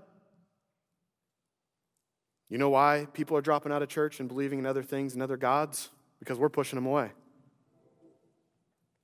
You 2.50 2.58
know 2.58 2.70
why 2.70 3.08
people 3.14 3.36
are 3.36 3.42
dropping 3.42 3.72
out 3.72 3.82
of 3.82 3.90
church 3.90 4.20
and 4.20 4.30
believing 4.30 4.60
in 4.60 4.66
other 4.66 4.84
things 4.84 5.14
and 5.14 5.24
other 5.24 5.38
gods? 5.38 5.90
Because 6.20 6.38
we're 6.38 6.50
pushing 6.50 6.78
them 6.78 6.86
away. 6.86 7.12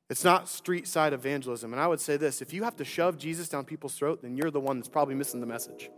It's 0.10 0.24
not 0.24 0.48
street 0.50 0.88
side 0.88 1.14
evangelism. 1.14 1.74
And 1.74 1.82
I 1.82 1.88
would 1.88 2.00
say 2.00 2.18
this 2.18 2.42
if 2.42 2.54
you 2.54 2.64
have 2.64 2.76
to 2.78 2.86
shove 2.86 3.18
Jesus 3.18 3.50
down 3.50 3.66
people's 3.66 3.96
throat, 3.96 4.22
then 4.22 4.38
you're 4.38 4.52
the 4.52 4.60
one 4.60 4.78
that's 4.78 4.90
probably 4.90 5.16
missing 5.16 5.40
the 5.40 5.46
message. 5.46 5.90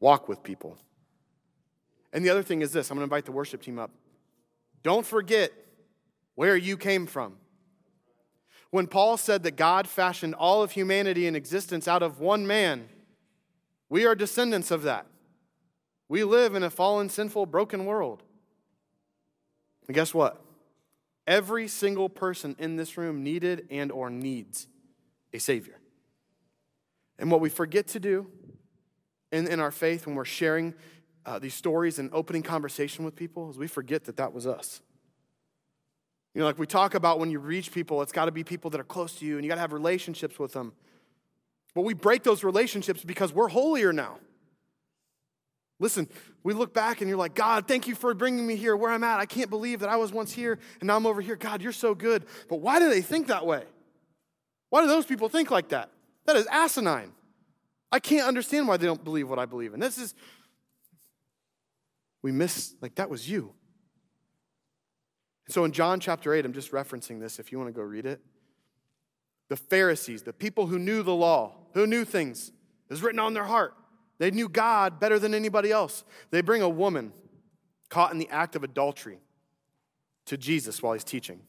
Walk 0.00 0.28
with 0.28 0.42
people. 0.42 0.78
And 2.12 2.24
the 2.24 2.30
other 2.30 2.42
thing 2.42 2.62
is 2.62 2.72
this 2.72 2.90
I'm 2.90 2.96
going 2.96 3.08
to 3.08 3.12
invite 3.12 3.24
the 3.24 3.32
worship 3.32 3.62
team 3.62 3.78
up. 3.78 3.90
Don't 4.82 5.04
forget 5.04 5.52
where 6.36 6.56
you 6.56 6.76
came 6.76 7.06
from. 7.06 7.36
When 8.70 8.86
Paul 8.86 9.16
said 9.16 9.42
that 9.44 9.56
God 9.56 9.88
fashioned 9.88 10.34
all 10.34 10.62
of 10.62 10.72
humanity 10.72 11.26
in 11.26 11.34
existence 11.34 11.88
out 11.88 12.02
of 12.02 12.20
one 12.20 12.46
man, 12.46 12.88
we 13.88 14.04
are 14.04 14.14
descendants 14.14 14.70
of 14.70 14.82
that. 14.82 15.06
We 16.08 16.24
live 16.24 16.54
in 16.54 16.62
a 16.62 16.70
fallen, 16.70 17.08
sinful, 17.08 17.46
broken 17.46 17.86
world. 17.86 18.22
And 19.86 19.94
guess 19.94 20.12
what? 20.12 20.42
Every 21.26 21.68
single 21.68 22.08
person 22.08 22.56
in 22.58 22.76
this 22.76 22.96
room 22.96 23.22
needed 23.22 23.66
and 23.70 23.90
or 23.92 24.10
needs 24.10 24.66
a 25.32 25.38
savior. 25.38 25.78
And 27.18 27.30
what 27.30 27.40
we 27.40 27.48
forget 27.48 27.88
to 27.88 28.00
do 28.00 28.26
in, 29.32 29.46
in 29.46 29.60
our 29.60 29.70
faith 29.70 30.06
when 30.06 30.14
we're 30.14 30.24
sharing 30.24 30.74
uh, 31.26 31.38
these 31.38 31.54
stories 31.54 31.98
and 31.98 32.10
opening 32.12 32.42
conversation 32.42 33.04
with 33.04 33.14
people 33.16 33.50
is 33.50 33.58
we 33.58 33.66
forget 33.66 34.04
that 34.04 34.16
that 34.16 34.32
was 34.32 34.46
us. 34.46 34.80
You 36.38 36.42
know, 36.42 36.46
like 36.46 36.58
we 36.60 36.68
talk 36.68 36.94
about 36.94 37.18
when 37.18 37.32
you 37.32 37.40
reach 37.40 37.72
people, 37.72 38.00
it's 38.00 38.12
got 38.12 38.26
to 38.26 38.30
be 38.30 38.44
people 38.44 38.70
that 38.70 38.80
are 38.80 38.84
close 38.84 39.12
to 39.14 39.26
you 39.26 39.34
and 39.34 39.44
you 39.44 39.48
got 39.48 39.56
to 39.56 39.60
have 39.60 39.72
relationships 39.72 40.38
with 40.38 40.52
them. 40.52 40.72
But 41.74 41.82
we 41.82 41.94
break 41.94 42.22
those 42.22 42.44
relationships 42.44 43.02
because 43.02 43.32
we're 43.32 43.48
holier 43.48 43.92
now. 43.92 44.20
Listen, 45.80 46.08
we 46.44 46.54
look 46.54 46.72
back 46.72 47.00
and 47.00 47.08
you're 47.08 47.18
like, 47.18 47.34
God, 47.34 47.66
thank 47.66 47.88
you 47.88 47.96
for 47.96 48.14
bringing 48.14 48.46
me 48.46 48.54
here 48.54 48.76
where 48.76 48.92
I'm 48.92 49.02
at. 49.02 49.18
I 49.18 49.26
can't 49.26 49.50
believe 49.50 49.80
that 49.80 49.88
I 49.88 49.96
was 49.96 50.12
once 50.12 50.32
here 50.32 50.60
and 50.80 50.86
now 50.86 50.94
I'm 50.94 51.06
over 51.06 51.20
here. 51.20 51.34
God, 51.34 51.60
you're 51.60 51.72
so 51.72 51.92
good. 51.92 52.24
But 52.48 52.60
why 52.60 52.78
do 52.78 52.88
they 52.88 53.02
think 53.02 53.26
that 53.26 53.44
way? 53.44 53.64
Why 54.70 54.82
do 54.82 54.86
those 54.86 55.06
people 55.06 55.28
think 55.28 55.50
like 55.50 55.70
that? 55.70 55.90
That 56.26 56.36
is 56.36 56.46
asinine. 56.52 57.10
I 57.90 57.98
can't 57.98 58.28
understand 58.28 58.68
why 58.68 58.76
they 58.76 58.86
don't 58.86 59.02
believe 59.02 59.28
what 59.28 59.40
I 59.40 59.46
believe 59.46 59.74
in. 59.74 59.80
This 59.80 59.98
is, 59.98 60.14
we 62.22 62.30
miss, 62.30 62.76
like, 62.80 62.94
that 62.94 63.10
was 63.10 63.28
you. 63.28 63.54
So 65.48 65.64
in 65.64 65.72
John 65.72 65.98
chapter 65.98 66.34
8, 66.34 66.44
I'm 66.44 66.52
just 66.52 66.72
referencing 66.72 67.20
this 67.20 67.38
if 67.38 67.50
you 67.50 67.58
want 67.58 67.68
to 67.68 67.72
go 67.72 67.82
read 67.82 68.06
it. 68.06 68.20
The 69.48 69.56
Pharisees, 69.56 70.22
the 70.22 70.32
people 70.32 70.66
who 70.66 70.78
knew 70.78 71.02
the 71.02 71.14
law, 71.14 71.54
who 71.72 71.86
knew 71.86 72.04
things, 72.04 72.48
it 72.48 72.92
was 72.92 73.02
written 73.02 73.18
on 73.18 73.32
their 73.32 73.44
heart. 73.44 73.74
They 74.18 74.30
knew 74.30 74.48
God 74.48 75.00
better 75.00 75.18
than 75.18 75.32
anybody 75.32 75.72
else. 75.72 76.04
They 76.30 76.42
bring 76.42 76.60
a 76.60 76.68
woman 76.68 77.12
caught 77.88 78.12
in 78.12 78.18
the 78.18 78.28
act 78.28 78.56
of 78.56 78.64
adultery 78.64 79.20
to 80.26 80.36
Jesus 80.36 80.82
while 80.82 80.92
he's 80.92 81.04
teaching. 81.04 81.40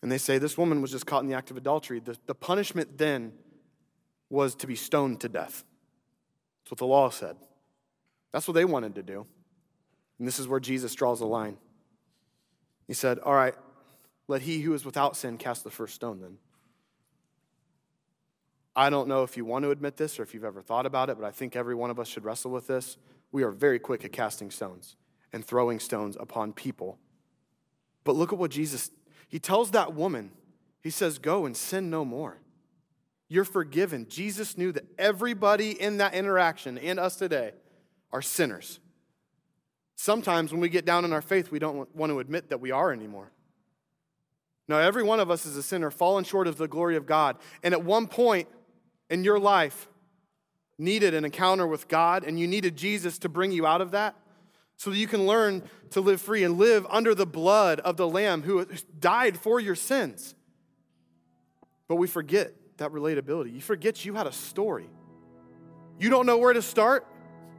And 0.00 0.10
they 0.10 0.18
say 0.18 0.38
this 0.38 0.56
woman 0.56 0.80
was 0.80 0.90
just 0.90 1.06
caught 1.06 1.22
in 1.22 1.28
the 1.28 1.34
act 1.34 1.50
of 1.50 1.56
adultery. 1.56 2.00
The, 2.00 2.16
the 2.26 2.34
punishment 2.34 2.96
then 2.96 3.32
was 4.30 4.54
to 4.56 4.66
be 4.66 4.76
stoned 4.76 5.20
to 5.20 5.28
death. 5.28 5.64
That's 6.62 6.70
what 6.70 6.78
the 6.78 6.86
law 6.86 7.10
said. 7.10 7.36
That's 8.32 8.46
what 8.46 8.54
they 8.54 8.64
wanted 8.64 8.94
to 8.94 9.02
do. 9.02 9.26
And 10.18 10.26
this 10.26 10.38
is 10.38 10.48
where 10.48 10.60
Jesus 10.60 10.94
draws 10.94 11.18
the 11.18 11.26
line. 11.26 11.58
He 12.88 12.94
said, 12.94 13.20
All 13.20 13.34
right, 13.34 13.54
let 14.26 14.42
he 14.42 14.62
who 14.62 14.74
is 14.74 14.84
without 14.84 15.16
sin 15.16 15.38
cast 15.38 15.62
the 15.62 15.70
first 15.70 15.94
stone 15.94 16.20
then. 16.20 16.38
I 18.74 18.90
don't 18.90 19.08
know 19.08 19.22
if 19.22 19.36
you 19.36 19.44
want 19.44 19.64
to 19.64 19.70
admit 19.70 19.96
this 19.96 20.18
or 20.18 20.22
if 20.22 20.34
you've 20.34 20.44
ever 20.44 20.62
thought 20.62 20.86
about 20.86 21.10
it, 21.10 21.18
but 21.18 21.26
I 21.26 21.30
think 21.30 21.54
every 21.54 21.74
one 21.74 21.90
of 21.90 22.00
us 22.00 22.08
should 22.08 22.24
wrestle 22.24 22.50
with 22.50 22.66
this. 22.66 22.96
We 23.32 23.42
are 23.42 23.50
very 23.50 23.78
quick 23.78 24.04
at 24.04 24.12
casting 24.12 24.50
stones 24.50 24.96
and 25.32 25.44
throwing 25.44 25.80
stones 25.80 26.16
upon 26.18 26.52
people. 26.52 26.98
But 28.04 28.16
look 28.16 28.32
at 28.32 28.38
what 28.38 28.50
Jesus, 28.50 28.90
he 29.28 29.38
tells 29.38 29.72
that 29.72 29.94
woman, 29.94 30.30
he 30.80 30.90
says, 30.90 31.18
Go 31.18 31.44
and 31.44 31.56
sin 31.56 31.90
no 31.90 32.04
more. 32.04 32.38
You're 33.28 33.44
forgiven. 33.44 34.06
Jesus 34.08 34.56
knew 34.56 34.72
that 34.72 34.86
everybody 34.98 35.72
in 35.72 35.98
that 35.98 36.14
interaction 36.14 36.78
and 36.78 36.98
us 36.98 37.16
today 37.16 37.52
are 38.10 38.22
sinners. 38.22 38.80
Sometimes 40.00 40.52
when 40.52 40.60
we 40.60 40.68
get 40.68 40.84
down 40.84 41.04
in 41.04 41.12
our 41.12 41.20
faith, 41.20 41.50
we 41.50 41.58
don't 41.58 41.92
want 41.92 42.10
to 42.10 42.20
admit 42.20 42.50
that 42.50 42.60
we 42.60 42.70
are 42.70 42.92
anymore. 42.92 43.32
Now, 44.68 44.78
every 44.78 45.02
one 45.02 45.18
of 45.18 45.28
us 45.28 45.44
is 45.44 45.56
a 45.56 45.62
sinner, 45.62 45.90
fallen 45.90 46.22
short 46.22 46.46
of 46.46 46.56
the 46.56 46.68
glory 46.68 46.94
of 46.94 47.04
God. 47.04 47.36
And 47.64 47.74
at 47.74 47.82
one 47.82 48.06
point 48.06 48.46
in 49.10 49.24
your 49.24 49.40
life, 49.40 49.88
needed 50.78 51.14
an 51.14 51.24
encounter 51.24 51.66
with 51.66 51.88
God, 51.88 52.22
and 52.22 52.38
you 52.38 52.46
needed 52.46 52.76
Jesus 52.76 53.18
to 53.18 53.28
bring 53.28 53.50
you 53.50 53.66
out 53.66 53.80
of 53.80 53.90
that 53.90 54.14
so 54.76 54.90
that 54.90 54.96
you 54.96 55.08
can 55.08 55.26
learn 55.26 55.64
to 55.90 56.00
live 56.00 56.20
free 56.20 56.44
and 56.44 56.58
live 56.58 56.86
under 56.88 57.12
the 57.12 57.26
blood 57.26 57.80
of 57.80 57.96
the 57.96 58.08
Lamb 58.08 58.42
who 58.42 58.64
died 59.00 59.36
for 59.36 59.58
your 59.58 59.74
sins. 59.74 60.36
But 61.88 61.96
we 61.96 62.06
forget 62.06 62.52
that 62.76 62.92
relatability. 62.92 63.52
You 63.52 63.60
forget 63.60 64.04
you 64.04 64.14
had 64.14 64.28
a 64.28 64.32
story. 64.32 64.88
You 65.98 66.08
don't 66.08 66.24
know 66.24 66.38
where 66.38 66.52
to 66.52 66.62
start. 66.62 67.04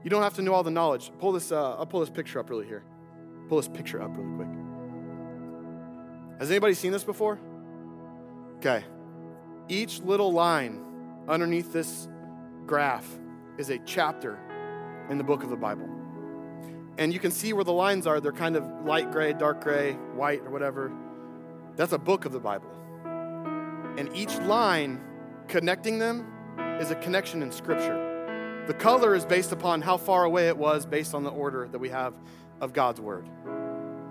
You 0.03 0.09
don't 0.09 0.23
have 0.23 0.35
to 0.35 0.41
know 0.41 0.53
all 0.53 0.63
the 0.63 0.71
knowledge. 0.71 1.11
Pull 1.19 1.33
this, 1.33 1.51
uh, 1.51 1.75
I'll 1.75 1.85
pull 1.85 1.99
this 1.99 2.09
picture 2.09 2.39
up 2.39 2.49
really 2.49 2.65
here. 2.65 2.83
Pull 3.49 3.57
this 3.57 3.67
picture 3.67 4.01
up 4.01 4.15
really 4.15 4.35
quick. 4.35 4.47
Has 6.39 6.49
anybody 6.49 6.73
seen 6.73 6.91
this 6.91 7.03
before? 7.03 7.37
Okay. 8.57 8.83
Each 9.67 9.99
little 9.99 10.31
line 10.31 10.83
underneath 11.27 11.73
this 11.73 12.07
graph 12.65 13.07
is 13.57 13.69
a 13.69 13.79
chapter 13.79 14.39
in 15.09 15.17
the 15.17 15.23
book 15.23 15.43
of 15.43 15.49
the 15.49 15.57
Bible. 15.57 15.89
And 16.97 17.13
you 17.13 17.19
can 17.19 17.31
see 17.31 17.53
where 17.53 17.63
the 17.63 17.73
lines 17.73 18.07
are. 18.07 18.19
They're 18.19 18.31
kind 18.31 18.55
of 18.55 18.63
light 18.85 19.11
gray, 19.11 19.33
dark 19.33 19.61
gray, 19.63 19.93
white, 20.15 20.41
or 20.41 20.49
whatever. 20.49 20.91
That's 21.75 21.93
a 21.93 21.97
book 21.97 22.25
of 22.25 22.31
the 22.31 22.39
Bible. 22.39 22.69
And 23.97 24.09
each 24.15 24.37
line 24.39 25.01
connecting 25.47 25.99
them 25.99 26.25
is 26.79 26.91
a 26.91 26.95
connection 26.95 27.41
in 27.41 27.51
Scripture. 27.51 28.08
The 28.69 28.75
color 28.75 29.15
is 29.15 29.25
based 29.25 29.51
upon 29.51 29.81
how 29.81 29.97
far 29.97 30.25
away 30.25 30.47
it 30.47 30.55
was 30.55 30.85
based 30.85 31.15
on 31.15 31.23
the 31.23 31.31
order 31.31 31.67
that 31.71 31.79
we 31.79 31.89
have 31.89 32.13
of 32.61 32.71
God's 32.71 33.01
Word. 33.01 33.27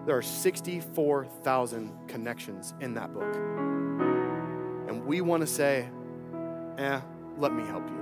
There 0.04 0.16
are 0.16 0.22
64,000 0.22 2.08
connections 2.08 2.74
in 2.80 2.94
that 2.94 3.14
book. 3.14 3.36
And 4.88 5.06
we 5.06 5.20
want 5.20 5.42
to 5.42 5.46
say, 5.46 5.88
eh, 6.76 7.00
let 7.36 7.54
me 7.54 7.64
help 7.66 7.88
you. 7.88 7.98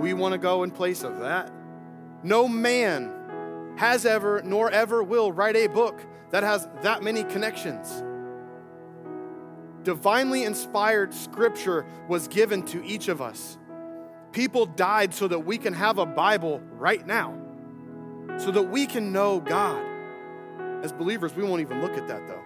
We 0.00 0.14
want 0.14 0.32
to 0.32 0.38
go 0.38 0.64
in 0.64 0.72
place 0.72 1.04
of 1.04 1.20
that. 1.20 1.52
No 2.24 2.48
man 2.48 3.74
has 3.76 4.04
ever 4.04 4.42
nor 4.44 4.68
ever 4.72 5.00
will 5.00 5.30
write 5.30 5.54
a 5.54 5.68
book 5.68 6.00
that 6.30 6.42
has 6.42 6.66
that 6.82 7.04
many 7.04 7.22
connections. 7.22 8.02
Divinely 9.84 10.42
inspired 10.42 11.14
scripture 11.14 11.86
was 12.08 12.26
given 12.26 12.64
to 12.64 12.84
each 12.84 13.06
of 13.06 13.22
us. 13.22 13.58
People 14.36 14.66
died 14.66 15.14
so 15.14 15.26
that 15.28 15.38
we 15.38 15.56
can 15.56 15.72
have 15.72 15.96
a 15.96 16.04
Bible 16.04 16.60
right 16.72 17.06
now, 17.06 17.34
so 18.36 18.50
that 18.50 18.64
we 18.64 18.84
can 18.84 19.10
know 19.10 19.40
God. 19.40 19.82
As 20.84 20.92
believers, 20.92 21.34
we 21.34 21.42
won't 21.42 21.62
even 21.62 21.80
look 21.80 21.96
at 21.96 22.06
that 22.08 22.28
though. 22.28 22.42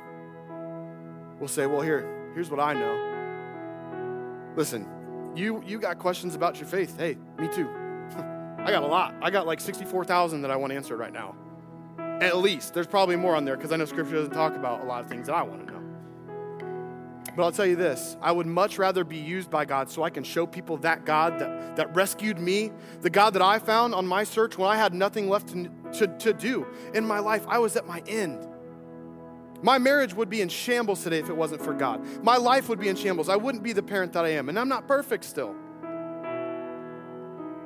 We'll 1.40 1.48
say, 1.48 1.66
well, 1.66 1.80
here, 1.80 2.30
here's 2.32 2.48
what 2.48 2.60
I 2.60 2.74
know. 2.74 4.52
Listen, 4.54 4.86
you, 5.34 5.64
you 5.66 5.80
got 5.80 5.98
questions 5.98 6.36
about 6.36 6.60
your 6.60 6.68
faith. 6.68 6.96
Hey, 6.96 7.18
me 7.40 7.48
too. 7.48 7.68
I 8.58 8.70
got 8.70 8.84
a 8.84 8.86
lot. 8.86 9.12
I 9.20 9.30
got 9.30 9.48
like 9.48 9.60
64,000 9.60 10.42
that 10.42 10.52
I 10.52 10.54
want 10.54 10.72
answered 10.72 10.98
right 10.98 11.12
now. 11.12 11.34
At 12.20 12.36
least. 12.36 12.72
There's 12.72 12.86
probably 12.86 13.16
more 13.16 13.34
on 13.34 13.44
there 13.44 13.56
because 13.56 13.72
I 13.72 13.76
know 13.76 13.84
Scripture 13.84 14.14
doesn't 14.14 14.32
talk 14.32 14.54
about 14.54 14.82
a 14.82 14.84
lot 14.84 15.02
of 15.02 15.10
things 15.10 15.26
that 15.26 15.34
I 15.34 15.42
want 15.42 15.66
to 15.66 15.72
know. 15.72 15.79
But 17.36 17.44
I'll 17.44 17.52
tell 17.52 17.66
you 17.66 17.76
this 17.76 18.16
I 18.20 18.32
would 18.32 18.46
much 18.46 18.78
rather 18.78 19.04
be 19.04 19.16
used 19.16 19.50
by 19.50 19.64
God 19.64 19.90
so 19.90 20.02
I 20.02 20.10
can 20.10 20.24
show 20.24 20.46
people 20.46 20.78
that 20.78 21.04
God 21.04 21.38
that, 21.38 21.76
that 21.76 21.94
rescued 21.94 22.38
me, 22.38 22.72
the 23.02 23.10
God 23.10 23.34
that 23.34 23.42
I 23.42 23.58
found 23.58 23.94
on 23.94 24.06
my 24.06 24.24
search 24.24 24.58
when 24.58 24.68
I 24.68 24.76
had 24.76 24.94
nothing 24.94 25.28
left 25.28 25.48
to, 25.48 25.70
to, 25.92 26.06
to 26.18 26.32
do 26.32 26.66
in 26.94 27.06
my 27.06 27.18
life. 27.18 27.44
I 27.48 27.58
was 27.58 27.76
at 27.76 27.86
my 27.86 28.02
end. 28.06 28.46
My 29.62 29.78
marriage 29.78 30.14
would 30.14 30.30
be 30.30 30.40
in 30.40 30.48
shambles 30.48 31.02
today 31.02 31.18
if 31.18 31.28
it 31.28 31.36
wasn't 31.36 31.62
for 31.62 31.74
God. 31.74 32.02
My 32.24 32.36
life 32.36 32.68
would 32.68 32.80
be 32.80 32.88
in 32.88 32.96
shambles. 32.96 33.28
I 33.28 33.36
wouldn't 33.36 33.62
be 33.62 33.74
the 33.74 33.82
parent 33.82 34.14
that 34.14 34.24
I 34.24 34.30
am. 34.30 34.48
And 34.48 34.58
I'm 34.58 34.68
not 34.68 34.88
perfect 34.88 35.24
still. 35.24 35.54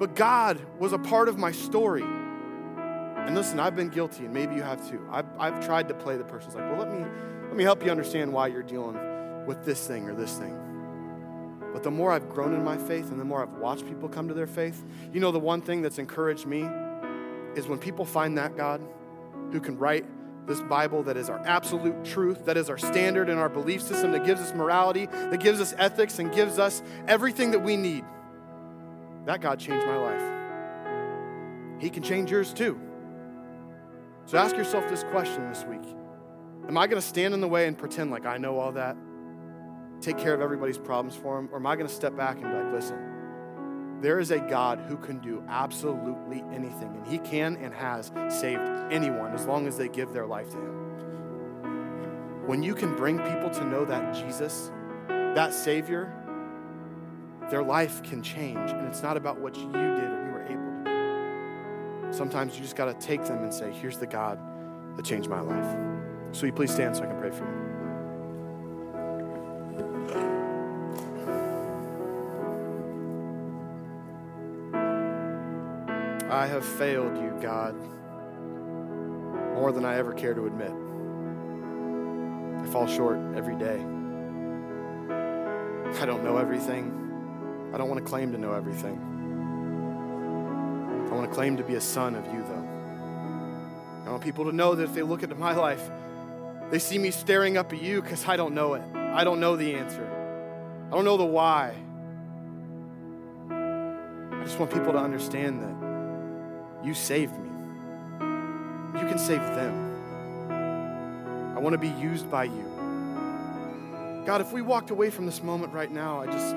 But 0.01 0.17
God 0.17 0.61
was 0.81 0.93
a 0.93 0.99
part 0.99 1.29
of 1.29 1.39
my 1.39 1.53
story. 1.53 2.03
And 2.03 3.37
listen, 3.37 3.61
I've 3.61 3.77
been 3.77 3.91
guilty, 3.91 4.25
and 4.25 4.35
maybe 4.35 4.57
you 4.57 4.63
have 4.63 4.87
too. 4.91 5.07
I've, 5.11 5.27
I've 5.39 5.65
tried 5.65 5.87
to 5.89 5.95
play 5.95 6.17
the 6.17 6.25
person's 6.25 6.57
like, 6.57 6.65
well, 6.65 6.81
let 6.81 6.93
me, 6.93 7.07
let 7.47 7.57
me 7.57 7.63
help 7.63 7.85
you 7.85 7.93
understand 7.93 8.33
why 8.33 8.49
you're 8.49 8.65
dealing 8.65 8.99
with 9.47 9.65
this 9.65 9.87
thing 9.87 10.09
or 10.09 10.15
this 10.15 10.37
thing. 10.39 10.59
But 11.73 11.83
the 11.83 11.91
more 11.91 12.13
I've 12.13 12.29
grown 12.29 12.55
in 12.55 12.63
my 12.63 12.77
faith 12.77 13.11
and 13.11 13.19
the 13.19 13.25
more 13.25 13.43
I've 13.43 13.55
watched 13.55 13.87
people 13.87 14.09
come 14.09 14.29
to 14.29 14.35
their 14.35 14.47
faith, 14.47 14.85
you 15.13 15.21
know, 15.21 15.33
the 15.33 15.41
one 15.41 15.61
thing 15.61 15.83
that's 15.83 15.99
encouraged 15.99 16.47
me 16.47 16.69
is 17.57 17.67
when 17.67 17.79
people 17.79 18.05
find 18.05 18.39
that 18.39 18.57
God 18.57 18.81
who 19.51 19.61
can 19.61 19.77
write 19.77 20.05
this 20.47 20.61
Bible 20.61 21.03
that 21.05 21.17
is 21.17 21.31
our 21.31 21.41
absolute 21.47 22.05
truth, 22.05 22.45
that 22.45 22.57
is 22.57 22.71
our 22.71 22.79
standard 22.79 23.29
and 23.29 23.39
our 23.41 23.49
belief 23.49 23.83
system, 23.83 24.13
that 24.13 24.25
gives 24.25 24.41
us 24.41 24.55
morality, 24.55 25.07
that 25.07 25.41
gives 25.41 25.61
us 25.61 25.75
ethics, 25.79 26.19
and 26.19 26.33
gives 26.33 26.59
us 26.59 26.83
everything 27.09 27.51
that 27.53 27.61
we 27.61 27.77
need. 27.77 28.05
That 29.25 29.41
God 29.41 29.59
changed 29.59 29.87
my 29.87 29.97
life. 29.97 31.81
He 31.81 31.91
can 31.91 32.03
change 32.03 32.31
yours 32.31 32.53
too. 32.53 32.79
So 34.27 34.39
ask 34.39 34.57
yourself 34.57 34.89
this 34.89 35.03
question 35.05 35.49
this 35.49 35.65
week 35.65 35.85
Am 36.69 36.79
I 36.79 36.87
going 36.87 37.01
to 37.01 37.07
stand 37.07 37.35
in 37.35 37.41
the 37.41 37.49
way 37.49 37.67
and 37.67 37.77
pretend 37.77 38.11
like 38.11 38.27
I 38.27 38.39
know 38.39 38.59
all 38.59 38.73
that? 38.73 38.97
Take 40.05 40.19
care 40.19 40.35
of 40.35 40.41
everybody's 40.41 40.79
problems 40.79 41.17
for 41.17 41.37
them? 41.37 41.49
Or 41.53 41.57
am 41.57 41.67
I 41.67 41.77
going 41.77 41.89
to 41.89 41.95
step 41.95 42.17
back 42.17 42.37
and 42.37 42.45
be 42.45 42.53
like, 42.53 42.73
listen, 42.73 43.15
there 44.01 44.21
is 44.21 44.31
a 44.31 44.39
God 44.39 44.81
who 44.87 44.97
can 44.97 45.19
do 45.19 45.43
absolutely 45.49 46.45
anything, 46.53 46.95
and 46.95 47.07
He 47.07 47.19
can 47.19 47.57
and 47.57 47.73
has 47.73 48.13
saved 48.29 48.69
anyone 48.91 49.33
as 49.33 49.47
long 49.47 49.67
as 49.67 49.79
they 49.79 49.89
give 49.89 50.13
their 50.13 50.27
life 50.27 50.51
to 50.51 50.57
Him. 50.57 50.75
When 52.47 52.63
you 52.63 52.75
can 52.75 52.95
bring 52.95 53.19
people 53.19 53.49
to 53.49 53.65
know 53.65 53.87
that 53.87 54.15
Jesus, 54.15 54.71
that 55.09 55.55
Savior, 55.55 56.13
their 57.51 57.63
life 57.63 58.03
can 58.03 58.23
change, 58.23 58.71
and 58.73 58.87
it's 58.87 59.03
not 59.03 59.17
about 59.17 59.41
what 59.41 59.57
you 59.57 59.73
did 59.73 59.77
or 59.77 60.27
you 60.27 60.33
were 60.33 60.45
able 60.45 60.85
to 60.85 62.11
do. 62.11 62.13
Sometimes 62.13 62.57
you 62.57 62.63
just 62.63 62.77
got 62.77 62.87
to 62.87 63.07
take 63.07 63.25
them 63.25 63.43
and 63.43 63.55
say, 63.55 63.73
Here's 63.73 63.97
the 63.97 64.07
God 64.07 64.39
that 64.97 65.05
changed 65.05 65.31
my 65.31 65.41
life. 65.41 65.77
So, 66.33 66.45
you 66.47 66.53
please 66.53 66.73
stand 66.73 66.97
so 66.97 67.05
I 67.05 67.07
can 67.07 67.19
pray 67.19 67.31
for 67.31 67.45
you? 67.45 67.74
I 76.35 76.47
have 76.49 76.65
failed 76.65 77.17
you, 77.17 77.39
God, 77.41 77.77
more 79.55 79.71
than 79.71 79.85
I 79.85 79.99
ever 79.99 80.13
care 80.13 80.35
to 80.35 80.47
admit. 80.47 80.73
I 82.61 82.73
fall 82.73 82.89
short 82.89 83.21
every 83.37 83.55
day. 83.55 83.79
I 86.01 86.05
don't 86.05 86.25
know 86.25 86.39
everything. 86.39 87.71
I 87.73 87.79
don't 87.79 87.89
want 87.89 88.05
to 88.05 88.11
claim 88.11 88.33
to 88.33 88.39
know 88.39 88.53
everything. 88.53 88.99
I 91.09 91.15
want 91.15 91.31
to 91.31 91.33
claim 91.33 91.57
to 91.57 91.63
be 91.63 91.77
a 91.77 91.81
son 91.81 92.17
of 92.17 92.27
you, 92.27 92.43
though. 92.43 92.69
I 94.05 94.11
want 94.11 94.25
people 94.25 94.47
to 94.47 94.53
know 94.53 94.75
that 94.75 94.83
if 94.83 94.93
they 94.93 95.03
look 95.03 95.23
into 95.23 95.37
my 95.37 95.55
life, 95.55 95.89
they 96.73 96.81
see 96.81 96.99
me 96.99 97.13
staring 97.13 97.57
up 97.57 97.73
at 97.73 97.81
you 97.81 98.03
because 98.03 98.27
I 98.27 98.37
don't 98.37 98.57
know 98.57 98.75
it. 98.75 98.83
I 98.93 99.23
don't 99.23 99.39
know 99.39 99.55
the 99.55 99.77
answer. 99.77 100.05
I 100.89 100.95
don't 100.97 101.05
know 101.05 101.17
the 101.17 101.25
why. 101.25 101.77
I 103.49 104.43
just 104.45 104.59
want 104.59 104.73
people 104.73 104.91
to 104.95 104.99
understand 104.99 105.63
that 105.63 105.84
you 106.85 106.95
saved 106.95 107.33
me. 107.39 107.49
You 109.01 109.09
can 109.09 109.19
save 109.19 109.41
them. 109.41 109.93
I 111.57 111.59
want 111.59 111.73
to 111.73 111.79
be 111.79 111.89
used 111.89 112.31
by 112.31 112.45
you. 112.45 112.65
God, 114.27 114.41
if 114.41 114.53
we 114.53 114.63
walked 114.63 114.91
away 114.91 115.11
from 115.11 115.27
this 115.27 115.43
moment 115.43 115.73
right 115.73 115.91
now, 115.91 116.21
I 116.21 116.27
just, 116.27 116.55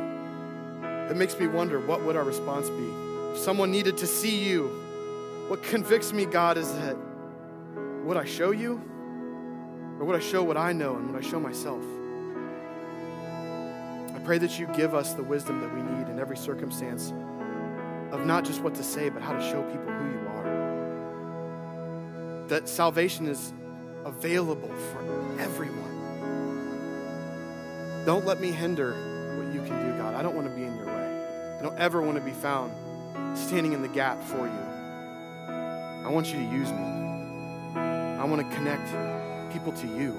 it 1.12 1.18
makes 1.18 1.38
me 1.40 1.48
wonder 1.48 1.80
what 1.80 2.04
would 2.04 2.16
our 2.16 2.24
response 2.24 2.70
be? 2.70 2.90
If 3.32 3.38
someone 3.38 3.72
needed 3.72 3.98
to 3.98 4.08
see 4.08 4.44
you, 4.44 4.68
what 5.48 5.64
convicts 5.64 6.12
me, 6.12 6.26
God, 6.26 6.58
is 6.58 6.72
that 6.74 6.98
would 8.04 8.18
I 8.18 8.26
show 8.26 8.52
you? 8.52 8.82
Or 10.00 10.06
would 10.06 10.16
I 10.16 10.20
show 10.20 10.44
what 10.44 10.58
I 10.58 10.74
know 10.74 10.96
and 10.96 11.12
would 11.12 11.24
I 11.24 11.28
show 11.28 11.40
myself? 11.40 11.84
I 14.16 14.20
pray 14.20 14.38
that 14.38 14.60
you 14.60 14.68
give 14.68 14.94
us 14.94 15.14
the 15.14 15.24
wisdom 15.24 15.62
that 15.62 15.74
we 15.74 15.82
need 15.82 16.10
in 16.10 16.20
every 16.20 16.38
circumstance 16.38 17.12
of 18.12 18.26
not 18.26 18.46
just 18.46 18.62
what 18.62 18.76
to 18.76 18.84
say, 18.84 19.10
but 19.10 19.22
how 19.22 19.34
to 19.34 19.42
show 19.42 19.62
people 19.64 19.92
who 19.92 20.10
you 20.12 20.28
are. 20.28 20.46
That 22.48 22.70
salvation 22.70 23.28
is 23.28 23.54
available 24.06 24.72
for 24.92 25.00
everyone. 25.40 25.84
Don't 28.06 28.26
let 28.26 28.40
me 28.40 28.52
hinder 28.52 28.94
what 29.38 29.54
you 29.54 29.62
can 29.62 29.86
do, 29.86 29.98
God. 29.98 30.16
I 30.16 30.22
don't 30.22 30.36
want 30.36 30.48
to 30.48 30.56
be 30.56 30.64
in 30.64 30.76
your 30.78 30.86
way. 30.86 31.58
I 31.60 31.62
don't 31.62 31.78
ever 31.78 32.02
want 32.02 32.18
to 32.18 32.24
be 32.24 32.32
found 32.32 32.72
standing 33.38 33.74
in 33.74 33.82
the 33.82 33.90
gap 33.90 34.24
for 34.24 34.46
you. 34.46 34.64
I 36.06 36.10
want 36.10 36.28
you 36.28 36.38
to 36.38 36.46
use 36.46 36.72
me. 36.72 36.86
I 37.76 38.24
want 38.24 38.50
to 38.50 38.56
connect 38.56 38.88
people 39.52 39.74
to 39.74 39.88
you. 39.88 40.14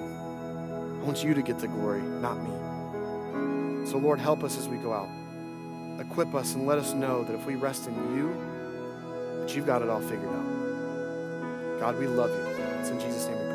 I 1.01 1.03
want 1.03 1.23
you 1.23 1.33
to 1.33 1.41
get 1.41 1.57
the 1.59 1.67
glory, 1.67 2.01
not 2.01 2.37
me. 2.37 3.87
So, 3.87 3.97
Lord, 3.97 4.19
help 4.19 4.43
us 4.43 4.57
as 4.57 4.67
we 4.67 4.77
go 4.77 4.93
out. 4.93 5.09
Equip 5.99 6.33
us 6.33 6.55
and 6.55 6.65
let 6.65 6.77
us 6.77 6.93
know 6.93 7.23
that 7.23 7.33
if 7.33 7.45
we 7.45 7.55
rest 7.55 7.87
in 7.87 7.93
you, 8.15 8.33
that 9.41 9.55
you've 9.55 9.65
got 9.65 9.81
it 9.81 9.89
all 9.89 10.01
figured 10.01 10.29
out. 10.29 11.79
God, 11.79 11.99
we 11.99 12.07
love 12.07 12.29
you. 12.29 12.63
It's 12.79 12.89
in 12.89 12.99
Jesus' 12.99 13.27
name 13.27 13.48